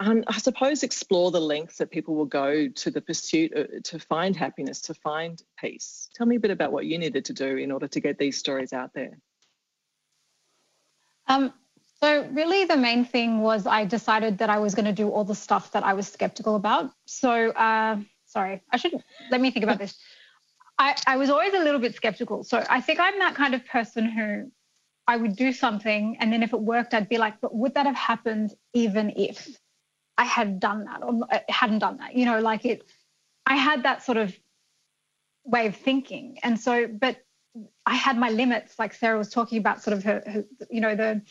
um, 0.03 0.23
I 0.27 0.37
suppose, 0.37 0.83
explore 0.83 1.31
the 1.31 1.39
lengths 1.39 1.77
that 1.77 1.89
people 1.89 2.15
will 2.15 2.25
go 2.25 2.67
to 2.67 2.91
the 2.91 2.99
pursuit 2.99 3.53
uh, 3.55 3.79
to 3.85 3.99
find 3.99 4.35
happiness, 4.35 4.81
to 4.81 4.93
find 4.93 5.41
peace. 5.57 6.09
Tell 6.13 6.27
me 6.27 6.35
a 6.35 6.39
bit 6.39 6.51
about 6.51 6.73
what 6.73 6.85
you 6.85 6.97
needed 6.97 7.23
to 7.25 7.33
do 7.33 7.55
in 7.55 7.71
order 7.71 7.87
to 7.87 7.99
get 8.01 8.17
these 8.17 8.37
stories 8.37 8.73
out 8.73 8.91
there. 8.93 9.17
Um, 11.27 11.53
so 12.01 12.27
really, 12.33 12.65
the 12.65 12.75
main 12.75 13.05
thing 13.05 13.39
was 13.39 13.65
I 13.65 13.85
decided 13.85 14.39
that 14.39 14.49
I 14.49 14.59
was 14.59 14.75
going 14.75 14.85
to 14.85 14.93
do 14.93 15.09
all 15.09 15.23
the 15.23 15.35
stuff 15.35 15.71
that 15.71 15.83
I 15.85 15.93
was 15.93 16.07
skeptical 16.07 16.55
about. 16.55 16.91
So, 17.05 17.51
uh, 17.51 17.97
sorry, 18.25 18.61
I 18.71 18.77
should 18.77 19.01
let 19.31 19.39
me 19.39 19.51
think 19.51 19.63
about 19.63 19.79
this. 19.79 19.95
I, 20.77 20.95
I 21.07 21.15
was 21.15 21.29
always 21.29 21.53
a 21.53 21.59
little 21.59 21.79
bit 21.79 21.95
skeptical. 21.95 22.43
So 22.43 22.61
I 22.69 22.81
think 22.81 22.99
I'm 22.99 23.19
that 23.19 23.35
kind 23.35 23.53
of 23.55 23.65
person 23.67 24.09
who 24.09 24.51
I 25.07 25.15
would 25.15 25.35
do 25.37 25.53
something 25.53 26.17
and 26.19 26.33
then 26.33 26.43
if 26.43 26.51
it 26.51 26.59
worked, 26.59 26.93
I'd 26.93 27.07
be 27.07 27.17
like, 27.17 27.39
but 27.41 27.55
would 27.55 27.75
that 27.75 27.85
have 27.85 27.95
happened 27.95 28.53
even 28.73 29.13
if 29.15 29.47
I 30.17 30.25
had 30.25 30.59
done 30.59 30.85
that 30.85 31.03
or 31.03 31.27
uh, 31.31 31.39
hadn't 31.49 31.79
done 31.79 31.97
that? 31.97 32.15
You 32.15 32.25
know, 32.25 32.39
like 32.39 32.65
it, 32.65 32.83
I 33.45 33.55
had 33.55 33.83
that 33.83 34.03
sort 34.03 34.17
of 34.17 34.35
way 35.43 35.67
of 35.67 35.75
thinking. 35.75 36.39
And 36.43 36.59
so, 36.59 36.87
but 36.87 37.17
I 37.85 37.95
had 37.95 38.17
my 38.17 38.29
limits, 38.29 38.79
like 38.79 38.93
Sarah 38.93 39.17
was 39.17 39.29
talking 39.29 39.57
about, 39.57 39.83
sort 39.83 39.97
of 39.97 40.03
her, 40.03 40.23
her 40.25 40.45
you 40.69 40.81
know, 40.81 40.95
the, 40.95 41.21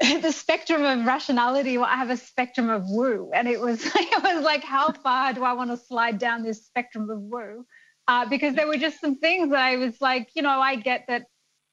the 0.20 0.32
spectrum 0.32 0.82
of 0.82 1.06
rationality 1.06 1.78
well, 1.78 1.86
i 1.88 1.94
have 1.94 2.10
a 2.10 2.16
spectrum 2.16 2.68
of 2.68 2.82
woo 2.88 3.30
and 3.32 3.46
it 3.46 3.60
was 3.60 3.86
it 3.94 4.22
was 4.24 4.42
like 4.42 4.64
how 4.64 4.90
far 4.90 5.32
do 5.32 5.44
i 5.44 5.52
want 5.52 5.70
to 5.70 5.76
slide 5.76 6.18
down 6.18 6.42
this 6.42 6.66
spectrum 6.66 7.08
of 7.08 7.20
woo 7.20 7.64
uh, 8.06 8.26
because 8.28 8.54
there 8.54 8.66
were 8.66 8.76
just 8.76 9.00
some 9.00 9.16
things 9.16 9.50
that 9.50 9.60
I 9.60 9.76
was 9.76 10.00
like, 10.00 10.30
you 10.34 10.42
know, 10.42 10.60
I 10.60 10.76
get 10.76 11.06
that 11.08 11.26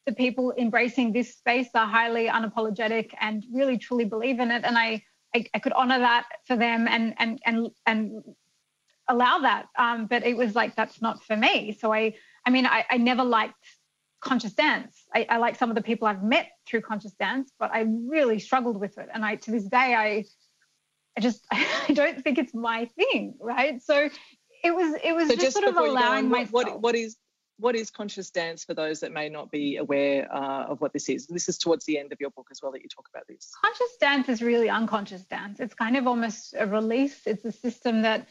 the 0.06 0.13
people 0.13 0.54
embracing 0.58 1.12
this 1.12 1.36
space 1.36 1.67
are 1.76 1.86
highly 1.86 2.28
unapologetic 2.28 3.12
and 3.20 3.44
really 3.52 3.78
truly 3.78 4.06
believe 4.06 4.39
in 4.39 4.50
it, 4.50 4.63
and 4.63 4.78
I 4.78 5.04
I, 5.36 5.46
I 5.54 5.60
could 5.60 5.74
honor 5.74 6.00
that 6.00 6.28
for 6.46 6.56
them 6.56 6.88
and 6.88 7.13
and 7.17 7.39
and 7.46 7.70
and 7.86 8.24
allow 9.08 9.39
that. 9.39 9.67
Um, 9.78 10.08
but 10.08 10.26
it 10.26 10.36
was 10.38 10.56
like 10.56 10.76
that's 10.76 11.02
not 11.02 11.24
for 11.24 11.36
me. 11.36 11.78
So 11.80 11.94
I 11.94 12.15
I 12.46 12.50
mean 12.50 12.65
I, 12.65 12.86
I 12.89 12.98
never 12.98 13.24
liked 13.24 13.56
conscious 14.22 14.54
dance. 14.54 15.04
I, 15.13 15.26
I 15.30 15.38
like 15.38 15.56
some 15.56 15.70
of 15.70 15.76
the 15.76 15.82
people 15.82 16.08
I've 16.08 16.24
met 16.24 16.50
through 16.67 16.82
conscious 16.82 17.13
dance, 17.13 17.52
but 17.60 17.72
I 17.74 17.82
really 17.82 18.39
struggled 18.39 18.80
with 18.80 18.98
it, 18.98 19.10
and 19.13 19.26
I 19.26 19.36
to 19.38 19.52
this 19.52 19.65
day 19.65 19.96
I 19.96 20.26
I 21.17 21.22
just 21.22 21.46
I 21.52 21.94
don't 21.94 22.24
think 22.24 22.38
it's 22.38 22.54
my 22.54 22.86
thing, 22.98 23.36
right? 23.39 23.82
So 23.82 24.10
it 24.63 24.76
was 24.76 24.96
it 25.04 25.15
was 25.15 25.28
so 25.28 25.36
just, 25.36 25.46
just, 25.46 25.58
sort 25.58 25.67
of 25.67 25.78
allowing 25.78 26.30
myself. 26.30 26.52
What, 26.52 26.82
what 26.82 26.96
is 26.96 27.17
what 27.62 27.76
is 27.76 27.89
conscious 27.89 28.30
dance 28.30 28.65
for 28.65 28.74
those 28.74 29.00
that 29.00 29.12
may 29.12 29.30
not 29.30 29.52
be 29.52 29.78
aware 29.78 30.28
uh, 30.34 30.65
of 30.65 30.82
what 30.82 30.91
this 30.93 31.08
is? 31.08 31.28
This 31.28 31.47
is 31.47 31.58
towards 31.58 31.86
the 31.86 31.97
end 31.97 32.12
of 32.12 32.19
your 32.19 32.32
book 32.32 32.47
as 32.52 32.62
well 32.62 32.71
that 32.71 32.82
you 32.82 32.89
talk 32.89 33.08
about 33.13 33.28
this. 33.28 33.52
Conscious 33.63 33.95
dance 34.00 34.28
is 34.30 34.41
really 34.41 34.69
unconscious 34.69 35.24
dance. 35.26 35.60
It's 35.60 35.74
kind 35.74 35.95
of 35.95 36.08
almost 36.08 36.56
a 36.58 36.67
release. 36.67 37.21
It's 37.26 37.45
a 37.45 37.52
system 37.52 38.02
that 38.02 38.28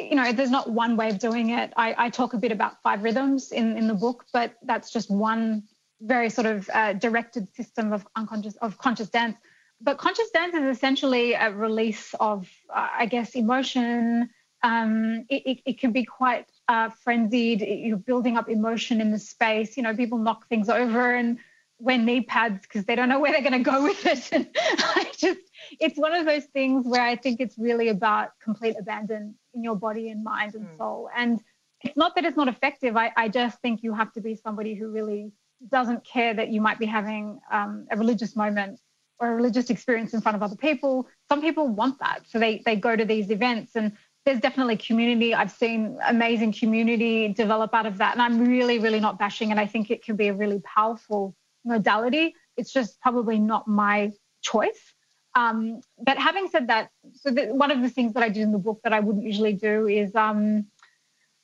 you 0.00 0.16
know 0.16 0.32
there's 0.32 0.50
not 0.50 0.70
one 0.70 0.96
way 0.96 1.08
of 1.10 1.18
doing 1.18 1.50
it. 1.50 1.72
I, 1.76 1.94
I 1.96 2.10
talk 2.10 2.34
a 2.34 2.38
bit 2.38 2.52
about 2.52 2.82
five 2.82 3.02
rhythms 3.02 3.52
in 3.52 3.76
in 3.76 3.86
the 3.86 3.94
book, 3.94 4.24
but 4.32 4.54
that's 4.62 4.90
just 4.90 5.10
one 5.10 5.62
very 6.00 6.28
sort 6.28 6.46
of 6.46 6.68
uh, 6.74 6.92
directed 6.94 7.54
system 7.54 7.92
of 7.92 8.06
unconscious 8.16 8.56
of 8.56 8.76
conscious 8.78 9.08
dance. 9.08 9.36
But 9.80 9.98
conscious 9.98 10.30
dance 10.30 10.54
is 10.54 10.76
essentially 10.76 11.34
a 11.34 11.50
release 11.50 12.14
of, 12.18 12.48
uh, 12.72 12.88
I 12.96 13.06
guess, 13.06 13.34
emotion, 13.34 14.30
um, 14.62 15.26
it, 15.28 15.42
it, 15.44 15.58
it, 15.66 15.78
can 15.78 15.92
be 15.92 16.04
quite 16.04 16.46
uh, 16.68 16.90
frenzied. 16.90 17.60
You're 17.60 17.96
building 17.96 18.36
up 18.36 18.48
emotion 18.48 19.00
in 19.00 19.10
the 19.10 19.18
space. 19.18 19.76
You 19.76 19.82
know, 19.82 19.94
people 19.94 20.18
knock 20.18 20.48
things 20.48 20.68
over 20.68 21.14
and 21.14 21.38
wear 21.78 21.98
knee 21.98 22.22
pads 22.22 22.62
because 22.62 22.84
they 22.84 22.94
don't 22.94 23.08
know 23.08 23.20
where 23.20 23.32
they're 23.32 23.42
going 23.42 23.52
to 23.52 23.70
go 23.70 23.82
with 23.82 24.06
it. 24.06 24.28
And 24.32 24.48
I 24.56 25.10
just, 25.16 25.40
it's 25.80 25.98
one 25.98 26.14
of 26.14 26.26
those 26.26 26.44
things 26.46 26.86
where 26.86 27.02
I 27.02 27.16
think 27.16 27.40
it's 27.40 27.58
really 27.58 27.88
about 27.88 28.30
complete 28.42 28.76
abandon 28.78 29.34
in 29.54 29.62
your 29.62 29.76
body 29.76 30.10
and 30.10 30.24
mind 30.24 30.54
and 30.54 30.66
mm. 30.66 30.78
soul. 30.78 31.10
And 31.14 31.40
it's 31.82 31.96
not 31.96 32.14
that 32.14 32.24
it's 32.24 32.36
not 32.36 32.48
effective. 32.48 32.96
I, 32.96 33.12
I 33.16 33.28
just 33.28 33.60
think 33.60 33.82
you 33.82 33.92
have 33.94 34.12
to 34.12 34.20
be 34.20 34.34
somebody 34.34 34.74
who 34.74 34.90
really 34.90 35.32
doesn't 35.70 36.04
care 36.04 36.34
that 36.34 36.48
you 36.48 36.60
might 36.60 36.78
be 36.78 36.86
having 36.86 37.40
um, 37.50 37.86
a 37.90 37.96
religious 37.96 38.36
moment 38.36 38.80
or 39.18 39.32
a 39.32 39.34
religious 39.34 39.70
experience 39.70 40.14
in 40.14 40.20
front 40.20 40.36
of 40.36 40.42
other 40.42 40.56
people. 40.56 41.08
Some 41.28 41.40
people 41.40 41.68
want 41.68 41.98
that. 42.00 42.20
So 42.28 42.38
they, 42.38 42.62
they 42.64 42.76
go 42.76 42.96
to 42.96 43.04
these 43.04 43.30
events 43.30 43.76
and 43.76 43.92
there's 44.24 44.40
definitely 44.40 44.76
community. 44.76 45.34
I've 45.34 45.50
seen 45.50 45.98
amazing 46.06 46.52
community 46.52 47.28
develop 47.28 47.74
out 47.74 47.86
of 47.86 47.98
that. 47.98 48.14
And 48.14 48.22
I'm 48.22 48.46
really, 48.46 48.78
really 48.78 49.00
not 49.00 49.18
bashing 49.18 49.50
it. 49.50 49.58
I 49.58 49.66
think 49.66 49.90
it 49.90 50.02
can 50.02 50.16
be 50.16 50.28
a 50.28 50.34
really 50.34 50.60
powerful 50.60 51.34
modality. 51.64 52.34
It's 52.56 52.72
just 52.72 53.00
probably 53.00 53.38
not 53.38 53.68
my 53.68 54.12
choice. 54.40 54.94
Um, 55.34 55.80
but 55.98 56.16
having 56.16 56.48
said 56.48 56.68
that, 56.68 56.90
so 57.12 57.30
the, 57.30 57.46
one 57.46 57.70
of 57.70 57.82
the 57.82 57.88
things 57.90 58.14
that 58.14 58.22
I 58.22 58.28
did 58.28 58.42
in 58.42 58.52
the 58.52 58.58
book 58.58 58.80
that 58.84 58.92
I 58.92 59.00
wouldn't 59.00 59.24
usually 59.24 59.52
do 59.52 59.88
is 59.88 60.14
um, 60.14 60.66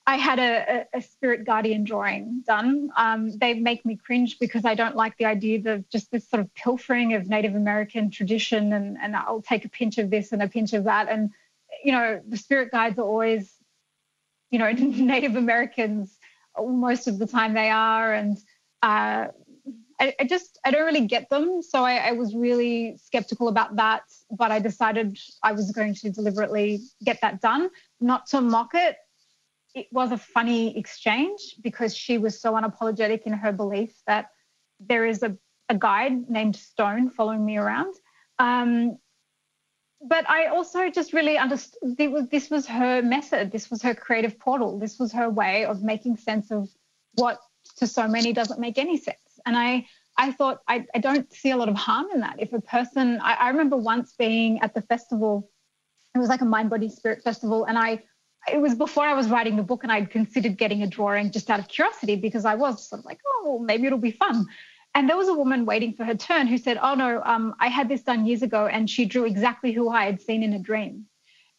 I 0.07 0.15
had 0.15 0.39
a, 0.39 0.85
a, 0.93 1.01
spirit 1.01 1.45
guardian 1.45 1.83
drawing 1.83 2.43
done. 2.47 2.89
Um, 2.95 3.37
they 3.37 3.53
make 3.53 3.85
me 3.85 3.97
cringe 3.97 4.39
because 4.39 4.65
I 4.65 4.75
don't 4.75 4.95
like 4.95 5.17
the 5.17 5.25
idea 5.25 5.73
of 5.73 5.87
just 5.89 6.09
this 6.09 6.27
sort 6.27 6.39
of 6.39 6.53
pilfering 6.55 7.13
of 7.13 7.27
Native 7.27 7.53
American 7.53 8.09
tradition 8.09 8.73
and, 8.73 8.97
and 8.99 9.15
I'll 9.15 9.41
take 9.41 9.65
a 9.65 9.69
pinch 9.69 9.97
of 9.97 10.09
this 10.09 10.31
and 10.31 10.41
a 10.41 10.47
pinch 10.47 10.73
of 10.73 10.85
that. 10.85 11.09
And 11.09 11.31
you 11.83 11.91
know, 11.91 12.21
the 12.27 12.37
spirit 12.37 12.71
guides 12.71 12.99
are 12.99 13.05
always, 13.05 13.53
you 14.49 14.59
know, 14.59 14.71
Native 14.77 15.35
Americans 15.35 16.17
most 16.59 17.07
of 17.07 17.19
the 17.19 17.27
time 17.27 17.53
they 17.53 17.69
are. 17.69 18.13
And 18.13 18.37
uh, 18.81 19.27
I, 19.99 20.15
I, 20.19 20.23
just, 20.27 20.59
I 20.65 20.71
don't 20.71 20.85
really 20.85 21.07
get 21.07 21.29
them. 21.29 21.61
So 21.61 21.83
I, 21.83 21.95
I 21.95 22.11
was 22.13 22.35
really 22.35 22.97
skeptical 22.97 23.47
about 23.47 23.75
that. 23.77 24.03
But 24.29 24.51
I 24.51 24.59
decided 24.59 25.17
I 25.43 25.51
was 25.53 25.71
going 25.71 25.95
to 25.95 26.09
deliberately 26.09 26.81
get 27.03 27.21
that 27.21 27.41
done, 27.41 27.69
not 27.99 28.27
to 28.27 28.41
mock 28.41 28.71
it. 28.73 28.97
It 29.73 29.87
was 29.91 30.11
a 30.11 30.17
funny 30.17 30.77
exchange 30.77 31.55
because 31.61 31.95
she 31.95 32.17
was 32.17 32.41
so 32.41 32.53
unapologetic 32.53 33.21
in 33.21 33.33
her 33.33 33.53
belief 33.53 33.93
that 34.05 34.31
there 34.81 35.05
is 35.05 35.23
a, 35.23 35.37
a 35.69 35.75
guide 35.77 36.29
named 36.29 36.57
Stone 36.57 37.11
following 37.11 37.45
me 37.45 37.57
around. 37.57 37.93
Um, 38.37 38.97
but 40.03 40.29
I 40.29 40.47
also 40.47 40.89
just 40.89 41.13
really 41.13 41.37
understood 41.37 41.97
this 42.31 42.49
was 42.49 42.65
her 42.67 43.01
method. 43.01 43.51
This 43.51 43.69
was 43.69 43.81
her 43.83 43.93
creative 43.93 44.39
portal. 44.39 44.79
This 44.79 44.97
was 44.97 45.11
her 45.13 45.29
way 45.29 45.65
of 45.65 45.83
making 45.83 46.17
sense 46.17 46.51
of 46.51 46.69
what 47.15 47.39
to 47.77 47.87
so 47.87 48.07
many 48.07 48.33
doesn't 48.33 48.59
make 48.59 48.77
any 48.77 48.97
sense. 48.97 49.17
And 49.45 49.55
I, 49.55 49.85
I 50.17 50.31
thought 50.31 50.61
I, 50.67 50.85
I 50.93 50.99
don't 50.99 51.31
see 51.31 51.51
a 51.51 51.57
lot 51.57 51.69
of 51.69 51.75
harm 51.75 52.07
in 52.13 52.21
that. 52.21 52.35
If 52.39 52.53
a 52.53 52.61
person, 52.61 53.19
I, 53.21 53.33
I 53.33 53.49
remember 53.49 53.77
once 53.77 54.13
being 54.17 54.59
at 54.61 54.73
the 54.73 54.81
festival, 54.81 55.49
it 56.15 56.19
was 56.19 56.29
like 56.29 56.41
a 56.41 56.45
mind, 56.45 56.69
body, 56.69 56.89
spirit 56.89 57.23
festival, 57.23 57.65
and 57.65 57.77
I, 57.77 58.03
it 58.51 58.57
was 58.57 58.75
before 58.75 59.05
I 59.05 59.13
was 59.13 59.29
writing 59.29 59.55
the 59.55 59.63
book, 59.63 59.83
and 59.83 59.91
I'd 59.91 60.09
considered 60.09 60.57
getting 60.57 60.81
a 60.81 60.87
drawing 60.87 61.31
just 61.31 61.49
out 61.49 61.59
of 61.59 61.67
curiosity 61.67 62.15
because 62.15 62.43
I 62.43 62.55
was 62.55 62.87
sort 62.87 62.99
of 62.99 63.05
like, 63.05 63.19
oh, 63.25 63.59
maybe 63.59 63.85
it'll 63.85 63.99
be 63.99 64.11
fun. 64.11 64.47
And 64.93 65.07
there 65.07 65.17
was 65.17 65.29
a 65.29 65.33
woman 65.33 65.65
waiting 65.65 65.93
for 65.93 66.03
her 66.03 66.15
turn 66.15 66.47
who 66.47 66.57
said, 66.57 66.77
Oh, 66.81 66.95
no, 66.95 67.21
um, 67.23 67.55
I 67.59 67.67
had 67.67 67.87
this 67.87 68.03
done 68.03 68.25
years 68.25 68.41
ago. 68.41 68.67
And 68.67 68.89
she 68.89 69.05
drew 69.05 69.25
exactly 69.25 69.71
who 69.71 69.89
I 69.89 70.05
had 70.05 70.21
seen 70.21 70.43
in 70.43 70.53
a 70.53 70.59
dream. 70.59 71.05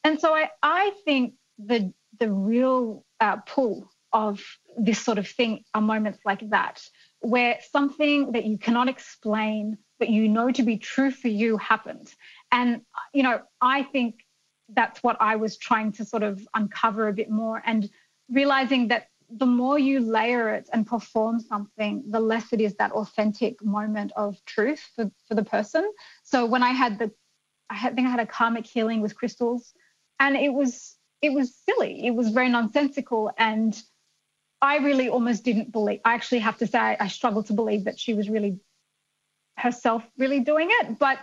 And 0.04 0.20
so 0.20 0.34
I, 0.34 0.50
I 0.62 0.92
think 1.04 1.34
the, 1.58 1.92
the 2.18 2.30
real 2.30 3.04
uh, 3.20 3.36
pull 3.36 3.90
of 4.12 4.42
this 4.76 5.00
sort 5.00 5.18
of 5.18 5.26
thing 5.26 5.64
are 5.74 5.80
moments 5.80 6.18
like 6.24 6.48
that, 6.50 6.82
where 7.20 7.58
something 7.70 8.32
that 8.32 8.44
you 8.44 8.58
cannot 8.58 8.88
explain, 8.88 9.78
but 9.98 10.10
you 10.10 10.28
know 10.28 10.50
to 10.50 10.62
be 10.62 10.76
true 10.76 11.10
for 11.10 11.28
you 11.28 11.56
happened. 11.56 12.12
And, 12.50 12.82
you 13.14 13.22
know, 13.22 13.40
I 13.60 13.84
think 13.84 14.16
that's 14.68 15.02
what 15.02 15.16
I 15.20 15.36
was 15.36 15.56
trying 15.56 15.92
to 15.92 16.04
sort 16.04 16.22
of 16.22 16.46
uncover 16.54 17.08
a 17.08 17.12
bit 17.12 17.30
more 17.30 17.62
and 17.64 17.88
realizing 18.30 18.88
that 18.88 19.06
the 19.36 19.46
more 19.46 19.78
you 19.78 20.00
layer 20.00 20.50
it 20.54 20.68
and 20.72 20.86
perform 20.86 21.40
something, 21.40 22.04
the 22.08 22.20
less 22.20 22.52
it 22.52 22.60
is 22.60 22.74
that 22.76 22.92
authentic 22.92 23.64
moment 23.64 24.12
of 24.16 24.42
truth 24.44 24.80
for, 24.94 25.10
for 25.26 25.34
the 25.34 25.44
person. 25.44 25.90
So 26.22 26.46
when 26.46 26.62
I 26.62 26.70
had 26.70 26.98
the, 26.98 27.10
I 27.70 27.74
had, 27.74 27.94
think 27.94 28.06
I 28.06 28.10
had 28.10 28.20
a 28.20 28.26
karmic 28.26 28.66
healing 28.66 29.00
with 29.00 29.16
crystals, 29.16 29.72
and 30.20 30.36
it 30.36 30.52
was 30.52 30.96
it 31.22 31.32
was 31.32 31.54
silly. 31.54 32.04
It 32.04 32.14
was 32.14 32.28
very 32.30 32.48
nonsensical, 32.48 33.30
and 33.38 33.80
I 34.60 34.78
really 34.78 35.08
almost 35.08 35.44
didn't 35.44 35.72
believe. 35.72 36.00
I 36.04 36.14
actually 36.14 36.40
have 36.40 36.58
to 36.58 36.66
say 36.66 36.78
I, 36.78 36.96
I 37.00 37.08
struggled 37.08 37.46
to 37.46 37.52
believe 37.52 37.84
that 37.84 37.98
she 37.98 38.14
was 38.14 38.28
really 38.28 38.58
herself 39.56 40.02
really 40.18 40.40
doing 40.40 40.68
it, 40.70 40.98
but 40.98 41.18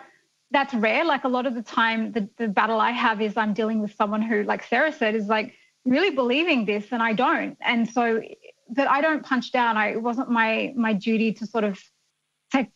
that's 0.51 0.74
rare. 0.74 1.05
Like 1.05 1.26
a 1.26 1.28
lot 1.28 1.45
of 1.45 1.53
the 1.53 1.62
time, 1.62 2.12
the, 2.12 2.30
the 2.38 2.47
battle 2.47 2.80
I 2.80 2.91
have 2.91 3.22
is 3.22 3.38
I'm 3.38 3.53
dealing 3.53 3.82
with 3.82 3.93
someone 3.95 4.22
who, 4.22 4.43
like 4.43 4.64
Sarah 4.64 4.91
said, 4.91 5.16
is 5.16 5.28
like 5.28 5.53
really 5.90 6.12
believing 6.12 6.66
this 6.66 6.86
and 6.92 7.02
I 7.02 7.14
don't. 7.14 7.58
And 7.62 7.90
so 7.90 8.22
that 8.72 8.90
I 8.90 9.02
don't 9.02 9.26
punch 9.26 9.52
down. 9.52 9.78
I 9.78 9.92
it 9.92 10.02
wasn't 10.02 10.30
my 10.30 10.74
my 10.76 10.94
duty 10.94 11.34
to 11.34 11.46
sort 11.46 11.64
of 11.64 11.80
say, 12.54 12.70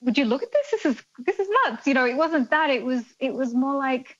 would 0.00 0.16
you 0.16 0.24
look 0.24 0.42
at 0.42 0.52
this? 0.52 0.70
This 0.70 0.86
is 0.86 1.02
this 1.18 1.38
is 1.38 1.48
nuts. 1.64 1.86
You 1.86 1.94
know, 1.94 2.06
it 2.06 2.16
wasn't 2.16 2.50
that. 2.50 2.70
It 2.70 2.84
was 2.84 3.04
it 3.18 3.34
was 3.34 3.54
more 3.54 3.76
like, 3.76 4.16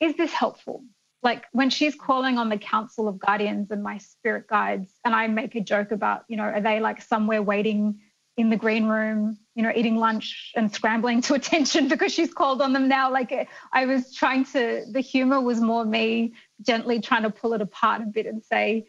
is 0.00 0.14
this 0.16 0.32
helpful? 0.32 0.84
Like 1.22 1.44
when 1.52 1.70
she's 1.70 1.94
calling 1.96 2.38
on 2.38 2.48
the 2.48 2.58
council 2.58 3.08
of 3.08 3.18
guardians 3.18 3.70
and 3.70 3.82
my 3.82 3.98
spirit 3.98 4.46
guides, 4.46 4.92
and 5.04 5.14
I 5.14 5.26
make 5.26 5.56
a 5.56 5.60
joke 5.60 5.90
about, 5.90 6.22
you 6.28 6.36
know, 6.36 6.44
are 6.44 6.60
they 6.60 6.78
like 6.78 7.02
somewhere 7.02 7.42
waiting 7.42 8.00
in 8.36 8.50
the 8.50 8.56
green 8.56 8.84
room, 8.84 9.38
you 9.54 9.62
know, 9.62 9.72
eating 9.74 9.96
lunch 9.96 10.52
and 10.54 10.72
scrambling 10.72 11.22
to 11.22 11.34
attention 11.34 11.88
because 11.94 12.12
she's 12.12 12.32
called 12.32 12.60
on 12.60 12.72
them 12.72 12.86
now. 12.86 13.10
Like 13.10 13.48
I 13.72 13.86
was 13.86 14.14
trying 14.14 14.44
to, 14.46 14.84
the 14.90 15.00
humor 15.00 15.40
was 15.40 15.60
more 15.60 15.84
me 15.84 16.34
gently 16.62 17.00
trying 17.00 17.22
to 17.22 17.30
pull 17.30 17.52
it 17.54 17.60
apart 17.60 18.02
a 18.02 18.06
bit 18.06 18.26
and 18.26 18.42
say, 18.42 18.86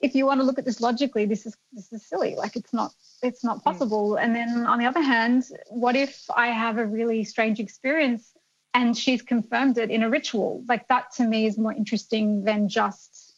if 0.00 0.14
you 0.14 0.24
want 0.24 0.40
to 0.40 0.44
look 0.44 0.58
at 0.58 0.64
this 0.64 0.80
logically, 0.80 1.26
this 1.26 1.44
is 1.44 1.56
this 1.72 1.92
is 1.92 2.06
silly. 2.06 2.34
Like 2.34 2.56
it's 2.56 2.72
not 2.72 2.92
it's 3.22 3.44
not 3.44 3.58
mm. 3.58 3.64
possible. 3.64 4.16
And 4.16 4.34
then 4.34 4.66
on 4.66 4.78
the 4.78 4.86
other 4.86 5.02
hand, 5.02 5.44
what 5.68 5.96
if 5.96 6.24
I 6.34 6.48
have 6.48 6.78
a 6.78 6.86
really 6.86 7.24
strange 7.24 7.60
experience 7.60 8.32
and 8.72 8.96
she's 8.96 9.20
confirmed 9.20 9.76
it 9.76 9.90
in 9.90 10.02
a 10.02 10.08
ritual? 10.08 10.64
Like 10.68 10.88
that 10.88 11.12
to 11.16 11.24
me 11.24 11.46
is 11.46 11.58
more 11.58 11.72
interesting 11.72 12.44
than 12.44 12.68
just 12.68 13.34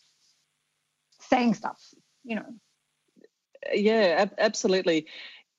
saying 1.21 1.55
stuff, 1.55 1.81
you 2.25 2.37
know 2.37 2.55
yeah, 3.73 4.17
ab- 4.19 4.35
absolutely. 4.39 5.07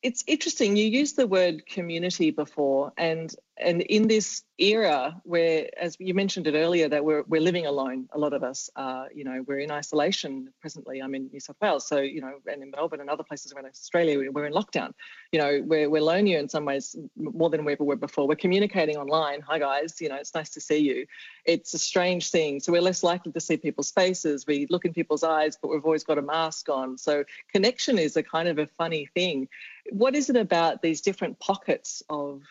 It's 0.01 0.24
interesting. 0.28 0.76
You 0.76 0.86
used 0.86 1.15
the 1.15 1.28
word 1.28 1.65
community 1.65 2.32
before, 2.32 2.91
and 2.97 3.34
and 3.57 3.81
in 3.81 4.07
this 4.07 4.43
era 4.57 5.19
where, 5.23 5.69
as 5.79 5.95
you 5.99 6.13
mentioned 6.13 6.47
it 6.47 6.55
earlier, 6.55 6.89
that 6.89 7.03
we're 7.05 7.23
we're 7.27 7.41
living 7.41 7.65
alone. 7.65 8.07
A 8.13 8.17
lot 8.17 8.33
of 8.33 8.43
us, 8.43 8.69
are, 8.75 9.07
you 9.13 9.23
know, 9.23 9.43
we're 9.47 9.59
in 9.59 9.71
isolation 9.71 10.49
presently. 10.59 11.01
I'm 11.01 11.13
in 11.13 11.29
New 11.31 11.39
South 11.39 11.57
Wales, 11.61 11.87
so 11.87 11.99
you 11.99 12.21
know, 12.21 12.33
and 12.51 12.63
in 12.63 12.71
Melbourne 12.71 13.01
and 13.01 13.09
other 13.09 13.23
places 13.23 13.53
around 13.53 13.65
Australia, 13.65 14.31
we're 14.31 14.45
in 14.45 14.53
lockdown. 14.53 14.93
You 15.31 15.39
know, 15.39 15.63
we're 15.65 15.89
we're 15.89 16.01
lonelier 16.01 16.39
in 16.39 16.49
some 16.49 16.65
ways 16.65 16.95
more 17.15 17.49
than 17.49 17.63
we 17.63 17.73
ever 17.73 17.83
were 17.83 17.95
before. 17.95 18.27
We're 18.27 18.35
communicating 18.35 18.97
online. 18.97 19.41
Hi 19.41 19.59
guys, 19.59 20.01
you 20.01 20.09
know, 20.09 20.15
it's 20.15 20.33
nice 20.33 20.49
to 20.51 20.61
see 20.61 20.79
you. 20.79 21.05
It's 21.45 21.73
a 21.73 21.79
strange 21.79 22.31
thing. 22.31 22.59
So 22.59 22.71
we're 22.71 22.81
less 22.81 23.03
likely 23.03 23.31
to 23.33 23.39
see 23.39 23.57
people's 23.57 23.91
faces. 23.91 24.45
We 24.47 24.65
look 24.69 24.85
in 24.85 24.93
people's 24.93 25.23
eyes, 25.23 25.57
but 25.61 25.67
we've 25.67 25.85
always 25.85 26.03
got 26.03 26.17
a 26.17 26.23
mask 26.23 26.69
on. 26.69 26.97
So 26.97 27.23
connection 27.51 27.99
is 27.99 28.17
a 28.17 28.23
kind 28.23 28.47
of 28.47 28.57
a 28.57 28.65
funny 28.65 29.07
thing. 29.13 29.47
What 29.91 30.15
is 30.15 30.29
it 30.29 30.37
about 30.37 30.81
these 30.81 31.01
different 31.01 31.39
pockets 31.39 32.01
of 32.09 32.41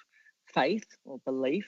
faith 0.52 0.86
or 1.04 1.18
belief 1.24 1.66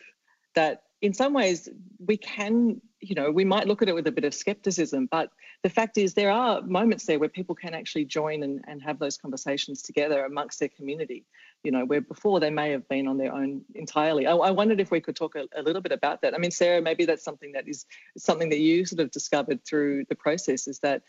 that 0.54 0.82
in 1.02 1.12
some 1.12 1.34
ways 1.34 1.68
we 1.98 2.16
can 2.16 2.80
you 3.00 3.14
know 3.14 3.30
we 3.30 3.44
might 3.44 3.66
look 3.66 3.82
at 3.82 3.88
it 3.88 3.94
with 3.94 4.06
a 4.06 4.12
bit 4.12 4.24
of 4.24 4.32
skepticism 4.32 5.06
but 5.10 5.30
the 5.62 5.68
fact 5.68 5.98
is 5.98 6.14
there 6.14 6.30
are 6.30 6.62
moments 6.62 7.04
there 7.04 7.18
where 7.18 7.28
people 7.28 7.54
can 7.54 7.74
actually 7.74 8.04
join 8.04 8.42
and, 8.42 8.64
and 8.66 8.82
have 8.82 8.98
those 8.98 9.18
conversations 9.18 9.82
together 9.82 10.24
amongst 10.24 10.58
their 10.60 10.70
community 10.70 11.24
you 11.62 11.70
know 11.70 11.84
where 11.84 12.00
before 12.00 12.40
they 12.40 12.50
may 12.50 12.70
have 12.70 12.88
been 12.88 13.08
on 13.08 13.16
their 13.16 13.34
own 13.34 13.62
entirely. 13.74 14.26
I, 14.26 14.34
I 14.34 14.50
wondered 14.50 14.80
if 14.80 14.90
we 14.90 15.00
could 15.00 15.16
talk 15.16 15.34
a, 15.34 15.46
a, 15.56 15.62
little 15.62 15.80
bit 15.80 15.92
about 15.92 16.22
that. 16.22 16.34
I 16.34 16.38
mean 16.38 16.50
sarah 16.50 16.80
maybe 16.80 17.04
that's 17.04 17.24
something 17.24 17.52
that 17.52 17.66
is 17.66 17.86
something 18.16 18.48
that 18.50 18.60
you 18.60 18.84
sort 18.84 19.00
of 19.00 19.10
discovered 19.10 19.64
through 19.64 20.04
the 20.08 20.14
process 20.14 20.68
is 20.68 20.78
that 20.80 21.02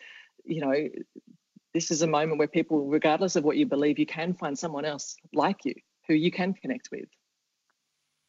you 0.44 0.62
know 0.62 0.90
this 1.74 1.92
is 1.92 2.02
a 2.02 2.08
moment 2.08 2.40
where 2.40 2.48
people 2.48 2.88
regardless 2.88 3.36
of 3.36 3.44
what 3.44 3.58
you 3.58 3.66
believe 3.66 4.00
you 4.00 4.06
can 4.06 4.34
find 4.34 4.58
someone 4.58 4.86
else 4.86 5.16
like 5.34 5.66
you 5.66 5.76
who 6.08 6.14
you 6.14 6.32
can 6.32 6.54
connect 6.54 6.90
with 6.92 7.08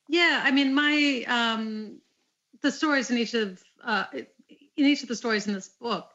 yeah, 0.09 0.43
I 0.45 0.51
mean, 0.51 0.75
my 0.75 1.25
um, 1.27 1.99
the 2.63 2.71
stories 2.71 3.11
in 3.11 3.19
each 3.19 3.35
of 3.35 3.63
uh, 3.85 4.05
in 4.13 4.27
each 4.77 5.03
of 5.03 5.09
the 5.09 5.17
stories 5.17 5.47
in 5.47 5.55
this 5.55 5.69
book, 5.69 6.11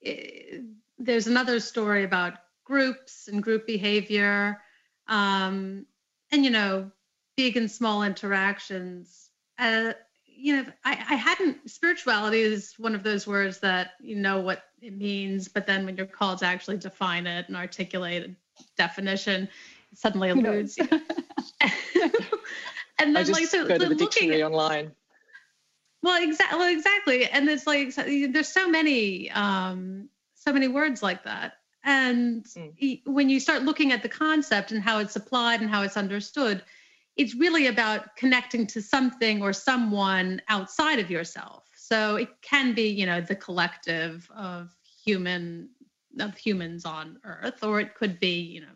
it, 0.00 0.48
eh, 0.52 0.58
there's 0.98 1.26
another 1.26 1.58
story 1.58 2.04
about 2.04 2.34
groups 2.64 3.28
and 3.28 3.42
group 3.42 3.66
behavior, 3.66 4.60
um, 5.08 5.86
and 6.30 6.44
you 6.44 6.50
know, 6.50 6.90
big 7.36 7.56
and 7.56 7.70
small 7.70 8.02
interactions. 8.02 9.30
Uh, 9.58 9.92
you 10.24 10.56
know, 10.56 10.64
I, 10.84 10.92
I 10.92 11.14
hadn't 11.14 11.70
spirituality 11.70 12.40
is 12.40 12.74
one 12.78 12.94
of 12.94 13.02
those 13.02 13.26
words 13.26 13.60
that 13.60 13.92
you 14.00 14.16
know 14.16 14.40
what 14.40 14.64
it 14.80 14.96
means, 14.96 15.48
but 15.48 15.66
then 15.66 15.84
when 15.84 15.96
you're 15.96 16.06
called 16.06 16.38
to 16.40 16.46
actually 16.46 16.78
define 16.78 17.26
it 17.26 17.48
and 17.48 17.56
articulate 17.56 18.24
a 18.24 18.62
definition, 18.76 19.48
it 19.90 19.98
suddenly 19.98 20.30
eludes. 20.30 20.78
and 22.98 23.14
then 23.14 23.30
like 23.30 23.46
so, 23.46 23.66
go 23.66 23.78
to 23.78 23.88
the 23.88 23.94
dictionary 23.94 24.42
at, 24.42 24.50
online. 24.50 24.92
Well, 26.02 26.22
exactly. 26.22 26.58
Well, 26.58 26.68
exactly, 26.72 27.26
and 27.26 27.48
it's 27.48 27.66
like 27.66 27.94
there's 27.94 28.48
so 28.48 28.68
many, 28.68 29.30
um, 29.30 30.08
so 30.34 30.52
many 30.52 30.68
words 30.68 31.02
like 31.02 31.24
that. 31.24 31.54
And 31.84 32.44
mm. 32.44 33.00
when 33.06 33.28
you 33.28 33.40
start 33.40 33.62
looking 33.62 33.92
at 33.92 34.02
the 34.02 34.08
concept 34.08 34.72
and 34.72 34.82
how 34.82 34.98
it's 34.98 35.16
applied 35.16 35.60
and 35.60 35.70
how 35.70 35.82
it's 35.82 35.96
understood, 35.96 36.62
it's 37.16 37.34
really 37.34 37.66
about 37.66 38.16
connecting 38.16 38.66
to 38.68 38.80
something 38.80 39.42
or 39.42 39.52
someone 39.52 40.40
outside 40.48 40.98
of 40.98 41.10
yourself. 41.10 41.64
So 41.74 42.16
it 42.16 42.28
can 42.42 42.74
be, 42.74 42.88
you 42.88 43.06
know, 43.06 43.20
the 43.20 43.34
collective 43.34 44.30
of 44.34 44.74
human 45.04 45.68
of 46.20 46.36
humans 46.36 46.84
on 46.84 47.18
Earth, 47.24 47.64
or 47.64 47.80
it 47.80 47.94
could 47.94 48.20
be, 48.20 48.40
you 48.40 48.60
know, 48.60 48.66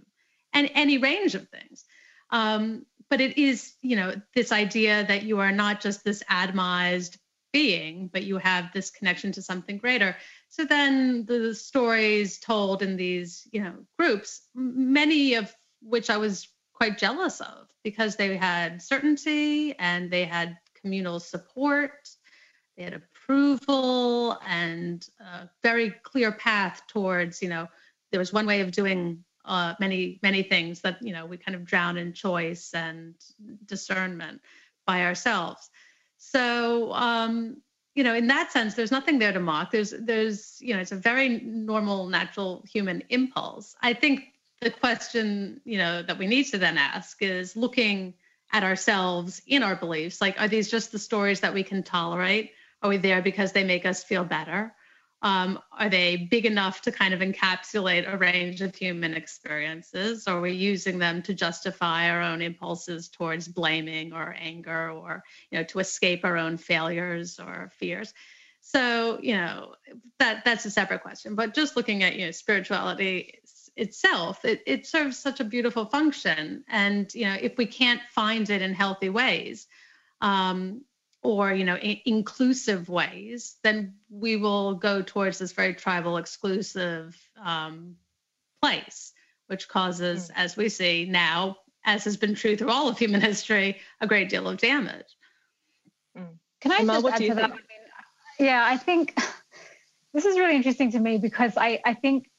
and 0.53 0.71
any 0.75 0.99
range 0.99 1.35
of 1.35 1.49
things. 1.49 1.85
Um, 2.31 2.87
but 3.11 3.21
it 3.21 3.39
is, 3.39 3.75
you 3.83 3.97
know, 3.97 4.15
this 4.35 4.53
idea 4.53 5.05
that 5.07 5.23
you 5.23 5.39
are 5.39 5.53
not 5.53 5.81
just 5.81 6.05
this 6.05 6.23
atomized 6.31 7.19
being, 7.53 8.09
but 8.13 8.25
you 8.25 8.39
have 8.39 8.73
this 8.73 8.91
connection 8.91 9.33
to 9.33 9.43
something 9.43 9.79
greater. 9.79 10.17
So 10.49 10.65
then 10.65 11.25
the 11.25 11.55
stories 11.55 12.39
told 12.39 12.83
in 12.83 12.97
these, 12.97 13.47
you 13.53 13.63
know, 13.63 13.75
groups, 13.99 14.43
many 14.55 15.35
of 15.35 15.55
which 15.81 16.11
I 16.11 16.17
was 16.17 16.49
quite 16.75 16.99
jealous 16.99 17.41
of 17.41 17.69
because 17.83 18.17
they 18.17 18.37
had 18.37 18.83
certainty 18.83 19.75
and 19.79 20.11
they 20.11 20.25
had 20.25 20.59
communal 20.81 21.21
support, 21.21 22.09
they 22.77 22.83
had 22.83 22.95
approval 22.95 24.39
and 24.47 25.07
a 25.21 25.49
very 25.63 25.95
clear 26.03 26.33
path 26.33 26.83
towards, 26.89 27.41
you 27.41 27.49
know, 27.49 27.69
there 28.11 28.21
was 28.21 28.33
one 28.33 28.47
way 28.47 28.61
of 28.61 28.71
doing 28.71 29.25
uh, 29.47 29.75
many 29.81 30.19
many 30.23 30.43
things 30.43 30.81
that 30.81 31.03
you 31.03 31.13
know 31.13 31.27
we 31.27 31.37
kind 31.37 31.55
of 31.55 31.65
drown 31.65 31.97
in 31.97 32.13
choice 32.13 32.73
and 32.75 33.15
discernment 33.67 34.41
by 34.87 35.03
ourselves. 35.03 35.71
So 36.19 36.93
um, 36.93 37.63
you 37.97 38.05
know, 38.05 38.15
in 38.15 38.27
that 38.27 38.53
sense, 38.53 38.75
there's 38.75 38.93
nothing 38.93 39.19
there 39.19 39.33
to 39.33 39.41
mock. 39.41 39.71
There's 39.73 39.95
there's 39.99 40.59
you 40.61 40.75
know, 40.75 40.81
it's 40.81 40.93
a 40.93 40.97
very 40.97 41.41
normal, 41.41 42.07
natural 42.09 42.63
human 42.71 43.03
impulse. 43.09 43.75
I 43.81 43.95
think 43.95 44.35
the 44.61 44.71
question 44.71 45.61
you 45.65 45.79
know 45.79 46.03
that 46.03 46.19
we 46.19 46.27
need 46.27 46.45
to 46.45 46.59
then 46.59 46.77
ask 46.77 47.23
is 47.23 47.57
looking 47.57 48.15
at 48.53 48.63
ourselves 48.63 49.41
in 49.47 49.63
our 49.63 49.77
beliefs. 49.77 50.21
Like, 50.21 50.41
are 50.41 50.47
these 50.47 50.71
just 50.71 50.93
the 50.93 50.99
stories 50.99 51.41
that 51.41 51.55
we 51.55 51.63
can 51.63 51.83
tolerate? 51.83 52.53
Are 52.83 52.91
we 52.91 52.99
there 52.99 53.23
because 53.23 53.53
they 53.53 53.65
make 53.65 53.87
us 53.87 54.05
feel 54.05 54.25
better? 54.25 54.75
Um, 55.23 55.59
are 55.77 55.89
they 55.89 56.29
big 56.31 56.45
enough 56.45 56.83
to 56.83 56.93
kind 56.93 57.15
of 57.15 57.21
encapsulate 57.21 58.13
a 58.13 58.19
range 58.19 58.61
of 58.61 58.75
human 58.75 59.15
experiences? 59.15 60.29
Are 60.29 60.41
we 60.41 60.53
using 60.53 60.99
them 60.99 61.23
to 61.23 61.35
justify 61.35 62.11
our 62.11 62.21
own 62.21 62.43
impulses 62.43 63.09
towards 63.09 63.49
blaming 63.49 64.13
or 64.13 64.37
anger 64.39 64.91
or, 64.91 65.23
you 65.51 65.59
know, 65.59 65.65
to 65.65 65.79
escape 65.79 66.25
our 66.25 66.37
own 66.37 66.59
failures 66.59 67.41
or 67.41 67.71
fears? 67.75 68.13
So, 68.61 69.19
you 69.23 69.37
know, 69.37 69.75
that 70.19 70.45
that's 70.45 70.65
a 70.65 70.71
separate 70.71 71.03
question. 71.03 71.35
But 71.35 71.55
just 71.55 71.77
looking 71.77 72.03
at, 72.03 72.17
you 72.17 72.27
know, 72.27 72.33
spirituality 72.33 73.39
itself, 73.77 74.45
it, 74.45 74.63
it 74.67 74.87
serves 74.87 75.19
such 75.19 75.41
a 75.41 75.45
beautiful 75.45 75.87
function. 75.87 76.65
And, 76.69 77.13
you 77.15 77.27
know, 77.27 77.37
if 77.41 77.57
we 77.57 77.67
can't 77.67 78.01
find 78.11 78.51
it 78.51 78.63
in 78.63 78.75
healthy 78.75 79.09
ways, 79.09 79.67
um, 80.21 80.83
or 81.23 81.53
you 81.53 81.65
know 81.65 81.75
I- 81.75 82.03
inclusive 82.05 82.89
ways 82.89 83.57
then 83.63 83.95
we 84.11 84.37
will 84.37 84.75
go 84.75 85.03
towards 85.03 85.39
this 85.39 85.53
very 85.53 85.75
tribal 85.75 86.17
exclusive 86.17 87.17
um, 87.43 87.97
place 88.63 89.13
which 89.49 89.69
causes 89.69 90.29
mm. 90.29 90.33
as 90.37 90.57
we 90.57 90.69
see 90.69 91.07
now 91.09 91.57
as 91.85 92.05
has 92.05 92.17
been 92.17 92.35
true 92.35 92.57
through 92.57 92.71
all 92.71 92.89
of 92.89 92.99
human 92.99 93.21
history 93.21 93.79
a 94.01 94.07
great 94.07 94.29
deal 94.29 94.49
of 94.49 94.59
damage 94.59 95.17
mm. 96.17 96.27
can 96.61 96.73
i 96.73 96.79
Emma, 96.79 97.01
just 97.01 97.07
add 97.07 97.19
to 97.19 97.35
that 97.35 97.45
I 97.45 97.49
mean, 97.49 97.61
yeah 98.39 98.65
i 98.67 98.77
think 98.77 99.19
this 100.15 100.25
is 100.25 100.39
really 100.39 100.57
interesting 100.57 100.91
to 100.93 100.99
me 100.99 101.19
because 101.19 101.53
I, 101.57 101.81
I 101.85 101.95
think 101.95 102.31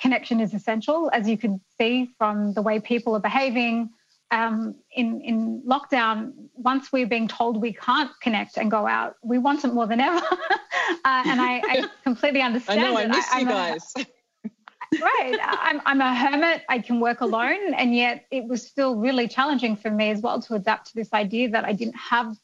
connection 0.00 0.40
is 0.40 0.54
essential 0.54 1.10
as 1.12 1.28
you 1.28 1.36
can 1.36 1.60
see 1.78 2.08
from 2.18 2.52
the 2.54 2.62
way 2.62 2.80
people 2.80 3.14
are 3.14 3.20
behaving 3.20 3.90
um, 4.30 4.74
in 4.92 5.20
in 5.22 5.62
lockdown, 5.66 6.32
once 6.54 6.92
we're 6.92 7.06
being 7.06 7.28
told 7.28 7.60
we 7.60 7.72
can't 7.72 8.10
connect 8.20 8.58
and 8.58 8.70
go 8.70 8.86
out, 8.86 9.16
we 9.22 9.38
want 9.38 9.64
it 9.64 9.72
more 9.72 9.86
than 9.86 10.00
ever. 10.00 10.18
uh, 10.20 11.22
and 11.26 11.40
I, 11.40 11.62
I, 11.66 11.88
completely 12.04 12.42
understand. 12.42 12.80
I 12.80 12.82
know, 12.82 12.98
I 12.98 13.06
miss 13.06 13.26
I, 13.32 13.38
you 13.40 13.46
guys. 13.46 13.92
A, 13.96 14.06
right, 15.00 15.38
I'm 15.42 15.80
I'm 15.86 16.00
a 16.00 16.14
hermit. 16.14 16.62
I 16.68 16.78
can 16.78 17.00
work 17.00 17.20
alone, 17.20 17.74
and 17.74 17.94
yet 17.94 18.26
it 18.30 18.44
was 18.44 18.66
still 18.66 18.96
really 18.96 19.28
challenging 19.28 19.76
for 19.76 19.90
me 19.90 20.10
as 20.10 20.20
well 20.20 20.40
to 20.42 20.54
adapt 20.54 20.88
to 20.88 20.94
this 20.94 21.12
idea 21.12 21.48
that 21.50 21.64
I 21.64 21.72
didn't 21.72 21.96
have 21.96 22.36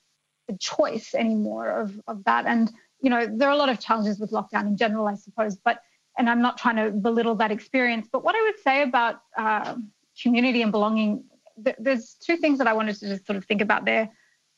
the 0.49 0.57
choice 0.57 1.15
anymore 1.15 1.69
of 1.69 2.01
of 2.07 2.25
that. 2.25 2.47
And 2.47 2.73
you 3.01 3.11
know, 3.11 3.27
there 3.27 3.49
are 3.49 3.53
a 3.53 3.59
lot 3.59 3.69
of 3.69 3.79
challenges 3.79 4.19
with 4.19 4.31
lockdown 4.31 4.67
in 4.67 4.77
general, 4.77 5.07
I 5.07 5.17
suppose, 5.17 5.57
but 5.57 5.81
and 6.17 6.31
I'm 6.31 6.41
not 6.41 6.57
trying 6.57 6.77
to 6.77 6.91
belittle 6.91 7.35
that 7.37 7.51
experience. 7.51 8.09
But 8.11 8.25
what 8.25 8.35
I 8.35 8.43
would 8.43 8.59
say 8.63 8.83
about 8.83 9.21
uh, 9.37 9.75
community 10.23 10.63
and 10.63 10.71
belonging 10.71 11.25
th- 11.63 11.77
there's 11.79 12.15
two 12.15 12.37
things 12.37 12.59
that 12.59 12.67
I 12.67 12.73
wanted 12.73 12.97
to 12.97 13.09
just 13.09 13.27
sort 13.27 13.37
of 13.37 13.45
think 13.45 13.61
about 13.61 13.85
there. 13.85 14.11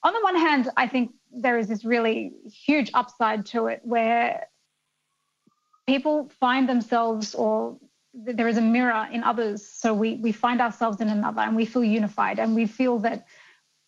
On 0.02 0.12
the 0.12 0.20
one 0.20 0.36
hand, 0.36 0.70
I 0.76 0.86
think 0.86 1.12
there 1.32 1.58
is 1.58 1.68
this 1.68 1.84
really 1.84 2.32
huge 2.44 2.90
upside 2.94 3.46
to 3.46 3.66
it 3.66 3.80
where 3.82 4.46
people 5.86 6.30
find 6.40 6.68
themselves 6.68 7.34
or 7.34 7.78
there 8.14 8.48
is 8.48 8.56
a 8.56 8.62
mirror 8.62 9.06
in 9.12 9.22
others. 9.22 9.66
So 9.66 9.92
we 9.92 10.14
we 10.14 10.32
find 10.32 10.60
ourselves 10.60 11.00
in 11.00 11.08
another 11.08 11.42
and 11.42 11.54
we 11.54 11.64
feel 11.64 11.84
unified 11.84 12.38
and 12.38 12.54
we 12.54 12.66
feel 12.66 12.98
that 13.00 13.26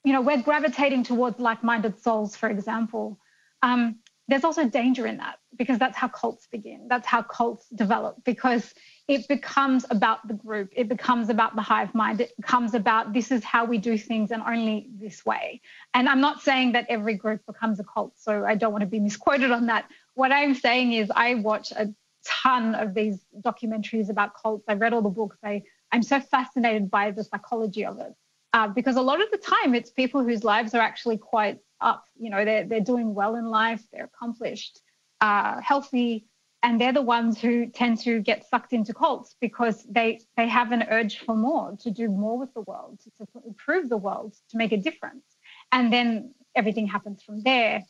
you 0.04 0.12
know 0.12 0.20
we're 0.20 0.42
gravitating 0.42 1.04
towards 1.04 1.38
like-minded 1.40 1.98
souls 2.00 2.36
for 2.36 2.48
example. 2.48 3.18
Um, 3.62 3.96
there's 4.28 4.44
also 4.44 4.68
danger 4.68 5.06
in 5.06 5.16
that 5.16 5.38
because 5.56 5.78
that's 5.78 5.96
how 5.96 6.09
cults 6.09 6.46
begin. 6.46 6.86
That's 6.88 7.06
how 7.06 7.22
cults 7.22 7.66
develop 7.70 8.22
because 8.24 8.74
it 9.09 9.26
becomes 9.26 9.86
about 9.88 10.28
the 10.28 10.34
group. 10.34 10.70
It 10.76 10.86
becomes 10.86 11.30
about 11.30 11.56
the 11.56 11.62
hive 11.62 11.94
mind. 11.94 12.20
It 12.20 12.36
becomes 12.36 12.74
about 12.74 13.14
this 13.14 13.32
is 13.32 13.42
how 13.42 13.64
we 13.64 13.78
do 13.78 13.96
things 13.96 14.30
and 14.30 14.42
only 14.42 14.90
this 15.00 15.24
way. 15.24 15.62
And 15.94 16.11
I'm 16.11 16.20
not 16.20 16.42
saying 16.42 16.72
that 16.72 16.84
every 16.90 17.14
group 17.14 17.40
becomes 17.46 17.80
a 17.80 17.84
cult, 17.84 18.12
so 18.18 18.44
I 18.44 18.54
don't 18.54 18.70
want 18.70 18.82
to 18.82 18.86
be 18.86 19.00
misquoted 19.00 19.50
on 19.50 19.66
that. 19.66 19.90
What 20.12 20.30
I'm 20.30 20.54
saying 20.54 20.92
is 20.92 21.11
I 21.14 21.36
watch 21.36 21.72
a 21.72 21.88
ton 22.22 22.74
of 22.74 22.92
these 22.92 23.24
documentaries 23.40 24.11
about 24.11 24.34
cults. 24.34 24.64
I 24.68 24.74
read 24.74 24.92
all 24.92 25.02
the 25.02 25.09
books. 25.09 25.38
I, 25.42 25.62
I'm 25.90 26.02
so 26.02 26.20
fascinated 26.20 26.90
by 26.90 27.11
the 27.11 27.24
psychology 27.24 27.86
of 27.86 27.98
it. 28.00 28.14
Uh, 28.52 28.68
because 28.68 28.96
a 28.96 29.02
lot 29.02 29.22
of 29.22 29.30
the 29.30 29.38
time 29.38 29.74
it's 29.74 29.90
people 29.90 30.22
whose 30.22 30.44
lives 30.44 30.74
are 30.74 30.80
actually 30.80 31.16
quite 31.16 31.61
up. 31.80 32.04
You 32.18 32.28
know, 32.28 32.44
they're, 32.44 32.64
they're 32.64 32.80
doing 32.80 33.14
well 33.14 33.36
in 33.36 33.46
life, 33.46 33.82
they're 33.92 34.11
accomplished, 34.12 34.80
uh, 35.20 35.61
healthy, 35.61 36.26
and 36.62 36.80
they're 36.80 36.92
the 36.92 37.02
ones 37.02 37.40
who 37.40 37.66
tend 37.66 38.00
to 38.00 38.20
get 38.20 38.48
sucked 38.48 38.72
into 38.72 38.92
cults 38.92 39.36
because 39.40 39.84
they 39.88 40.20
they 40.36 40.48
have 40.48 40.72
an 40.72 40.84
urge 40.90 41.18
for 41.18 41.36
more 41.36 41.76
to 41.80 41.90
do 41.90 42.09
more 42.09 42.38
with 42.38 42.52
the 42.54 42.62
world 42.62 42.98
to, 43.02 43.26
to 43.26 43.46
improve 43.46 43.88
the 43.88 43.96
world 43.96 44.34
to 44.50 44.56
make 44.56 44.72
a 44.72 44.76
difference 44.76 45.24
and 45.72 45.92
then 45.92 46.34
everything 46.54 46.86
happens 46.86 47.22
from 47.22 47.42
there 47.42 47.82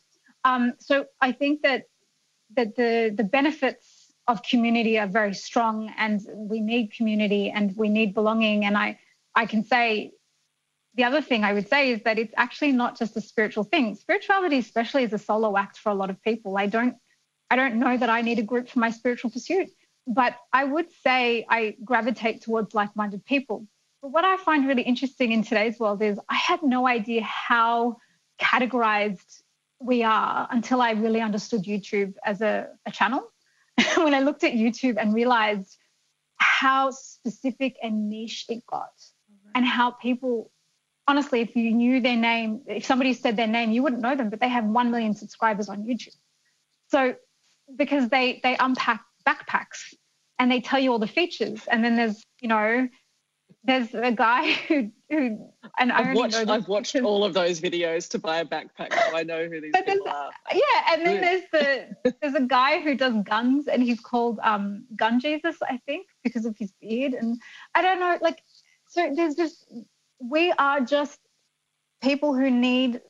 um, 0.45 0.75
so 0.79 1.07
i 1.21 1.33
think 1.33 1.63
that 1.63 1.85
that 2.57 2.77
the 2.77 3.13
the 3.17 3.25
benefits 3.25 4.13
of 4.27 4.43
community 4.43 4.99
are 4.99 5.07
very 5.07 5.35
strong 5.35 5.93
and 5.97 6.21
we 6.35 6.61
need 6.61 6.93
community 6.93 7.51
and 7.51 7.75
we 7.77 7.89
need 7.89 8.15
belonging 8.15 8.65
and 8.65 8.77
i 8.77 8.99
i 9.35 9.47
can 9.47 9.65
say 9.65 10.13
the 10.95 11.05
other 11.05 11.23
thing 11.23 11.45
I 11.45 11.53
would 11.53 11.69
say 11.69 11.93
is 11.93 12.03
that 12.03 12.19
it's 12.19 12.35
actually 12.37 12.73
not 12.73 12.99
just 12.99 13.17
a 13.17 13.21
spiritual 13.21 13.63
thing. 13.63 13.95
Spirituality, 13.95 14.59
especially, 14.59 15.05
is 15.05 15.13
a 15.13 15.19
solo 15.19 15.57
act 15.57 15.79
for 15.79 15.91
a 15.91 15.95
lot 15.95 16.11
of 16.11 16.21
people. 16.23 16.59
I 16.59 16.67
don't 16.67 16.97
I 17.51 17.57
don't 17.57 17.77
know 17.77 17.97
that 17.97 18.11
I 18.11 18.21
need 18.21 18.39
a 18.39 18.43
group 18.43 18.69
for 18.69 18.79
my 18.79 18.91
spiritual 18.91 19.31
pursuit, 19.31 19.69
but 20.07 20.37
I 20.53 20.65
would 20.65 20.87
say 21.03 21.47
I 21.49 21.77
gravitate 21.85 22.43
towards 22.43 22.75
like 22.75 22.95
minded 22.95 23.25
people. 23.25 23.67
But 24.03 24.13
what 24.13 24.25
I 24.25 24.37
find 24.37 24.67
really 24.67 24.83
interesting 24.83 25.33
in 25.33 25.43
today's 25.43 25.79
world 25.79 26.03
is 26.03 26.19
I 26.29 26.37
had 26.37 26.63
no 26.63 26.87
idea 26.87 27.23
how 27.23 27.99
categorized 28.41 29.43
we 29.81 30.03
are 30.03 30.47
until 30.51 30.81
I 30.81 30.93
really 30.93 31.21
understood 31.21 31.63
YouTube 31.65 32.15
as 32.25 32.41
a, 32.41 32.69
a 32.87 32.91
channel. 32.91 33.33
when 33.97 34.15
I 34.15 34.21
looked 34.21 34.45
at 34.45 34.53
YouTube 34.53 34.97
and 34.99 35.15
realized 35.15 35.77
how 36.37 36.91
specific 36.91 37.77
and 37.83 38.09
niche 38.09 38.47
it 38.49 38.65
got, 38.67 38.93
mm-hmm. 39.31 39.51
and 39.55 39.65
how 39.65 39.91
people 39.93 40.51
honestly, 41.09 41.41
if 41.41 41.57
you 41.57 41.73
knew 41.73 42.01
their 42.01 42.17
name, 42.17 42.61
if 42.67 42.85
somebody 42.85 43.15
said 43.15 43.35
their 43.35 43.47
name, 43.47 43.73
you 43.73 43.83
wouldn't 43.83 44.03
know 44.03 44.15
them, 44.15 44.29
but 44.29 44.41
they 44.41 44.49
have 44.49 44.65
1 44.65 44.91
million 44.91 45.15
subscribers 45.15 45.71
on 45.71 45.85
YouTube. 45.85 46.15
So 46.89 47.15
because 47.77 48.09
they 48.09 48.41
they 48.43 48.57
unpack 48.59 49.05
backpacks 49.27 49.95
and 50.39 50.51
they 50.51 50.61
tell 50.61 50.79
you 50.79 50.93
all 50.93 50.99
the 50.99 51.07
features. 51.07 51.61
And 51.71 51.85
then 51.85 51.97
there's 51.97 52.23
you 52.41 52.49
know 52.49 52.89
there's 53.65 53.95
a 53.95 54.13
guy 54.13 54.53
who 54.69 54.91
who 55.11 55.51
and 55.79 55.93
I've 55.93 56.17
watched 56.17 56.37
I've 56.37 56.69
watched 56.69 56.97
all 57.03 57.25
of 57.25 57.35
those 57.35 57.61
videos 57.61 58.09
to 58.11 58.19
buy 58.19 58.39
a 58.39 58.45
backpack, 58.45 58.93
so 58.93 59.17
I 59.17 59.23
know 59.23 59.47
who 59.47 59.61
these 59.61 59.73
people 59.75 60.09
are. 60.09 60.31
Yeah, 60.53 60.93
and 60.93 61.07
then 61.07 61.21
there's 61.21 61.43
the 61.53 62.15
there's 62.21 62.35
a 62.35 62.43
guy 62.43 62.81
who 62.81 62.95
does 62.95 63.15
guns 63.25 63.69
and 63.69 63.83
he's 63.83 64.01
called 64.01 64.39
um 64.43 64.85
Gun 64.97 65.21
Jesus, 65.21 65.57
I 65.63 65.79
think, 65.87 66.07
because 66.23 66.45
of 66.45 66.57
his 66.59 66.73
beard. 66.81 67.15
And 67.15 67.41
I 67.75 67.83
don't 67.83 68.01
know, 68.01 68.19
like 68.21 68.43
so 68.89 69.13
there's 69.15 69.35
just 69.35 69.73
we 70.21 70.53
are 70.59 70.81
just 70.81 71.19
people 72.03 72.35
who 72.35 72.51
need 72.51 73.01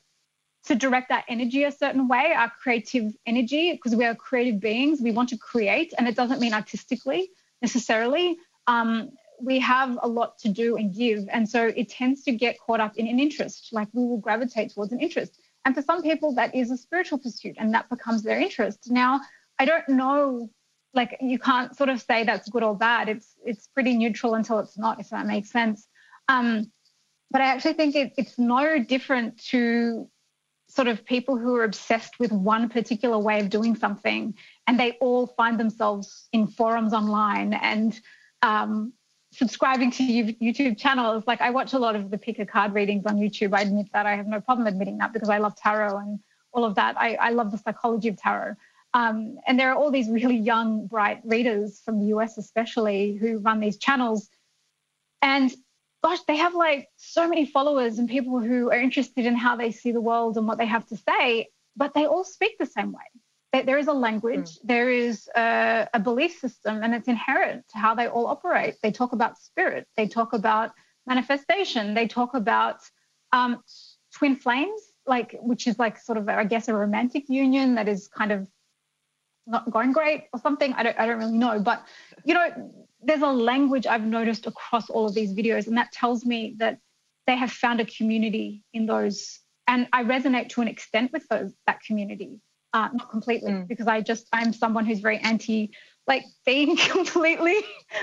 to 0.69 0.75
direct 0.75 1.09
our 1.09 1.23
energy 1.27 1.63
a 1.63 1.71
certain 1.71 2.07
way, 2.07 2.31
our 2.37 2.51
creative 2.61 3.11
energy, 3.25 3.71
because 3.71 3.95
we 3.95 4.05
are 4.05 4.13
creative 4.13 4.59
beings. 4.59 5.01
We 5.01 5.11
want 5.11 5.29
to 5.29 5.37
create, 5.37 5.93
and 5.97 6.07
it 6.07 6.15
doesn't 6.15 6.39
mean 6.39 6.53
artistically 6.53 7.31
necessarily. 7.59 8.37
Um, 8.67 9.09
we 9.41 9.57
have 9.61 9.97
a 10.03 10.07
lot 10.07 10.37
to 10.39 10.49
do 10.49 10.77
and 10.77 10.93
give. 10.93 11.27
And 11.31 11.49
so 11.49 11.71
it 11.75 11.89
tends 11.89 12.23
to 12.25 12.31
get 12.31 12.59
caught 12.59 12.79
up 12.79 12.97
in 12.97 13.07
an 13.07 13.19
interest, 13.19 13.69
like 13.71 13.87
we 13.93 14.03
will 14.03 14.19
gravitate 14.19 14.71
towards 14.71 14.91
an 14.91 14.99
interest. 14.99 15.39
And 15.65 15.73
for 15.73 15.81
some 15.81 16.03
people, 16.03 16.35
that 16.35 16.53
is 16.53 16.69
a 16.69 16.77
spiritual 16.77 17.17
pursuit 17.17 17.55
and 17.57 17.73
that 17.73 17.89
becomes 17.89 18.21
their 18.21 18.39
interest. 18.39 18.91
Now, 18.91 19.21
I 19.57 19.65
don't 19.65 19.89
know, 19.89 20.51
like 20.93 21.17
you 21.19 21.39
can't 21.39 21.75
sort 21.75 21.89
of 21.89 21.99
say 21.99 22.25
that's 22.25 22.47
good 22.47 22.63
or 22.63 22.75
bad. 22.75 23.09
It's 23.09 23.33
it's 23.43 23.67
pretty 23.67 23.97
neutral 23.97 24.35
until 24.35 24.59
it's 24.59 24.77
not, 24.77 24.99
if 24.99 25.09
that 25.09 25.25
makes 25.25 25.49
sense. 25.49 25.87
Um, 26.27 26.71
but 27.31 27.41
I 27.41 27.45
actually 27.45 27.73
think 27.73 27.95
it, 27.95 28.13
it's 28.17 28.37
no 28.37 28.83
different 28.83 29.43
to 29.47 30.07
sort 30.69 30.87
of 30.87 31.03
people 31.03 31.37
who 31.37 31.55
are 31.55 31.63
obsessed 31.63 32.19
with 32.19 32.31
one 32.31 32.69
particular 32.69 33.17
way 33.17 33.39
of 33.39 33.49
doing 33.49 33.75
something 33.75 34.35
and 34.67 34.79
they 34.79 34.91
all 35.01 35.25
find 35.25 35.59
themselves 35.59 36.29
in 36.31 36.47
forums 36.47 36.93
online 36.93 37.53
and 37.53 37.99
um, 38.43 38.93
subscribing 39.31 39.91
to 39.91 40.03
YouTube 40.03 40.77
channels. 40.77 41.23
Like 41.25 41.41
I 41.41 41.49
watch 41.49 41.73
a 41.73 41.79
lot 41.79 41.95
of 41.95 42.11
the 42.11 42.17
pick 42.17 42.37
a 42.37 42.45
card 42.45 42.73
readings 42.73 43.05
on 43.07 43.17
YouTube. 43.17 43.55
I 43.55 43.61
admit 43.61 43.87
that 43.93 44.05
I 44.05 44.15
have 44.15 44.27
no 44.27 44.39
problem 44.39 44.67
admitting 44.67 44.99
that 44.99 45.11
because 45.11 45.29
I 45.29 45.39
love 45.39 45.55
tarot 45.55 45.97
and 45.97 46.19
all 46.51 46.63
of 46.63 46.75
that. 46.75 46.95
I, 46.97 47.15
I 47.15 47.29
love 47.31 47.51
the 47.51 47.57
psychology 47.57 48.09
of 48.09 48.17
tarot. 48.17 48.55
Um, 48.93 49.39
and 49.47 49.59
there 49.59 49.71
are 49.71 49.75
all 49.75 49.91
these 49.91 50.09
really 50.09 50.37
young, 50.37 50.87
bright 50.87 51.21
readers 51.23 51.81
from 51.83 51.99
the 51.99 52.07
US, 52.17 52.37
especially, 52.37 53.15
who 53.15 53.39
run 53.39 53.59
these 53.59 53.77
channels. 53.77 54.29
And 55.21 55.51
gosh, 56.03 56.19
they 56.27 56.37
have 56.37 56.55
like 56.55 56.87
so 56.97 57.27
many 57.27 57.45
followers 57.45 57.99
and 57.99 58.09
people 58.09 58.39
who 58.39 58.71
are 58.71 58.79
interested 58.79 59.25
in 59.25 59.35
how 59.35 59.55
they 59.55 59.71
see 59.71 59.91
the 59.91 60.01
world 60.01 60.37
and 60.37 60.47
what 60.47 60.57
they 60.57 60.65
have 60.65 60.85
to 60.87 60.97
say, 60.97 61.47
but 61.75 61.93
they 61.93 62.05
all 62.05 62.23
speak 62.23 62.57
the 62.57 62.65
same 62.65 62.91
way. 62.91 63.63
There 63.65 63.79
is 63.79 63.87
a 63.87 63.93
language, 63.93 64.51
mm. 64.51 64.59
there 64.63 64.89
is 64.89 65.27
a, 65.35 65.87
a, 65.93 65.99
belief 65.99 66.37
system, 66.37 66.83
and 66.83 66.93
it's 66.93 67.07
inherent 67.07 67.65
to 67.69 67.79
how 67.79 67.95
they 67.95 68.07
all 68.07 68.27
operate. 68.27 68.75
They 68.83 68.91
talk 68.91 69.11
about 69.11 69.39
spirit, 69.39 69.87
they 69.97 70.07
talk 70.07 70.33
about 70.33 70.71
manifestation, 71.07 71.93
they 71.93 72.07
talk 72.07 72.33
about 72.35 72.79
Um, 73.31 73.63
twin 74.13 74.35
flames, 74.35 74.81
like 75.05 75.35
which 75.41 75.67
is 75.67 75.77
like 75.79 75.97
sort 75.97 76.17
of 76.17 76.27
I 76.29 76.43
guess 76.43 76.67
a 76.67 76.73
romantic 76.73 77.29
union 77.29 77.75
that 77.75 77.87
is 77.87 78.07
kind 78.07 78.31
of 78.31 78.47
not 79.45 79.69
going 79.71 79.91
great 79.91 80.25
or 80.33 80.39
something. 80.39 80.73
I 80.73 80.83
don't 80.83 80.99
I 80.99 81.05
don't 81.05 81.19
really 81.19 81.37
know, 81.37 81.59
but 81.59 81.83
you 82.23 82.33
know, 82.33 82.47
there's 83.01 83.21
a 83.21 83.27
language 83.27 83.87
I've 83.87 84.05
noticed 84.05 84.45
across 84.45 84.89
all 84.89 85.05
of 85.05 85.13
these 85.13 85.33
videos, 85.33 85.67
and 85.67 85.77
that 85.77 85.91
tells 85.91 86.25
me 86.25 86.55
that 86.57 86.79
they 87.27 87.37
have 87.37 87.51
found 87.51 87.79
a 87.79 87.85
community 87.85 88.63
in 88.73 88.85
those, 88.85 89.39
and 89.67 89.87
I 89.93 90.03
resonate 90.03 90.49
to 90.49 90.61
an 90.61 90.67
extent 90.67 91.11
with 91.13 91.27
those 91.29 91.53
that 91.67 91.81
community. 91.81 92.39
Uh, 92.71 92.87
not 92.93 93.09
completely 93.09 93.51
mm. 93.51 93.67
because 93.67 93.87
I 93.87 93.99
just 94.01 94.27
I'm 94.31 94.53
someone 94.53 94.85
who's 94.85 94.99
very 94.99 95.17
anti 95.17 95.71
like 96.05 96.23
being 96.45 96.77
completely 96.91 97.55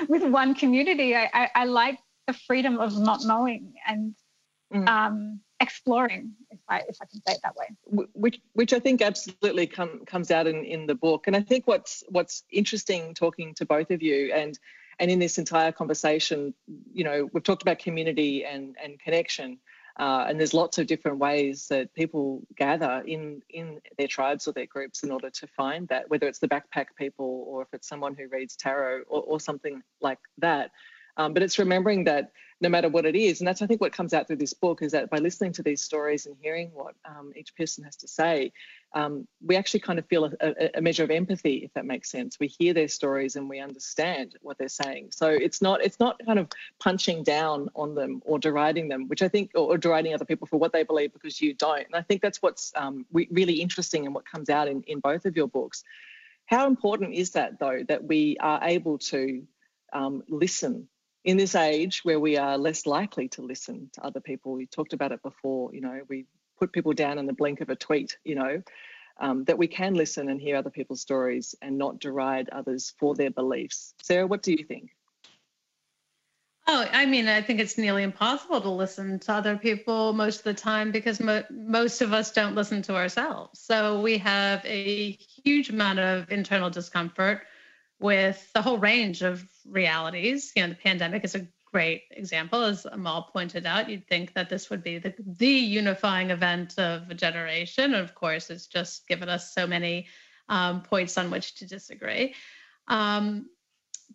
with 0.09 0.24
one 0.24 0.55
community. 0.55 1.14
I, 1.14 1.30
I, 1.32 1.51
I 1.55 1.64
like 1.66 1.99
the 2.26 2.32
freedom 2.32 2.78
of 2.78 2.99
not 2.99 3.20
knowing 3.24 3.74
and 3.86 4.14
mm. 4.74 4.88
um, 4.88 5.40
exploring, 5.61 6.32
if 6.51 6.59
I 6.68 6.78
if 6.88 6.97
I 7.01 7.07
can 7.07 7.20
say 7.26 7.34
it 7.34 7.40
that 7.42 7.55
way. 7.57 7.66
Which 8.14 8.40
which 8.55 8.72
I 8.72 8.78
think 8.78 9.03
absolutely 9.03 9.66
come, 9.66 10.05
comes 10.07 10.30
out 10.30 10.47
in, 10.47 10.64
in 10.64 10.86
the 10.86 10.94
book. 10.94 11.26
And 11.26 11.36
I 11.36 11.40
think 11.40 11.66
what's 11.66 12.03
what's 12.09 12.44
interesting 12.51 13.14
talking 13.14 13.55
to 13.55 13.66
both 13.66 13.90
of 13.90 14.03
you 14.03 14.32
and 14.32 14.59
and 14.99 15.11
in 15.11 15.18
this 15.18 15.38
entire 15.38 15.72
conversation, 15.72 16.55
you 16.92 17.05
know, 17.05 17.28
we've 17.32 17.42
talked 17.42 17.62
about 17.62 17.78
community 17.78 18.44
and 18.44 18.76
and 18.82 18.99
connection. 18.99 19.59
Uh, 19.99 20.26
and 20.28 20.38
there's 20.38 20.53
lots 20.53 20.76
of 20.76 20.86
different 20.86 21.16
ways 21.18 21.68
that 21.68 21.92
people 21.94 22.42
gather 22.57 23.03
in 23.07 23.40
in 23.51 23.80
their 23.97 24.07
tribes 24.07 24.47
or 24.47 24.53
their 24.53 24.66
groups 24.66 25.03
in 25.03 25.11
order 25.11 25.30
to 25.30 25.47
find 25.47 25.88
that, 25.88 26.09
whether 26.11 26.26
it's 26.26 26.38
the 26.38 26.49
backpack 26.49 26.86
people 26.99 27.44
or 27.49 27.62
if 27.62 27.68
it's 27.72 27.88
someone 27.88 28.14
who 28.14 28.28
reads 28.28 28.57
tarot 28.57 29.03
or, 29.09 29.22
or 29.22 29.40
something 29.40 29.82
like 30.01 30.18
that. 30.38 30.70
Um, 31.16 31.32
but 31.32 31.42
it's 31.42 31.59
remembering 31.59 32.05
that 32.05 32.32
no 32.61 32.68
matter 32.68 32.88
what 32.88 33.04
it 33.04 33.14
is, 33.14 33.40
and 33.40 33.48
that's 33.48 33.61
I 33.61 33.66
think 33.66 33.80
what 33.80 33.92
comes 33.92 34.14
out 34.14 34.26
through 34.26 34.36
this 34.36 34.54
book 34.54 34.80
is 34.80 34.92
that 34.92 35.11
by 35.11 35.18
listening 35.18 35.52
to 35.52 35.62
these 35.62 35.82
stories 35.82 36.24
and 36.24 36.36
hearing 36.40 36.70
what 36.72 36.94
um, 37.04 37.32
each 37.36 37.54
person 37.54 37.84
has 37.84 37.96
to 37.96 38.09
say, 38.09 38.52
um, 38.94 39.28
we 39.44 39.57
actually 39.57 39.80
kind 39.80 39.98
of 39.98 40.07
feel 40.07 40.24
a, 40.40 40.78
a, 40.78 40.80
measure 40.80 41.04
of 41.04 41.11
empathy, 41.11 41.57
if 41.57 41.74
that 41.74 41.84
makes 41.84 42.11
sense. 42.11 42.38
We 42.40 42.46
hear 42.46 42.72
their 42.72 42.88
stories 42.88 43.36
and 43.36 43.50
we 43.50 43.61
understand 43.61 44.36
what 44.40 44.57
they're 44.57 44.68
saying. 44.68 45.09
So 45.11 45.28
it's 45.28 45.61
not 45.61 45.82
it's 45.84 46.00
not 46.00 46.18
kind 46.24 46.38
of 46.38 46.48
punching 46.80 47.24
down 47.24 47.68
on 47.74 47.94
them 47.94 48.22
or 48.24 48.38
deriding 48.38 48.88
them, 48.88 49.09
which 49.09 49.20
I 49.20 49.28
think, 49.28 49.50
or, 49.54 49.74
or 49.74 49.78
deriding 49.78 50.14
other 50.14 50.24
people 50.24 50.46
for 50.46 50.59
what 50.59 50.72
they 50.72 50.82
believe 50.82 51.12
because 51.12 51.40
you 51.40 51.52
don't. 51.52 51.84
And 51.84 51.94
I 51.94 52.02
think 52.02 52.22
that's 52.22 52.40
what's 52.40 52.72
um, 52.74 53.04
re- 53.12 53.28
really 53.30 53.61
interesting 53.61 54.07
and 54.07 54.14
what 54.14 54.24
comes 54.24 54.48
out 54.48 54.66
in, 54.66 54.82
in 54.86 55.00
both 55.00 55.26
of 55.26 55.36
your 55.36 55.48
books. 55.48 55.84
How 56.46 56.66
important 56.66 57.12
is 57.12 57.32
that 57.32 57.59
though 57.59 57.82
that 57.88 58.04
we 58.04 58.38
are 58.40 58.61
able 58.62 58.98
to 58.98 59.42
um, 59.92 60.22
listen 60.28 60.88
in 61.27 61.37
this 61.37 61.57
age 61.57 62.03
where 62.05 62.20
we 62.20 62.39
are 62.39 62.57
less 62.57 62.87
likely 62.87 63.29
to 63.29 63.43
listen 63.43 63.91
to 63.95 64.05
other 64.05 64.20
people, 64.20 64.53
we 64.53 64.66
talked 64.66 64.93
about 64.93 65.11
it 65.11 65.20
before, 65.22 65.74
you 65.74 65.81
know, 65.81 66.01
we 66.09 66.24
put 66.57 66.72
people 66.72 66.93
down 66.93 67.18
in 67.18 67.27
the 67.27 67.33
blink 67.33 67.61
of 67.61 67.68
a 67.68 67.74
tweet, 67.74 68.16
you 68.24 68.37
know, 68.37 68.62
um, 69.18 69.43
that 69.45 69.59
we 69.59 69.66
can 69.66 69.95
listen 69.95 70.29
and 70.29 70.41
hear 70.41 70.57
other 70.57 70.70
people's 70.70 71.01
stories 71.01 71.57
and 71.61 71.77
not 71.77 71.99
deride 71.99 72.49
others 72.51 72.95
for 73.01 73.16
their 73.16 73.31
beliefs. 73.31 73.93
Sarah, 74.03 74.27
what 74.29 74.45
do 74.45 74.53
you 74.53 74.64
think? 74.64 74.91
Oh, 76.68 76.87
I 76.93 77.07
mean, 77.07 77.27
I 77.27 77.43
think 77.43 77.59
it's 77.59 77.77
nearly 77.77 78.05
impossible 78.05 78.61
to 78.61 78.70
listen 78.70 79.18
to 79.20 79.33
other 79.33 79.57
people 79.57 80.12
most 80.12 80.39
of 80.39 80.45
the 80.45 80.55
time 80.55 80.93
because 80.93 81.18
mo- 81.18 81.45
most 81.51 82.03
of 82.03 82.12
us 82.12 82.31
don't 82.31 82.55
listen 82.55 82.83
to 82.83 82.95
ourselves. 82.95 83.59
So 83.59 84.01
we 84.01 84.18
have 84.18 84.64
a 84.64 85.11
huge 85.11 85.70
amount 85.70 85.99
of 85.99 86.31
internal 86.31 86.70
discomfort 86.70 87.43
with 87.99 88.53
the 88.53 88.62
whole 88.62 88.78
range 88.78 89.22
of 89.22 89.44
realities. 89.68 90.53
You 90.55 90.62
know, 90.62 90.68
the 90.70 90.74
pandemic 90.74 91.24
is 91.24 91.34
a 91.34 91.47
great 91.72 92.05
example, 92.11 92.62
as 92.62 92.86
Amal 92.86 93.30
pointed 93.32 93.66
out. 93.66 93.90
You'd 93.90 94.07
think 94.07 94.32
that 94.34 94.49
this 94.49 94.70
would 94.70 94.82
be 94.82 94.99
the, 94.99 95.14
the 95.18 95.47
unifying 95.47 96.30
event 96.30 96.78
of 96.78 97.11
a 97.11 97.14
generation. 97.14 97.94
Of 97.94 98.14
course, 98.14 98.51
it's 98.51 98.66
just 98.66 99.07
given 99.09 99.28
us 99.28 99.53
so 99.53 99.66
many 99.66 100.07
um, 100.49 100.82
points 100.82 101.18
on 101.18 101.30
which 101.30 101.57
to 101.57 101.66
disagree. 101.66 102.34
Um, 102.88 103.51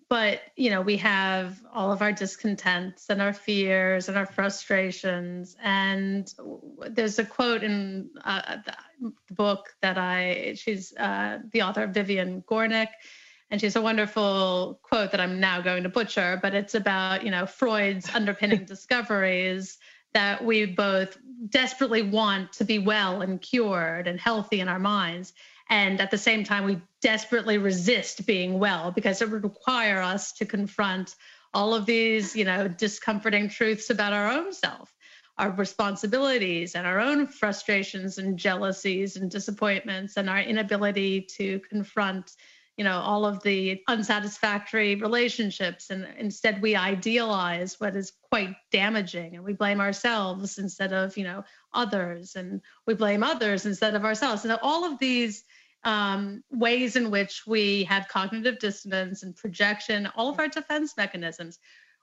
but 0.09 0.41
you 0.55 0.69
know, 0.69 0.81
we 0.81 0.97
have 0.97 1.61
all 1.73 1.91
of 1.91 2.01
our 2.01 2.11
discontents 2.11 3.09
and 3.09 3.21
our 3.21 3.33
fears 3.33 4.09
and 4.09 4.17
our 4.17 4.25
frustrations. 4.25 5.55
And 5.61 6.33
there's 6.89 7.19
a 7.19 7.25
quote 7.25 7.63
in 7.63 8.09
uh, 8.23 8.57
the 8.65 9.13
book 9.33 9.69
that 9.81 9.97
I, 9.97 10.55
she's 10.55 10.93
uh, 10.97 11.39
the 11.51 11.61
author 11.61 11.87
Vivian 11.87 12.41
Gornick 12.41 12.89
and 13.51 13.59
she 13.59 13.67
has 13.67 13.75
a 13.75 13.81
wonderful 13.81 14.79
quote 14.81 15.11
that 15.11 15.19
I'm 15.19 15.41
now 15.41 15.59
going 15.59 15.83
to 15.83 15.89
butcher, 15.89 16.39
but 16.41 16.55
it's 16.55 16.73
about, 16.73 17.25
you 17.25 17.31
know, 17.31 17.45
Freud's 17.45 18.09
underpinning 18.15 18.63
discoveries 18.65 19.77
that 20.13 20.43
we 20.43 20.65
both 20.65 21.17
desperately 21.49 22.01
want 22.01 22.53
to 22.53 22.65
be 22.65 22.79
well 22.79 23.21
and 23.21 23.41
cured 23.41 24.07
and 24.07 24.19
healthy 24.19 24.61
in 24.61 24.69
our 24.69 24.79
minds. 24.79 25.33
And 25.69 25.99
at 25.99 26.11
the 26.11 26.17
same 26.17 26.45
time, 26.45 26.63
we 26.63 26.81
desperately 27.01 27.57
resist 27.57 28.25
being 28.25 28.57
well 28.57 28.91
because 28.91 29.21
it 29.21 29.29
would 29.29 29.43
require 29.43 30.01
us 30.01 30.31
to 30.33 30.45
confront 30.45 31.15
all 31.53 31.73
of 31.73 31.85
these, 31.85 32.35
you 32.35 32.45
know, 32.45 32.69
discomforting 32.69 33.49
truths 33.49 33.89
about 33.89 34.13
our 34.13 34.31
own 34.31 34.53
self, 34.53 34.93
our 35.37 35.51
responsibilities 35.51 36.75
and 36.75 36.87
our 36.87 36.99
own 37.01 37.27
frustrations 37.27 38.17
and 38.17 38.37
jealousies 38.37 39.17
and 39.17 39.29
disappointments 39.29 40.15
and 40.15 40.29
our 40.29 40.39
inability 40.39 41.21
to 41.37 41.59
confront 41.69 42.31
you 42.77 42.83
know 42.83 42.99
all 42.99 43.25
of 43.25 43.41
the 43.43 43.81
unsatisfactory 43.87 44.95
relationships. 44.95 45.89
And 45.89 46.07
instead 46.17 46.61
we 46.61 46.75
idealize 46.75 47.79
what 47.79 47.95
is 47.95 48.13
quite 48.29 48.55
damaging 48.71 49.35
and 49.35 49.43
we 49.43 49.53
blame 49.53 49.81
ourselves 49.81 50.57
instead 50.57 50.93
of 50.93 51.17
you 51.17 51.23
know 51.23 51.43
others 51.73 52.35
and 52.35 52.61
we 52.87 52.93
blame 52.93 53.23
others 53.23 53.65
instead 53.65 53.95
of 53.95 54.05
ourselves. 54.05 54.45
And 54.45 54.57
all 54.61 54.85
of 54.85 54.99
these 54.99 55.43
um, 55.83 56.43
ways 56.51 56.95
in 56.95 57.09
which 57.09 57.43
we 57.47 57.83
have 57.85 58.07
cognitive 58.07 58.59
dissonance 58.59 59.23
and 59.23 59.35
projection 59.35 60.07
all 60.15 60.29
of 60.29 60.39
our 60.39 60.47
defense 60.47 60.95
mechanisms 60.95 61.57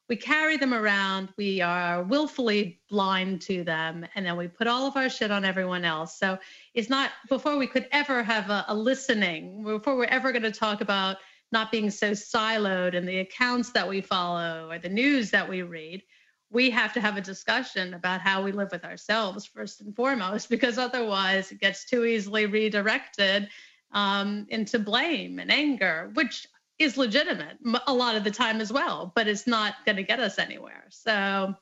we 0.09 0.17
carry 0.17 0.57
them 0.57 0.73
around, 0.73 1.29
we 1.37 1.61
are 1.61 2.03
willfully 2.03 2.81
blind 2.89 3.43
to 3.43 3.63
them, 3.63 4.07
and 4.15 4.25
then 4.25 4.37
we 4.37 4.49
put 4.49 4.67
all 4.67 4.87
of 4.87 4.97
our 4.97 5.11
shit 5.11 5.31
on 5.31 5.45
everyone 5.45 5.85
else. 5.85 6.19
So 6.19 6.39
it's 6.73 6.89
not 6.89 7.11
before 7.29 7.59
we 7.59 7.67
could 7.67 7.87
ever 7.93 8.23
have 8.23 8.49
a, 8.49 8.65
a 8.69 8.75
listening, 8.75 9.63
before 9.63 9.97
we're 9.97 10.05
ever 10.07 10.33
going 10.33 10.43
to 10.43 10.51
talk 10.51 10.81
about 10.81 11.19
not 11.53 11.71
being 11.71 11.91
so 11.91 12.13
siloed 12.13 12.95
in 12.95 13.05
the 13.05 13.19
accounts 13.19 13.71
that 13.73 13.89
we 13.89 14.01
follow 14.01 14.69
or 14.71 14.79
the 14.79 14.89
news 14.89 15.31
that 15.31 15.49
we 15.49 15.63
read, 15.63 16.03
we 16.51 16.71
have 16.71 16.95
to 16.95 17.01
have 17.01 17.19
a 17.19 17.23
discussion 17.23 17.93
about 17.93 18.23
how 18.23 18.43
we 18.43 18.53
live 18.53 18.71
with 18.73 18.85
ourselves 18.85 19.45
first 19.45 19.83
and 19.83 19.95
foremost, 19.95 20.49
because 20.51 20.79
otherwise 20.79 21.53
it 21.53 21.61
gets 21.61 21.85
too 21.85 22.07
easily 22.07 22.47
redirected 22.47 23.49
um, 23.93 24.47
into 24.49 24.79
blame 24.79 25.39
and 25.39 25.51
anger, 25.51 26.11
which 26.15 26.47
is 26.79 26.97
legitimate 26.97 27.59
a 27.87 27.93
lot 27.93 28.17
of 28.17 28.25
the 28.25 28.31
time 28.31 28.61
as 28.61 28.73
well, 28.73 29.13
but 29.15 29.27
it's 29.27 29.47
not 29.47 29.75
going 29.85 29.97
to 29.97 30.03
get 30.03 30.21
us 30.21 30.39
anywhere. 30.39 30.85
So, 30.91 31.55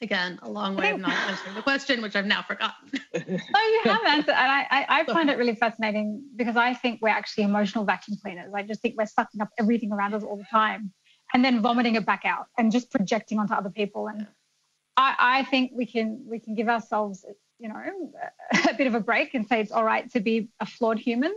again, 0.00 0.38
a 0.42 0.50
long 0.50 0.74
way 0.74 0.90
of 0.90 1.00
not 1.00 1.12
answering 1.28 1.54
the 1.54 1.62
question, 1.62 2.00
which 2.00 2.16
I've 2.16 2.26
now 2.26 2.42
forgotten. 2.42 2.90
oh, 3.14 3.80
you 3.84 3.90
have 3.90 4.04
answered, 4.06 4.34
and 4.34 4.50
I, 4.50 4.66
I, 4.70 4.86
I, 4.88 5.04
find 5.04 5.28
it 5.28 5.36
really 5.36 5.54
fascinating 5.54 6.22
because 6.34 6.56
I 6.56 6.72
think 6.72 7.00
we're 7.02 7.08
actually 7.08 7.44
emotional 7.44 7.84
vacuum 7.84 8.16
cleaners. 8.22 8.52
I 8.54 8.62
just 8.62 8.80
think 8.80 8.94
we're 8.96 9.06
sucking 9.06 9.40
up 9.40 9.50
everything 9.58 9.92
around 9.92 10.14
us 10.14 10.22
all 10.22 10.36
the 10.36 10.46
time, 10.50 10.92
and 11.34 11.44
then 11.44 11.60
vomiting 11.60 11.96
it 11.96 12.06
back 12.06 12.22
out 12.24 12.46
and 12.56 12.72
just 12.72 12.90
projecting 12.90 13.38
onto 13.38 13.52
other 13.52 13.70
people. 13.70 14.08
And 14.08 14.26
I, 14.96 15.14
I 15.18 15.44
think 15.44 15.72
we 15.74 15.84
can 15.84 16.24
we 16.26 16.40
can 16.40 16.54
give 16.54 16.68
ourselves, 16.68 17.26
you 17.58 17.68
know, 17.68 17.82
a 18.70 18.74
bit 18.74 18.86
of 18.86 18.94
a 18.94 19.00
break 19.00 19.34
and 19.34 19.46
say 19.46 19.60
it's 19.60 19.72
all 19.72 19.84
right 19.84 20.10
to 20.12 20.20
be 20.20 20.48
a 20.58 20.64
flawed 20.64 20.98
human 20.98 21.34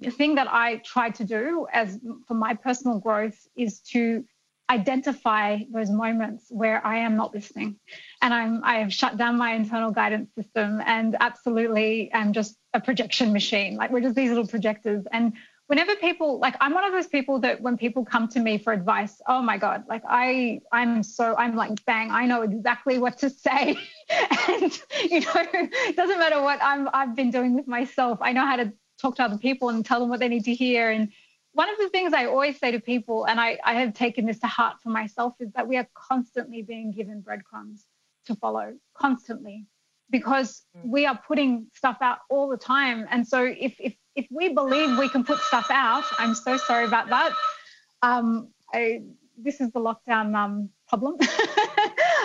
the 0.00 0.10
thing 0.10 0.34
that 0.36 0.48
I 0.50 0.76
try 0.78 1.10
to 1.10 1.24
do 1.24 1.66
as 1.72 1.98
for 2.26 2.34
my 2.34 2.54
personal 2.54 2.98
growth 2.98 3.46
is 3.56 3.80
to 3.92 4.24
identify 4.68 5.58
those 5.70 5.90
moments 5.90 6.46
where 6.48 6.84
I 6.84 6.98
am 6.98 7.16
not 7.16 7.32
listening 7.32 7.76
and 8.20 8.34
I'm 8.34 8.64
I 8.64 8.78
have 8.78 8.92
shut 8.92 9.16
down 9.16 9.38
my 9.38 9.52
internal 9.52 9.92
guidance 9.92 10.34
system 10.34 10.82
and 10.84 11.16
absolutely 11.20 12.10
am 12.12 12.32
just 12.32 12.56
a 12.74 12.80
projection 12.80 13.32
machine. 13.32 13.76
Like 13.76 13.90
we're 13.90 14.00
just 14.00 14.16
these 14.16 14.30
little 14.30 14.46
projectors. 14.46 15.04
And 15.12 15.34
whenever 15.68 15.94
people 15.96 16.40
like 16.40 16.56
I'm 16.60 16.74
one 16.74 16.84
of 16.84 16.92
those 16.92 17.06
people 17.06 17.38
that 17.40 17.60
when 17.60 17.76
people 17.76 18.04
come 18.04 18.26
to 18.28 18.40
me 18.40 18.58
for 18.58 18.72
advice, 18.72 19.20
oh 19.28 19.40
my 19.40 19.56
God, 19.56 19.84
like 19.88 20.02
I 20.08 20.60
I'm 20.72 21.04
so 21.04 21.36
I'm 21.36 21.54
like 21.54 21.84
bang, 21.84 22.10
I 22.10 22.26
know 22.26 22.42
exactly 22.42 22.98
what 22.98 23.18
to 23.18 23.30
say. 23.30 23.76
and 24.48 24.80
you 25.08 25.20
know, 25.20 25.32
it 25.36 25.96
doesn't 25.96 26.18
matter 26.18 26.42
what 26.42 26.58
I'm 26.60 26.88
I've 26.92 27.14
been 27.14 27.30
doing 27.30 27.54
with 27.54 27.68
myself. 27.68 28.18
I 28.20 28.32
know 28.32 28.44
how 28.44 28.56
to 28.56 28.72
talk 29.00 29.16
to 29.16 29.22
other 29.22 29.38
people 29.38 29.68
and 29.68 29.84
tell 29.84 30.00
them 30.00 30.08
what 30.08 30.20
they 30.20 30.28
need 30.28 30.44
to 30.44 30.54
hear. 30.54 30.90
And 30.90 31.12
one 31.52 31.68
of 31.68 31.78
the 31.78 31.88
things 31.88 32.12
I 32.12 32.26
always 32.26 32.58
say 32.58 32.72
to 32.72 32.80
people, 32.80 33.24
and 33.24 33.40
I, 33.40 33.58
I 33.64 33.74
have 33.74 33.94
taken 33.94 34.26
this 34.26 34.38
to 34.40 34.46
heart 34.46 34.76
for 34.82 34.90
myself, 34.90 35.34
is 35.40 35.52
that 35.52 35.66
we 35.66 35.76
are 35.76 35.88
constantly 35.94 36.62
being 36.62 36.92
given 36.92 37.20
breadcrumbs 37.20 37.86
to 38.26 38.34
follow, 38.34 38.74
constantly, 38.94 39.66
because 40.10 40.62
mm. 40.76 40.90
we 40.90 41.06
are 41.06 41.18
putting 41.26 41.68
stuff 41.74 41.98
out 42.00 42.18
all 42.28 42.48
the 42.48 42.56
time. 42.56 43.06
And 43.10 43.26
so 43.26 43.42
if 43.44 43.74
if 43.80 43.94
if 44.14 44.26
we 44.30 44.52
believe 44.52 44.98
we 44.98 45.08
can 45.08 45.24
put 45.24 45.38
stuff 45.38 45.68
out, 45.70 46.04
I'm 46.18 46.34
so 46.34 46.56
sorry 46.56 46.86
about 46.86 47.08
that. 47.08 47.32
Um, 48.02 48.48
I, 48.72 49.02
this 49.38 49.60
is 49.60 49.70
the 49.72 49.80
lockdown 49.80 50.34
um, 50.34 50.70
problem. 50.88 51.16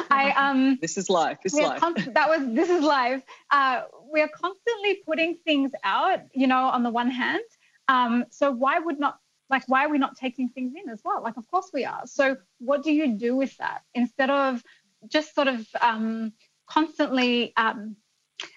I 0.10 0.34
um. 0.38 0.78
This 0.82 0.98
is 0.98 1.10
life. 1.10 1.40
This 1.44 1.54
is 1.54 1.62
life. 1.62 1.80
Const- 1.80 2.14
that 2.14 2.30
was 2.30 2.54
this 2.54 2.70
is 2.70 2.84
life. 2.84 3.24
Uh, 3.50 3.84
we 4.12 4.22
are 4.22 4.30
constantly 4.30 5.02
putting 5.06 5.38
things 5.46 5.72
out, 5.84 6.22
you 6.34 6.48
know, 6.48 6.66
on 6.66 6.84
the 6.84 6.90
one 6.90 7.10
hand. 7.10 7.42
Um, 7.88 8.26
so 8.30 8.52
why 8.52 8.80
would 8.80 9.00
not 9.00 9.20
like 9.50 9.64
why 9.68 9.86
are 9.86 9.90
we 9.90 9.98
not 9.98 10.16
taking 10.16 10.50
things 10.50 10.74
in 10.82 10.90
as 10.90 11.02
well? 11.04 11.22
Like 11.22 11.38
of 11.38 11.46
course 11.48 11.72
we 11.74 11.86
are. 11.86 12.04
So 12.06 12.38
what 12.60 12.84
do 12.84 12.92
you 12.92 13.16
do 13.18 13.36
with 13.36 13.56
that 13.58 13.82
instead 13.94 14.30
of 14.30 14.64
just 15.08 15.36
sort 15.36 15.48
of 15.48 15.68
um, 15.82 16.34
constantly 16.68 17.54
um, 17.58 17.96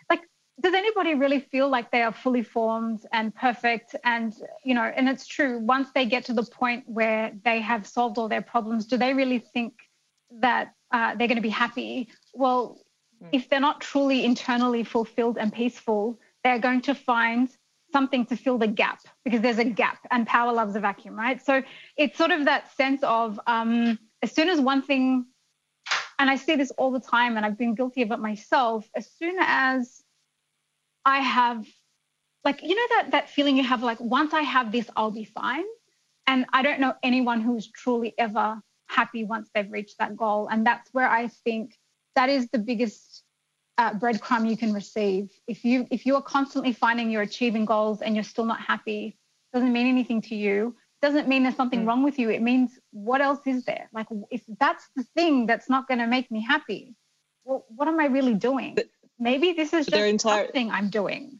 like 0.08 0.20
does 0.60 0.74
anybody 0.74 1.14
really 1.14 1.40
feel 1.40 1.68
like 1.68 1.90
they 1.90 2.02
are 2.02 2.12
fully 2.12 2.42
formed 2.42 3.00
and 3.12 3.34
perfect 3.34 3.96
and 4.04 4.34
you 4.64 4.74
know 4.74 4.82
and 4.82 5.08
it's 5.08 5.26
true 5.26 5.58
once 5.58 5.88
they 5.94 6.04
get 6.04 6.24
to 6.26 6.32
the 6.32 6.44
point 6.44 6.84
where 6.86 7.32
they 7.44 7.60
have 7.60 7.86
solved 7.86 8.18
all 8.18 8.28
their 8.28 8.42
problems 8.42 8.86
do 8.86 8.96
they 8.96 9.14
really 9.14 9.40
think 9.40 9.72
that 10.30 10.74
uh, 10.92 11.14
they're 11.16 11.28
going 11.28 11.36
to 11.36 11.42
be 11.42 11.48
happy 11.48 12.08
well. 12.32 12.78
If 13.32 13.48
they're 13.48 13.60
not 13.60 13.80
truly 13.80 14.24
internally 14.24 14.84
fulfilled 14.84 15.38
and 15.38 15.52
peaceful 15.52 16.18
they're 16.42 16.58
going 16.58 16.80
to 16.80 16.94
find 16.94 17.48
something 17.92 18.26
to 18.26 18.36
fill 18.36 18.58
the 18.58 18.66
gap 18.66 19.00
because 19.24 19.40
there's 19.40 19.58
a 19.58 19.64
gap 19.64 19.98
and 20.10 20.26
power 20.26 20.52
loves 20.52 20.74
a 20.76 20.80
vacuum 20.80 21.14
right 21.14 21.44
so 21.44 21.62
it's 21.96 22.18
sort 22.18 22.30
of 22.30 22.44
that 22.44 22.74
sense 22.76 23.02
of 23.02 23.38
um, 23.46 23.98
as 24.22 24.32
soon 24.32 24.48
as 24.48 24.60
one 24.60 24.82
thing 24.82 25.26
and 26.18 26.30
I 26.30 26.36
see 26.36 26.56
this 26.56 26.70
all 26.72 26.90
the 26.90 27.00
time, 27.00 27.36
and 27.36 27.44
I've 27.44 27.58
been 27.58 27.74
guilty 27.74 28.02
of 28.02 28.10
it 28.10 28.18
myself. 28.18 28.88
As 28.96 29.10
soon 29.10 29.36
as 29.40 30.02
I 31.04 31.18
have, 31.20 31.66
like, 32.44 32.62
you 32.62 32.74
know, 32.74 32.96
that 32.96 33.10
that 33.12 33.30
feeling 33.30 33.56
you 33.56 33.64
have, 33.64 33.82
like, 33.82 34.00
once 34.00 34.32
I 34.32 34.42
have 34.42 34.70
this, 34.70 34.88
I'll 34.96 35.10
be 35.10 35.24
fine. 35.24 35.64
And 36.26 36.46
I 36.52 36.62
don't 36.62 36.80
know 36.80 36.94
anyone 37.02 37.40
who's 37.40 37.70
truly 37.70 38.14
ever 38.16 38.60
happy 38.86 39.24
once 39.24 39.50
they've 39.54 39.70
reached 39.70 39.98
that 39.98 40.16
goal. 40.16 40.48
And 40.50 40.66
that's 40.66 40.88
where 40.92 41.08
I 41.08 41.28
think 41.28 41.76
that 42.16 42.28
is 42.28 42.48
the 42.48 42.58
biggest 42.58 43.22
uh, 43.78 43.92
breadcrumb 43.92 44.48
you 44.48 44.56
can 44.56 44.72
receive. 44.72 45.30
If 45.46 45.64
you 45.64 45.86
if 45.90 46.06
you 46.06 46.14
are 46.16 46.22
constantly 46.22 46.72
finding 46.72 47.10
you're 47.10 47.22
achieving 47.22 47.64
goals 47.64 48.02
and 48.02 48.14
you're 48.14 48.24
still 48.24 48.44
not 48.44 48.60
happy, 48.60 49.18
doesn't 49.52 49.72
mean 49.72 49.86
anything 49.86 50.22
to 50.22 50.34
you 50.34 50.76
doesn't 51.04 51.28
mean 51.28 51.42
there's 51.42 51.54
something 51.54 51.84
mm. 51.84 51.86
wrong 51.86 52.02
with 52.02 52.18
you. 52.18 52.30
It 52.30 52.40
means 52.40 52.78
what 52.90 53.20
else 53.20 53.40
is 53.46 53.64
there? 53.66 53.90
Like 53.92 54.06
if 54.30 54.42
that's 54.58 54.88
the 54.96 55.04
thing 55.14 55.44
that's 55.44 55.68
not 55.68 55.86
going 55.86 55.98
to 55.98 56.06
make 56.06 56.30
me 56.30 56.40
happy, 56.42 56.94
well, 57.44 57.66
what 57.68 57.88
am 57.88 58.00
I 58.00 58.06
really 58.06 58.34
doing? 58.34 58.74
But, 58.74 58.86
Maybe 59.18 59.52
this 59.52 59.72
is 59.72 59.86
just 59.86 60.02
entire, 60.02 60.46
something 60.46 60.70
I'm 60.72 60.90
doing. 60.90 61.38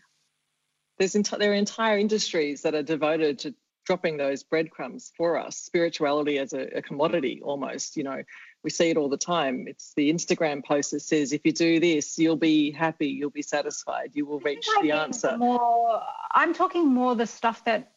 There's 0.99 1.15
enti- 1.15 1.39
there 1.39 1.51
are 1.51 1.55
entire 1.55 1.99
industries 1.99 2.63
that 2.63 2.75
are 2.75 2.85
devoted 2.85 3.41
to 3.41 3.55
dropping 3.85 4.17
those 4.17 4.45
breadcrumbs 4.45 5.13
for 5.17 5.37
us. 5.37 5.57
Spirituality 5.57 6.39
as 6.39 6.53
a, 6.53 6.79
a 6.79 6.83
commodity, 6.83 7.41
almost. 7.43 7.97
You 7.97 8.05
know, 8.05 8.23
we 8.65 8.71
see 8.71 8.89
it 8.89 8.97
all 8.97 9.11
the 9.11 9.19
time. 9.19 9.69
It's 9.69 9.93
the 9.95 10.11
Instagram 10.11 10.65
post 10.65 10.91
that 10.93 11.01
says, 11.01 11.33
"If 11.33 11.43
you 11.45 11.53
do 11.53 11.79
this, 11.79 12.19
you'll 12.19 12.37
be 12.37 12.71
happy, 12.71 13.09
you'll 13.09 13.31
be 13.31 13.43
satisfied, 13.43 14.13
you 14.15 14.25
will 14.25 14.41
reach 14.41 14.67
the 14.81 14.93
answer." 14.93 15.37
More, 15.37 16.03
I'm 16.33 16.55
talking 16.55 16.89
more 16.89 17.15
the 17.15 17.27
stuff 17.27 17.65
that 17.67 17.93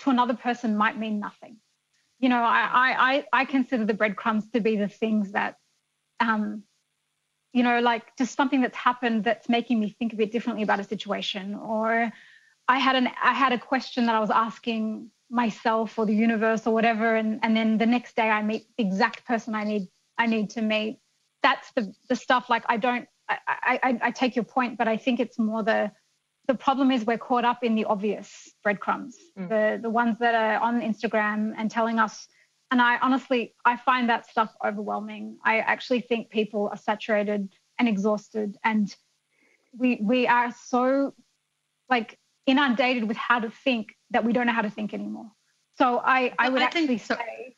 to 0.00 0.10
another 0.10 0.34
person 0.34 0.76
might 0.76 0.98
mean 0.98 1.18
nothing. 1.18 1.56
You 2.18 2.28
know, 2.28 2.42
I 2.42 3.24
I 3.32 3.40
I 3.40 3.44
consider 3.46 3.86
the 3.86 3.94
breadcrumbs 3.94 4.50
to 4.50 4.60
be 4.60 4.76
the 4.76 4.88
things 4.88 5.32
that, 5.32 5.56
um, 6.20 6.62
you 7.52 7.62
know, 7.62 7.80
like 7.80 8.16
just 8.16 8.36
something 8.36 8.60
that's 8.60 8.76
happened 8.76 9.24
that's 9.24 9.48
making 9.48 9.80
me 9.80 9.88
think 9.98 10.12
a 10.12 10.16
bit 10.16 10.30
differently 10.30 10.62
about 10.62 10.80
a 10.80 10.84
situation, 10.84 11.54
or 11.54 12.12
I 12.68 12.78
had 12.78 12.96
an 12.96 13.08
I 13.22 13.32
had 13.32 13.52
a 13.52 13.58
question 13.58 14.06
that 14.06 14.14
I 14.14 14.20
was 14.20 14.30
asking 14.30 15.10
myself 15.30 15.98
or 15.98 16.06
the 16.06 16.14
universe 16.14 16.66
or 16.66 16.74
whatever, 16.74 17.16
and 17.16 17.40
and 17.42 17.56
then 17.56 17.78
the 17.78 17.86
next 17.86 18.16
day 18.16 18.28
I 18.30 18.42
meet 18.42 18.66
the 18.76 18.84
exact 18.84 19.24
person 19.26 19.54
I 19.54 19.64
need 19.64 19.88
I 20.18 20.26
need 20.26 20.50
to 20.50 20.62
meet. 20.62 21.00
That's 21.42 21.70
the 21.72 21.92
the 22.08 22.16
stuff 22.16 22.48
like 22.48 22.64
I 22.68 22.76
don't 22.76 23.08
I, 23.28 23.38
I, 23.82 23.98
I 24.02 24.10
take 24.10 24.36
your 24.36 24.44
point, 24.44 24.78
but 24.78 24.88
I 24.88 24.96
think 24.96 25.20
it's 25.20 25.38
more 25.38 25.62
the 25.62 25.90
the 26.46 26.54
problem 26.54 26.92
is 26.92 27.04
we're 27.04 27.18
caught 27.18 27.44
up 27.44 27.64
in 27.64 27.74
the 27.74 27.84
obvious 27.86 28.52
breadcrumbs, 28.62 29.16
mm. 29.38 29.48
the 29.48 29.80
the 29.82 29.90
ones 29.90 30.18
that 30.20 30.34
are 30.34 30.60
on 30.60 30.80
Instagram 30.80 31.54
and 31.56 31.70
telling 31.70 31.98
us. 31.98 32.28
And 32.70 32.82
I 32.82 32.98
honestly, 32.98 33.54
I 33.64 33.76
find 33.76 34.08
that 34.10 34.28
stuff 34.28 34.52
overwhelming. 34.64 35.38
I 35.44 35.58
actually 35.58 36.00
think 36.00 36.30
people 36.30 36.68
are 36.70 36.76
saturated 36.76 37.48
and 37.78 37.88
exhausted, 37.88 38.56
and 38.64 38.94
we 39.76 39.98
we 40.02 40.26
are 40.26 40.52
so 40.52 41.14
like 41.88 42.18
inundated 42.46 43.08
with 43.08 43.16
how 43.16 43.40
to 43.40 43.50
think 43.50 43.96
that 44.10 44.24
we 44.24 44.32
don't 44.32 44.46
know 44.46 44.52
how 44.52 44.62
to 44.62 44.70
think 44.70 44.94
anymore. 44.94 45.30
So 45.78 46.00
I 46.04 46.32
I 46.38 46.48
would 46.48 46.62
I 46.62 46.66
actually 46.66 46.98
so. 46.98 47.14
say, 47.16 47.56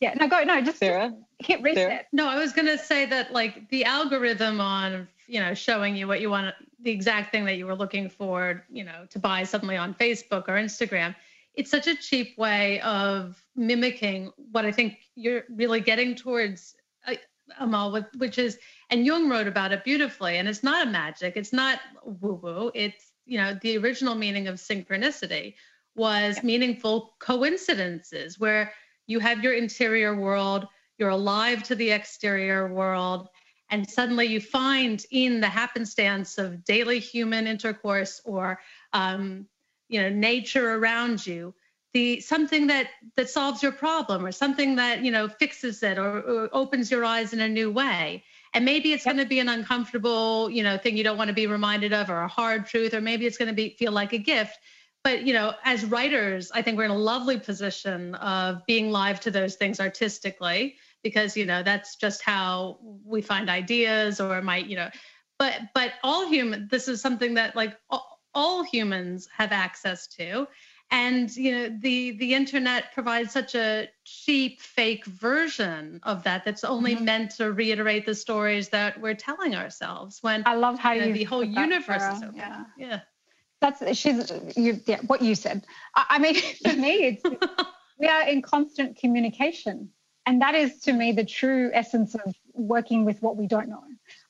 yeah, 0.00 0.14
no, 0.14 0.26
go 0.26 0.42
no, 0.42 0.60
just, 0.62 0.78
Sarah, 0.78 1.14
hit 1.38 1.62
reset. 1.62 1.88
Sarah? 1.88 2.04
No, 2.12 2.28
I 2.28 2.36
was 2.36 2.52
gonna 2.52 2.78
say 2.78 3.06
that 3.06 3.32
like 3.32 3.68
the 3.68 3.84
algorithm 3.84 4.60
on 4.60 5.08
you 5.28 5.40
know 5.40 5.54
showing 5.54 5.94
you 5.96 6.08
what 6.08 6.20
you 6.20 6.30
want 6.30 6.54
the 6.82 6.90
exact 6.90 7.30
thing 7.30 7.44
that 7.44 7.56
you 7.56 7.66
were 7.66 7.74
looking 7.74 8.08
for, 8.08 8.64
you 8.70 8.84
know, 8.84 9.06
to 9.10 9.18
buy 9.18 9.44
suddenly 9.44 9.76
on 9.76 9.94
Facebook 9.94 10.48
or 10.48 10.54
Instagram. 10.54 11.14
It's 11.54 11.70
such 11.70 11.86
a 11.86 11.94
cheap 11.94 12.36
way 12.38 12.80
of 12.80 13.42
mimicking 13.54 14.32
what 14.50 14.64
I 14.64 14.72
think 14.72 14.98
you're 15.14 15.44
really 15.50 15.80
getting 15.80 16.14
towards, 16.14 16.74
uh, 17.06 17.14
Amal, 17.60 17.92
with, 17.92 18.06
which 18.16 18.38
is, 18.38 18.58
and 18.90 19.04
Jung 19.06 19.28
wrote 19.28 19.46
about 19.46 19.72
it 19.72 19.84
beautifully. 19.84 20.38
And 20.38 20.48
it's 20.48 20.62
not 20.62 20.86
a 20.86 20.90
magic, 20.90 21.36
it's 21.36 21.52
not 21.52 21.80
woo 22.04 22.40
woo. 22.42 22.70
It's, 22.74 23.11
you 23.32 23.38
know, 23.38 23.58
the 23.62 23.78
original 23.78 24.14
meaning 24.14 24.46
of 24.46 24.56
synchronicity 24.56 25.54
was 25.96 26.36
yeah. 26.36 26.42
meaningful 26.42 27.14
coincidences 27.18 28.38
where 28.38 28.70
you 29.06 29.20
have 29.20 29.42
your 29.42 29.54
interior 29.54 30.14
world, 30.14 30.68
you're 30.98 31.08
alive 31.08 31.62
to 31.62 31.74
the 31.74 31.90
exterior 31.92 32.68
world, 32.68 33.30
and 33.70 33.88
suddenly 33.88 34.26
you 34.26 34.38
find 34.38 35.06
in 35.10 35.40
the 35.40 35.48
happenstance 35.48 36.36
of 36.36 36.62
daily 36.66 36.98
human 36.98 37.46
intercourse 37.46 38.20
or 38.26 38.60
um, 38.92 39.46
you 39.88 40.02
know 40.02 40.10
nature 40.10 40.74
around 40.74 41.26
you 41.26 41.54
the 41.94 42.20
something 42.20 42.66
that 42.66 42.88
that 43.16 43.30
solves 43.30 43.62
your 43.62 43.72
problem 43.72 44.26
or 44.26 44.32
something 44.32 44.76
that 44.76 45.02
you 45.02 45.10
know 45.10 45.26
fixes 45.26 45.82
it 45.82 45.96
or, 45.96 46.20
or 46.20 46.50
opens 46.52 46.90
your 46.90 47.02
eyes 47.02 47.32
in 47.32 47.40
a 47.40 47.48
new 47.48 47.70
way 47.70 48.22
and 48.54 48.64
maybe 48.64 48.92
it's 48.92 49.06
yep. 49.06 49.14
going 49.14 49.24
to 49.24 49.28
be 49.28 49.38
an 49.38 49.48
uncomfortable 49.48 50.50
you 50.50 50.62
know 50.62 50.76
thing 50.78 50.96
you 50.96 51.04
don't 51.04 51.16
want 51.16 51.28
to 51.28 51.34
be 51.34 51.46
reminded 51.46 51.92
of 51.92 52.10
or 52.10 52.20
a 52.20 52.28
hard 52.28 52.66
truth 52.66 52.94
or 52.94 53.00
maybe 53.00 53.26
it's 53.26 53.36
going 53.36 53.48
to 53.48 53.54
be 53.54 53.70
feel 53.78 53.92
like 53.92 54.12
a 54.12 54.18
gift 54.18 54.58
but 55.04 55.26
you 55.26 55.32
know 55.32 55.52
as 55.64 55.84
writers 55.84 56.50
i 56.54 56.62
think 56.62 56.76
we're 56.76 56.84
in 56.84 56.90
a 56.90 56.96
lovely 56.96 57.38
position 57.38 58.14
of 58.16 58.64
being 58.66 58.90
live 58.90 59.20
to 59.20 59.30
those 59.30 59.56
things 59.56 59.80
artistically 59.80 60.76
because 61.02 61.36
you 61.36 61.46
know 61.46 61.62
that's 61.62 61.96
just 61.96 62.22
how 62.22 62.78
we 63.04 63.20
find 63.20 63.50
ideas 63.50 64.20
or 64.20 64.40
might 64.42 64.66
you 64.66 64.76
know 64.76 64.90
but 65.38 65.60
but 65.74 65.92
all 66.02 66.26
human 66.26 66.68
this 66.70 66.88
is 66.88 67.00
something 67.00 67.34
that 67.34 67.56
like 67.56 67.76
all, 67.90 68.20
all 68.34 68.62
humans 68.62 69.28
have 69.36 69.52
access 69.52 70.06
to 70.06 70.46
and 70.92 71.34
you 71.34 71.50
know 71.50 71.76
the 71.80 72.12
the 72.18 72.34
internet 72.34 72.92
provides 72.92 73.32
such 73.32 73.54
a 73.54 73.88
cheap 74.04 74.60
fake 74.60 75.04
version 75.06 75.98
of 76.04 76.22
that 76.22 76.44
that's 76.44 76.62
only 76.62 76.94
mm-hmm. 76.94 77.06
meant 77.06 77.30
to 77.32 77.52
reiterate 77.52 78.06
the 78.06 78.14
stories 78.14 78.68
that 78.68 79.00
we're 79.00 79.14
telling 79.14 79.54
ourselves 79.56 80.18
when 80.22 80.42
i 80.46 80.54
love 80.54 80.78
how 80.78 80.92
you, 80.92 81.06
know, 81.06 81.12
the 81.12 81.24
whole 81.24 81.42
universe 81.42 82.02
is 82.02 82.22
open 82.22 82.36
yeah 82.36 82.64
yeah 82.76 83.00
that's 83.60 83.96
she's 83.96 84.30
you 84.56 84.78
yeah 84.86 85.00
what 85.06 85.22
you 85.22 85.34
said 85.34 85.64
i, 85.96 86.04
I 86.10 86.18
mean 86.18 86.34
for 86.64 86.74
me 86.74 87.18
it's 87.22 87.22
we 87.98 88.06
are 88.06 88.28
in 88.28 88.42
constant 88.42 88.96
communication 88.96 89.88
and 90.26 90.40
that 90.40 90.54
is 90.54 90.78
to 90.80 90.92
me 90.92 91.12
the 91.12 91.24
true 91.24 91.70
essence 91.72 92.14
of 92.14 92.34
working 92.54 93.04
with 93.04 93.20
what 93.22 93.36
we 93.36 93.46
don't 93.46 93.68
know. 93.68 93.82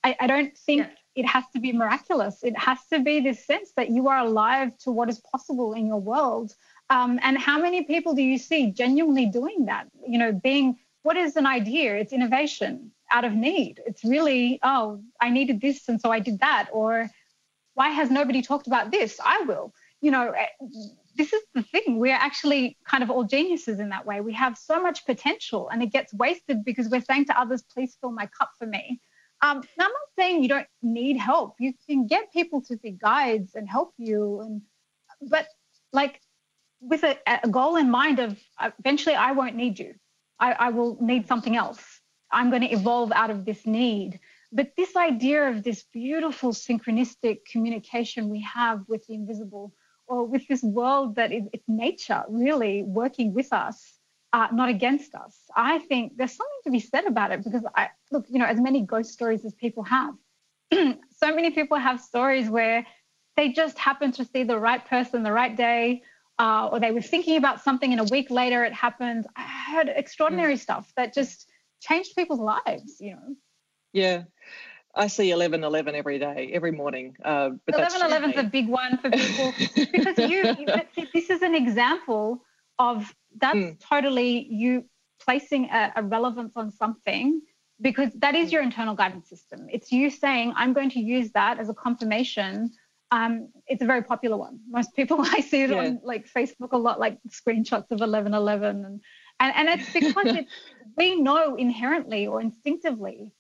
I, 0.04 0.16
I 0.20 0.26
don't 0.26 0.56
think 0.56 0.86
yeah. 0.86 0.94
It 1.14 1.26
has 1.26 1.44
to 1.52 1.60
be 1.60 1.72
miraculous. 1.72 2.42
It 2.42 2.56
has 2.56 2.78
to 2.92 3.00
be 3.00 3.20
this 3.20 3.44
sense 3.44 3.72
that 3.76 3.90
you 3.90 4.08
are 4.08 4.18
alive 4.18 4.76
to 4.78 4.90
what 4.90 5.08
is 5.08 5.20
possible 5.20 5.74
in 5.74 5.86
your 5.86 6.00
world. 6.00 6.54
Um, 6.90 7.18
and 7.22 7.38
how 7.38 7.60
many 7.60 7.84
people 7.84 8.14
do 8.14 8.22
you 8.22 8.38
see 8.38 8.70
genuinely 8.70 9.26
doing 9.26 9.66
that? 9.66 9.88
You 10.06 10.18
know, 10.18 10.32
being 10.32 10.78
what 11.02 11.16
is 11.16 11.36
an 11.36 11.46
idea? 11.46 11.96
It's 11.96 12.12
innovation 12.12 12.92
out 13.10 13.24
of 13.24 13.32
need. 13.34 13.80
It's 13.86 14.04
really, 14.04 14.58
oh, 14.62 15.02
I 15.20 15.30
needed 15.30 15.60
this 15.60 15.88
and 15.88 16.00
so 16.00 16.10
I 16.10 16.20
did 16.20 16.40
that. 16.40 16.68
Or 16.72 17.10
why 17.74 17.88
has 17.88 18.10
nobody 18.10 18.42
talked 18.42 18.66
about 18.66 18.90
this? 18.90 19.18
I 19.22 19.42
will. 19.42 19.74
You 20.00 20.10
know, 20.10 20.34
this 21.16 21.32
is 21.32 21.42
the 21.54 21.62
thing. 21.62 21.98
We're 21.98 22.14
actually 22.14 22.76
kind 22.86 23.02
of 23.02 23.10
all 23.10 23.24
geniuses 23.24 23.80
in 23.80 23.90
that 23.90 24.06
way. 24.06 24.20
We 24.20 24.32
have 24.32 24.56
so 24.56 24.80
much 24.80 25.04
potential 25.04 25.68
and 25.68 25.82
it 25.82 25.92
gets 25.92 26.14
wasted 26.14 26.64
because 26.64 26.88
we're 26.88 27.02
saying 27.02 27.26
to 27.26 27.38
others, 27.38 27.62
please 27.62 27.96
fill 28.00 28.12
my 28.12 28.26
cup 28.26 28.50
for 28.58 28.66
me. 28.66 29.00
Um, 29.42 29.58
I'm 29.78 29.90
not 29.90 30.08
saying 30.16 30.42
you 30.42 30.48
don't 30.48 30.68
need 30.82 31.16
help. 31.16 31.56
You 31.58 31.74
can 31.88 32.06
get 32.06 32.32
people 32.32 32.62
to 32.62 32.76
be 32.76 32.92
guides 32.92 33.54
and 33.56 33.68
help 33.68 33.92
you. 33.98 34.40
And 34.40 34.62
but 35.28 35.46
like 35.92 36.20
with 36.80 37.02
a, 37.02 37.16
a 37.26 37.48
goal 37.48 37.76
in 37.76 37.90
mind 37.90 38.20
of 38.20 38.38
uh, 38.58 38.70
eventually 38.78 39.16
I 39.16 39.32
won't 39.32 39.56
need 39.56 39.78
you. 39.78 39.94
I, 40.38 40.52
I 40.52 40.68
will 40.70 40.96
need 41.00 41.26
something 41.26 41.56
else. 41.56 41.82
I'm 42.30 42.50
going 42.50 42.62
to 42.62 42.72
evolve 42.72 43.12
out 43.12 43.30
of 43.30 43.44
this 43.44 43.66
need. 43.66 44.20
But 44.52 44.72
this 44.76 44.96
idea 44.96 45.48
of 45.48 45.62
this 45.62 45.84
beautiful 45.92 46.52
synchronistic 46.52 47.44
communication 47.50 48.28
we 48.28 48.42
have 48.42 48.82
with 48.88 49.06
the 49.06 49.14
invisible 49.14 49.74
or 50.06 50.24
with 50.24 50.46
this 50.48 50.62
world 50.62 51.16
that 51.16 51.32
is 51.32 51.44
it's 51.52 51.68
nature 51.68 52.22
really 52.28 52.82
working 52.82 53.32
with 53.32 53.52
us 53.52 53.98
uh, 54.32 54.48
not 54.52 54.68
against 54.68 55.14
us. 55.14 55.36
I 55.54 55.78
think 55.78 56.16
there's 56.16 56.32
something 56.32 56.60
to 56.64 56.70
be 56.70 56.80
said 56.80 57.06
about 57.06 57.32
it 57.32 57.44
because 57.44 57.64
I 57.76 57.90
look, 58.10 58.26
you 58.28 58.38
know, 58.38 58.46
as 58.46 58.60
many 58.60 58.82
ghost 58.82 59.12
stories 59.12 59.44
as 59.44 59.54
people 59.54 59.82
have, 59.84 60.14
so 60.72 61.34
many 61.34 61.50
people 61.50 61.76
have 61.76 62.00
stories 62.00 62.48
where 62.48 62.86
they 63.36 63.52
just 63.52 63.78
happen 63.78 64.12
to 64.12 64.24
see 64.24 64.44
the 64.44 64.58
right 64.58 64.84
person 64.84 65.22
the 65.22 65.32
right 65.32 65.54
day, 65.54 66.02
uh, 66.38 66.68
or 66.70 66.80
they 66.80 66.90
were 66.90 67.02
thinking 67.02 67.36
about 67.36 67.62
something 67.62 67.92
and 67.92 68.00
a 68.00 68.04
week 68.04 68.30
later 68.30 68.64
it 68.64 68.72
happened. 68.72 69.26
I 69.36 69.42
heard 69.42 69.88
extraordinary 69.88 70.54
mm. 70.54 70.60
stuff 70.60 70.92
that 70.96 71.14
just 71.14 71.50
changed 71.80 72.16
people's 72.16 72.40
lives, 72.40 72.96
you 73.00 73.14
know. 73.14 73.36
Yeah. 73.92 74.22
I 74.94 75.06
see 75.06 75.30
11 75.30 75.64
11 75.64 75.94
every 75.94 76.18
day, 76.18 76.50
every 76.52 76.72
morning. 76.72 77.16
Uh, 77.24 77.50
but 77.66 77.76
11 77.76 78.02
11 78.02 78.30
is 78.32 78.38
a 78.38 78.42
big 78.42 78.68
one 78.68 78.98
for 78.98 79.10
people 79.10 79.54
because 79.92 80.18
you, 80.18 80.54
this 81.14 81.30
is 81.30 81.40
an 81.40 81.54
example 81.54 82.42
of 82.78 83.14
that's 83.36 83.56
mm. 83.56 83.80
totally 83.80 84.46
you 84.50 84.84
placing 85.20 85.66
a, 85.70 85.92
a 85.96 86.02
relevance 86.02 86.56
on 86.56 86.70
something 86.70 87.40
because 87.80 88.12
that 88.14 88.34
is 88.34 88.48
hmm. 88.48 88.54
your 88.54 88.62
internal 88.62 88.94
guidance 88.94 89.28
system. 89.28 89.66
It's 89.70 89.90
you 89.90 90.08
saying, 90.08 90.52
I'm 90.56 90.72
going 90.72 90.90
to 90.90 91.00
use 91.00 91.32
that 91.32 91.58
as 91.58 91.68
a 91.68 91.74
confirmation. 91.74 92.70
Um, 93.10 93.48
it's 93.66 93.82
a 93.82 93.86
very 93.86 94.02
popular 94.02 94.36
one. 94.36 94.60
Most 94.68 94.94
people, 94.94 95.18
I 95.20 95.40
see 95.40 95.62
it 95.62 95.70
yeah. 95.70 95.78
on 95.78 96.00
like 96.04 96.30
Facebook 96.32 96.72
a 96.72 96.76
lot, 96.76 97.00
like 97.00 97.18
screenshots 97.28 97.90
of 97.90 98.00
1111. 98.00 98.84
And, 98.84 99.00
and, 99.40 99.54
and 99.56 99.80
it's 99.80 99.92
because 99.92 100.14
it's, 100.36 100.52
we 100.96 101.20
know 101.20 101.56
inherently 101.56 102.26
or 102.26 102.40
instinctively 102.40 103.32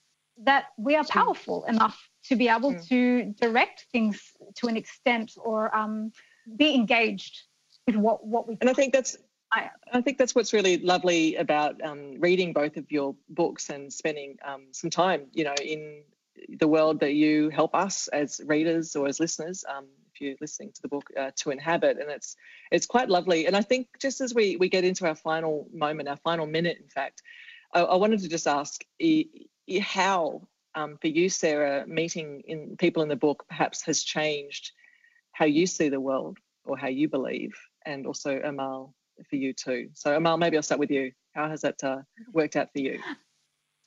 that 0.44 0.66
we 0.76 0.96
are 0.96 1.04
powerful 1.04 1.64
enough 1.64 2.08
to 2.24 2.36
be 2.36 2.48
able 2.48 2.74
mm. 2.74 2.88
to 2.88 3.34
direct 3.40 3.86
things 3.92 4.32
to 4.56 4.66
an 4.66 4.76
extent 4.76 5.32
or 5.36 5.74
um, 5.76 6.10
be 6.56 6.74
engaged 6.74 7.42
with 7.86 7.96
what, 7.96 8.26
what 8.26 8.48
we 8.48 8.56
And 8.60 8.70
I 8.70 8.72
think 8.72 8.92
that's 8.92 9.16
I, 9.52 9.70
I, 9.92 10.00
think 10.00 10.16
that's 10.16 10.34
what's 10.34 10.54
really 10.54 10.78
lovely 10.78 11.36
about 11.36 11.82
um, 11.84 12.18
reading 12.18 12.54
both 12.54 12.78
of 12.78 12.90
your 12.90 13.14
books 13.28 13.68
and 13.68 13.92
spending 13.92 14.38
um, 14.46 14.68
some 14.72 14.88
time, 14.88 15.26
you 15.32 15.44
know, 15.44 15.54
in 15.62 16.02
the 16.58 16.66
world 16.66 17.00
that 17.00 17.12
you 17.12 17.50
help 17.50 17.74
us 17.74 18.08
as 18.08 18.40
readers 18.46 18.96
or 18.96 19.06
as 19.08 19.20
listeners, 19.20 19.62
um, 19.68 19.86
if 20.12 20.20
you're 20.20 20.36
listening 20.40 20.72
to 20.72 20.82
the 20.82 20.88
book, 20.88 21.04
uh, 21.18 21.30
to 21.36 21.50
inhabit. 21.50 21.98
And 22.00 22.10
it's 22.10 22.36
it's 22.70 22.86
quite 22.86 23.10
lovely. 23.10 23.46
And 23.46 23.54
I 23.54 23.60
think 23.60 23.88
just 24.00 24.20
as 24.20 24.34
we 24.34 24.56
we 24.56 24.68
get 24.68 24.84
into 24.84 25.06
our 25.06 25.14
final 25.14 25.68
moment, 25.72 26.08
our 26.08 26.16
final 26.16 26.46
minute, 26.46 26.78
in 26.80 26.88
fact, 26.88 27.22
I, 27.74 27.80
I 27.80 27.96
wanted 27.96 28.20
to 28.20 28.28
just 28.28 28.46
ask 28.46 28.82
how, 29.82 30.42
um, 30.74 30.96
for 31.00 31.08
you, 31.08 31.28
Sarah, 31.28 31.86
meeting 31.86 32.42
in 32.46 32.76
people 32.76 33.02
in 33.02 33.08
the 33.08 33.16
book 33.16 33.44
perhaps 33.48 33.82
has 33.82 34.02
changed 34.02 34.72
how 35.32 35.44
you 35.44 35.66
see 35.66 35.88
the 35.88 36.00
world 36.00 36.38
or 36.64 36.76
how 36.76 36.88
you 36.88 37.08
believe, 37.08 37.54
and 37.86 38.06
also 38.06 38.40
Amal 38.42 38.94
for 39.28 39.36
you 39.36 39.52
too. 39.52 39.88
So 39.94 40.16
Amal, 40.16 40.36
maybe 40.36 40.56
I'll 40.56 40.62
start 40.62 40.78
with 40.78 40.90
you. 40.90 41.12
How 41.34 41.48
has 41.48 41.62
that 41.62 41.82
uh, 41.82 41.98
worked 42.32 42.56
out 42.56 42.72
for 42.72 42.80
you? 42.80 42.98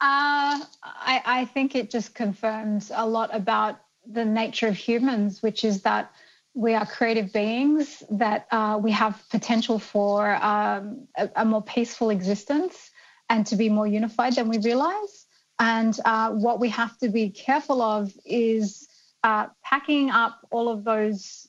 Uh, 0.01 0.59
I, 0.83 1.21
I 1.25 1.45
think 1.45 1.73
it 1.75 1.89
just 1.89 2.13
confirms 2.13 2.91
a 2.93 3.07
lot 3.07 3.33
about 3.33 3.79
the 4.05 4.25
nature 4.25 4.67
of 4.67 4.75
humans, 4.75 5.41
which 5.41 5.63
is 5.63 5.81
that 5.83 6.11
we 6.53 6.73
are 6.73 6.85
creative 6.85 7.33
beings, 7.33 8.03
that 8.09 8.47
uh, 8.51 8.79
we 8.81 8.91
have 8.91 9.21
potential 9.29 9.79
for 9.79 10.35
um, 10.35 11.07
a, 11.17 11.29
a, 11.37 11.45
more 11.45 11.61
peaceful 11.61 12.09
existence 12.09 12.91
and 13.29 13.45
to 13.47 13.55
be 13.55 13.67
more 13.67 13.87
unified 13.87 14.35
than 14.35 14.47
we 14.47 14.57
realize. 14.59 15.25
And 15.59 15.97
uh, 16.05 16.31
what 16.31 16.59
we 16.59 16.69
have 16.69 16.97
to 16.99 17.09
be 17.09 17.29
careful 17.29 17.81
of 17.81 18.11
is 18.25 18.87
uh, 19.23 19.47
packing 19.63 20.11
up 20.11 20.39
all 20.51 20.69
of 20.69 20.83
those 20.83 21.47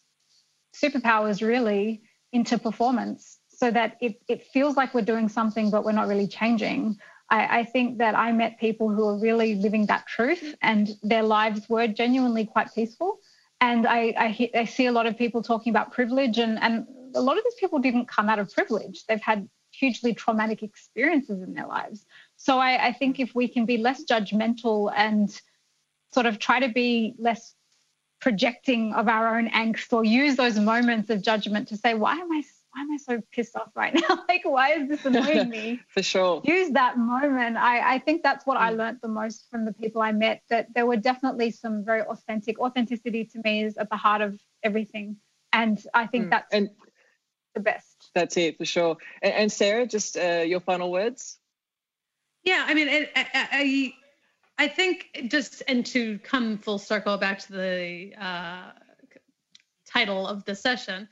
superpowers 0.74 1.46
really 1.46 2.02
into 2.36 2.58
performance 2.58 3.38
so 3.48 3.70
that 3.70 3.96
it, 4.02 4.20
it 4.28 4.46
feels 4.52 4.76
like 4.76 4.92
we're 4.94 5.10
doing 5.14 5.28
something, 5.28 5.70
but 5.70 5.84
we're 5.84 5.98
not 6.00 6.06
really 6.06 6.28
changing. 6.28 6.98
I, 7.30 7.60
I, 7.60 7.64
think 7.64 7.98
that 7.98 8.14
I 8.14 8.30
met 8.30 8.60
people 8.60 8.90
who 8.90 9.04
are 9.08 9.18
really 9.18 9.54
living 9.54 9.86
that 9.86 10.06
truth 10.06 10.54
and 10.60 10.90
their 11.02 11.22
lives 11.22 11.66
were 11.68 11.86
genuinely 11.88 12.44
quite 12.44 12.68
peaceful. 12.74 13.20
And 13.62 13.86
I, 13.86 14.00
I, 14.26 14.50
I 14.54 14.64
see 14.66 14.84
a 14.84 14.92
lot 14.92 15.06
of 15.06 15.16
people 15.16 15.42
talking 15.42 15.70
about 15.70 15.92
privilege, 15.92 16.36
and, 16.38 16.58
and 16.60 16.86
a 17.14 17.22
lot 17.22 17.38
of 17.38 17.44
these 17.44 17.58
people 17.58 17.78
didn't 17.78 18.06
come 18.06 18.28
out 18.28 18.38
of 18.38 18.52
privilege. 18.52 19.04
They've 19.08 19.28
had 19.32 19.48
hugely 19.72 20.12
traumatic 20.12 20.62
experiences 20.62 21.42
in 21.42 21.54
their 21.54 21.66
lives. 21.66 22.04
So 22.36 22.58
I, 22.58 22.88
I 22.88 22.92
think 22.92 23.18
if 23.18 23.34
we 23.34 23.48
can 23.48 23.64
be 23.64 23.78
less 23.78 24.04
judgmental 24.04 24.92
and 24.94 25.28
sort 26.12 26.26
of 26.26 26.38
try 26.38 26.60
to 26.60 26.68
be 26.68 27.14
less 27.18 27.55
projecting 28.26 28.92
of 28.92 29.06
our 29.06 29.38
own 29.38 29.48
angst 29.50 29.92
or 29.92 30.02
use 30.02 30.34
those 30.34 30.58
moments 30.58 31.10
of 31.10 31.22
judgment 31.22 31.68
to 31.68 31.76
say, 31.76 31.94
why 31.94 32.14
am 32.14 32.32
I 32.32 32.42
why 32.72 32.80
am 32.82 32.90
I 32.90 32.96
so 32.96 33.22
pissed 33.30 33.54
off 33.54 33.70
right 33.76 33.94
now? 33.94 34.24
like, 34.28 34.40
why 34.42 34.72
is 34.72 34.88
this 34.88 35.04
annoying 35.04 35.48
me? 35.48 35.80
For 35.88 36.02
sure. 36.02 36.42
Use 36.44 36.72
that 36.72 36.98
moment. 36.98 37.56
I, 37.56 37.94
I 37.94 37.98
think 38.00 38.24
that's 38.24 38.44
what 38.44 38.58
mm. 38.58 38.62
I 38.62 38.70
learned 38.70 38.98
the 39.00 39.06
most 39.06 39.48
from 39.48 39.64
the 39.64 39.72
people 39.72 40.02
I 40.02 40.10
met, 40.10 40.42
that 40.50 40.74
there 40.74 40.86
were 40.86 40.96
definitely 40.96 41.52
some 41.52 41.84
very 41.84 42.02
authentic, 42.02 42.58
authenticity 42.58 43.26
to 43.26 43.40
me 43.44 43.62
is 43.62 43.76
at 43.76 43.90
the 43.90 43.96
heart 43.96 44.22
of 44.22 44.40
everything. 44.64 45.18
And 45.52 45.80
I 45.94 46.08
think 46.08 46.26
mm. 46.26 46.30
that's 46.30 46.52
and 46.52 46.70
the 47.54 47.60
best. 47.60 48.10
That's 48.12 48.36
it, 48.36 48.58
for 48.58 48.64
sure. 48.64 48.96
And, 49.22 49.34
and 49.34 49.52
Sarah, 49.52 49.86
just 49.86 50.16
uh, 50.16 50.42
your 50.44 50.60
final 50.60 50.90
words? 50.90 51.38
Yeah, 52.42 52.64
I 52.66 52.74
mean, 52.74 52.88
I, 52.88 53.08
I, 53.14 53.48
I 53.52 53.94
think 54.68 55.28
just, 55.28 55.62
and 55.68 55.84
to 55.86 56.18
come 56.20 56.58
full 56.58 56.78
circle 56.78 57.18
back 57.18 57.38
to 57.40 57.52
the 57.52 58.12
uh, 58.18 58.70
title 59.86 60.26
of 60.26 60.44
the 60.44 60.54
session, 60.54 61.08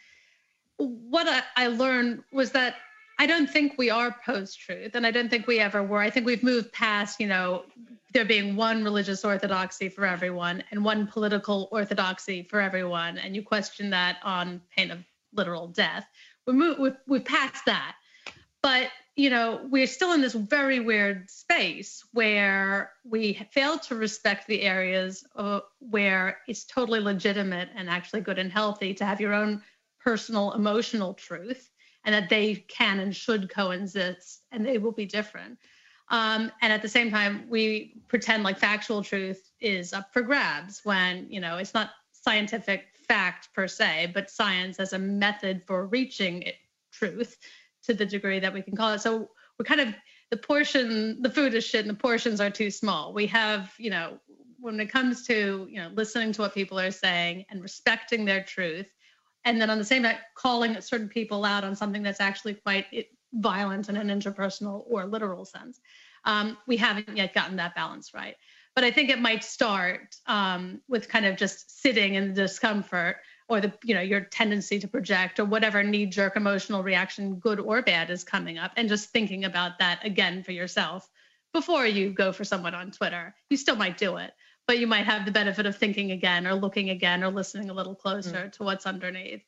what 0.79 1.29
I, 1.29 1.43
I 1.57 1.67
learned 1.69 2.25
was 2.33 2.53
that 2.53 2.77
I 3.19 3.27
don't 3.27 3.49
think 3.49 3.79
we 3.79 3.91
are 3.91 4.17
post 4.25 4.61
truth, 4.61 4.95
and 4.95 5.07
I 5.07 5.11
don't 5.11 5.29
think 5.29 5.47
we 5.47 5.61
ever 5.61 5.83
were. 5.83 6.01
I 6.01 6.11
think 6.11 6.27
we've 6.27 6.43
moved 6.43 6.73
past, 6.73 7.21
you 7.21 7.29
know, 7.29 7.65
there 8.13 8.25
being 8.25 8.57
one 8.57 8.83
religious 8.83 9.25
orthodoxy 9.25 9.89
for 9.89 10.05
everyone 10.07 10.65
and 10.71 10.85
one 10.85 11.07
political 11.07 11.69
orthodoxy 11.71 12.43
for 12.43 12.61
everyone, 12.61 13.19
and 13.19 13.37
you 13.37 13.43
question 13.43 13.91
that 13.91 14.19
on 14.25 14.61
pain 14.75 14.91
of 14.91 15.05
literal 15.33 15.69
death. 15.69 16.07
We 16.47 16.55
move, 16.55 16.79
we've, 16.79 16.97
we've 17.07 17.25
passed 17.25 17.65
that, 17.67 17.97
but 18.63 18.89
you 19.17 19.31
know, 19.31 19.61
we're 19.71 19.87
still 19.87 20.13
in 20.13 20.21
this 20.21 20.35
very 20.35 20.81
weird 20.81 21.31
space 21.31 22.05
where 22.13 22.93
we 23.05 23.35
fail 23.53 23.79
to 23.79 23.95
respect 23.95 24.47
the 24.49 24.63
areas 24.63 25.25
where 25.79 26.39
it's 26.49 26.65
totally 26.65 27.01
legitimate 27.01 27.69
and 27.77 27.89
actually 27.89 28.23
good 28.23 28.39
and 28.39 28.51
healthy 28.51 28.93
to 28.95 29.05
have 29.05 29.21
your 29.21 29.33
own 29.33 29.63
personal 30.01 30.53
emotional 30.53 31.15
truth 31.15 31.71
and 32.05 32.15
that 32.15 32.29
they 32.29 32.57
can 32.69 32.99
and 32.99 33.15
should 33.15 33.49
coexist 33.49 34.43
and 34.51 34.67
they 34.67 34.79
will 34.79 34.93
be 34.93 35.07
different. 35.07 35.59
Um, 36.09 36.51
and 36.61 36.73
at 36.73 36.83
the 36.83 36.89
same 36.89 37.11
time, 37.11 37.47
we 37.49 37.95
pretend 38.09 38.43
like 38.43 38.59
factual 38.59 39.03
truth 39.03 39.53
is 39.61 39.93
up 39.93 40.13
for 40.13 40.23
grabs 40.23 40.81
when, 40.85 41.31
you 41.31 41.41
know, 41.41 41.57
it's 41.57 41.73
not 41.73 41.91
scientific 42.13 42.89
fact 43.09 43.49
per 43.55 43.69
se, 43.69 44.11
but 44.13 44.29
science 44.29 44.81
as 44.81 44.93
a 44.93 44.99
method 44.99 45.63
for 45.67 45.87
reaching 45.87 46.43
it, 46.43 46.57
truth 46.93 47.39
to 47.85 47.95
the 47.95 48.07
degree 48.07 48.41
that 48.41 48.53
we 48.53 48.63
can 48.63 48.77
call 48.77 48.93
it. 48.93 49.01
So 49.01 49.31
we're 49.59 49.65
kind 49.65 49.81
of 49.81 49.95
the 50.31 50.37
portion, 50.37 51.23
the 51.23 51.31
food 51.31 51.55
is 51.55 51.65
shit 51.65 51.83
and 51.83 51.91
the 51.91 51.95
portions 51.95 52.41
are 52.41 52.51
too 52.51 52.71
small. 52.71 53.13
We 53.13 53.27
have, 53.29 53.73
you 53.79 53.91
know, 53.91 54.19
when 54.59 54.81
it 54.81 54.91
comes 54.91 55.27
to, 55.27 55.69
you 55.71 55.83
know, 55.83 55.91
listening 55.95 56.33
to 56.33 56.43
what 56.43 56.55
people 56.55 56.81
are 56.81 56.91
saying 56.91 57.45
and 57.51 57.63
respecting 57.63 58.25
their 58.25 58.43
truth 58.43 58.87
and 59.45 59.61
then 59.61 59.71
on 59.71 59.79
the 59.79 59.85
same 59.85 60.03
night 60.03 60.19
calling 60.35 60.81
certain 60.81 61.09
people 61.09 61.45
out 61.45 61.65
on 61.65 61.77
something 61.77 62.03
that's 62.03 62.21
actually 62.21 62.55
quite 62.55 62.87
violent 63.35 63.89
in 63.89 63.97
an 63.97 64.09
interpersonal 64.09 64.85
or 64.89 65.05
literal 65.07 65.45
sense. 65.45 65.81
Um, 66.25 66.57
we 66.67 66.77
haven't 66.77 67.17
yet 67.17 67.35
gotten 67.35 67.57
that 67.57 67.75
balance 67.75 68.15
right. 68.15 68.37
But 68.75 68.85
I 68.85 68.91
think 68.91 69.11
it 69.11 69.21
might 69.21 69.45
start 69.45 70.17
um, 70.27 70.81
with 70.89 71.09
kind 71.09 71.27
of 71.27 71.37
just 71.37 71.81
sitting 71.81 72.15
in 72.15 72.29
the 72.29 72.35
discomfort 72.43 73.17
or 73.49 73.61
the 73.61 73.73
you 73.83 73.95
know 73.95 74.01
your 74.01 74.21
tendency 74.21 74.79
to 74.79 74.89
project 74.89 75.39
or 75.39 75.45
whatever 75.45 75.83
knee 75.83 76.07
jerk 76.07 76.37
emotional 76.37 76.83
reaction 76.83 77.37
good 77.37 77.61
or 77.61 77.83
bad 77.83 78.11
is 78.11 78.25
coming 78.25 78.59
up 78.59 78.73
and 78.77 78.89
just 78.89 79.11
thinking 79.11 79.45
about 79.45 79.79
that 79.79 80.05
again 80.05 80.43
for 80.43 80.53
yourself 80.53 81.11
before 81.53 81.87
you 81.87 82.11
go 82.11 82.33
for 82.33 82.45
someone 82.45 82.75
on 82.75 82.91
twitter 82.91 83.35
you 83.51 83.57
still 83.57 83.77
might 83.77 83.99
do 83.99 84.17
it 84.17 84.33
but 84.67 84.79
you 84.79 84.87
might 84.87 85.05
have 85.05 85.25
the 85.25 85.31
benefit 85.31 85.67
of 85.67 85.77
thinking 85.77 86.13
again 86.13 86.47
or 86.47 86.55
looking 86.55 86.91
again 86.91 87.23
or 87.23 87.31
listening 87.31 87.71
a 87.71 87.75
little 87.75 87.95
closer 87.95 88.47
mm. 88.47 88.53
to 88.53 88.63
what's 88.63 88.87
underneath. 88.87 89.43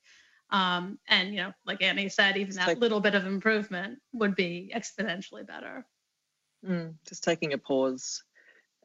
Um, 0.51 0.99
and 1.09 1.31
you 1.31 1.37
know, 1.37 1.53
like 1.65 1.83
Annie 1.83 2.09
said, 2.09 2.37
even 2.37 2.55
that 2.57 2.79
little 2.79 3.01
bit 3.01 3.15
of 3.15 3.27
improvement 3.27 3.99
would 4.13 4.37
be 4.37 4.73
exponentially 4.75 5.47
better. 5.47 5.87
Mm, 6.65 6.95
just 7.09 7.25
taking 7.25 7.53
a 7.53 7.59
pause. 7.59 8.23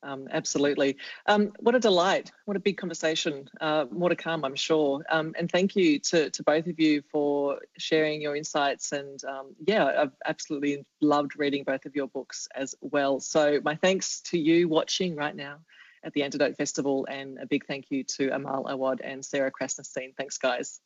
Um, 0.04 0.28
absolutely. 0.32 0.98
Um, 1.28 1.52
what 1.60 1.76
a 1.76 1.80
delight. 1.80 2.32
What 2.46 2.58
a 2.58 2.60
big 2.60 2.78
conversation. 2.78 3.48
Uh, 3.60 3.86
more 3.92 4.10
to 4.10 4.16
come, 4.16 4.44
I'm 4.44 4.56
sure. 4.56 5.04
Um, 5.10 5.34
and 5.38 5.52
thank 5.52 5.76
you 5.76 6.00
to, 6.00 6.30
to 6.30 6.44
both 6.44 6.68
of 6.68 6.80
you 6.80 7.02
for 7.12 7.60
sharing 7.78 8.22
your 8.22 8.36
insights. 8.36 8.92
And 8.92 9.24
um, 9.26 9.56
yeah, 9.66 9.86
I've 9.86 10.14
absolutely 10.26 10.86
loved 11.02 11.34
reading 11.38 11.64
both 11.64 11.86
of 11.86 11.96
your 11.96 12.08
books 12.08 12.48
as 12.56 12.76
well. 12.82 13.20
So, 13.20 13.60
my 13.64 13.76
thanks 13.76 14.22
to 14.22 14.40
you 14.40 14.68
watching 14.68 15.16
right 15.16 15.36
now 15.36 15.58
at 16.04 16.14
the 16.14 16.24
Antidote 16.24 16.58
Festival. 16.58 17.08
And 17.10 17.38
a 17.40 17.46
big 17.46 17.66
thank 17.66 17.86
you 17.90 18.04
to 18.16 18.30
Amal 18.30 18.68
Awad 18.68 19.02
and 19.02 19.24
Sarah 19.24 19.52
Krasnostein. 19.52 20.16
Thanks, 20.18 20.38
guys. 20.38 20.80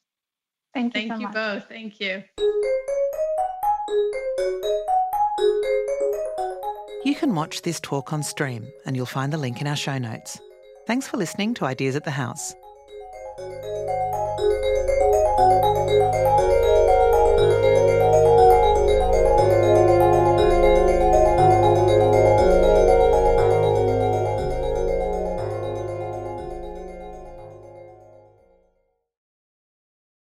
Thank 0.74 0.95
you. 0.95 1.07
Thank 1.07 1.13
so 1.13 1.20
you 1.20 1.28
much. 1.28 1.34
both. 1.34 1.70
Thank 1.70 1.99
you. 2.01 2.24
You 7.06 7.14
can 7.14 7.36
watch 7.36 7.62
this 7.62 7.80
talk 7.80 8.14
on 8.14 8.24
stream, 8.24 8.68
and 8.84 8.95
you'll 8.95 9.06
find 9.06 9.32
the 9.32 9.38
link 9.38 9.62
in 9.62 9.68
our 9.68 9.76
show 9.76 9.99
notes. 9.99 10.39
Thanks 10.88 11.08
for 11.08 11.18
listening 11.18 11.53
to 11.53 11.66
Ideas 11.66 11.95
at 11.95 12.03
the 12.03 12.10
House. 12.10 12.56
Thank 13.38 13.64
you. 17.80 17.85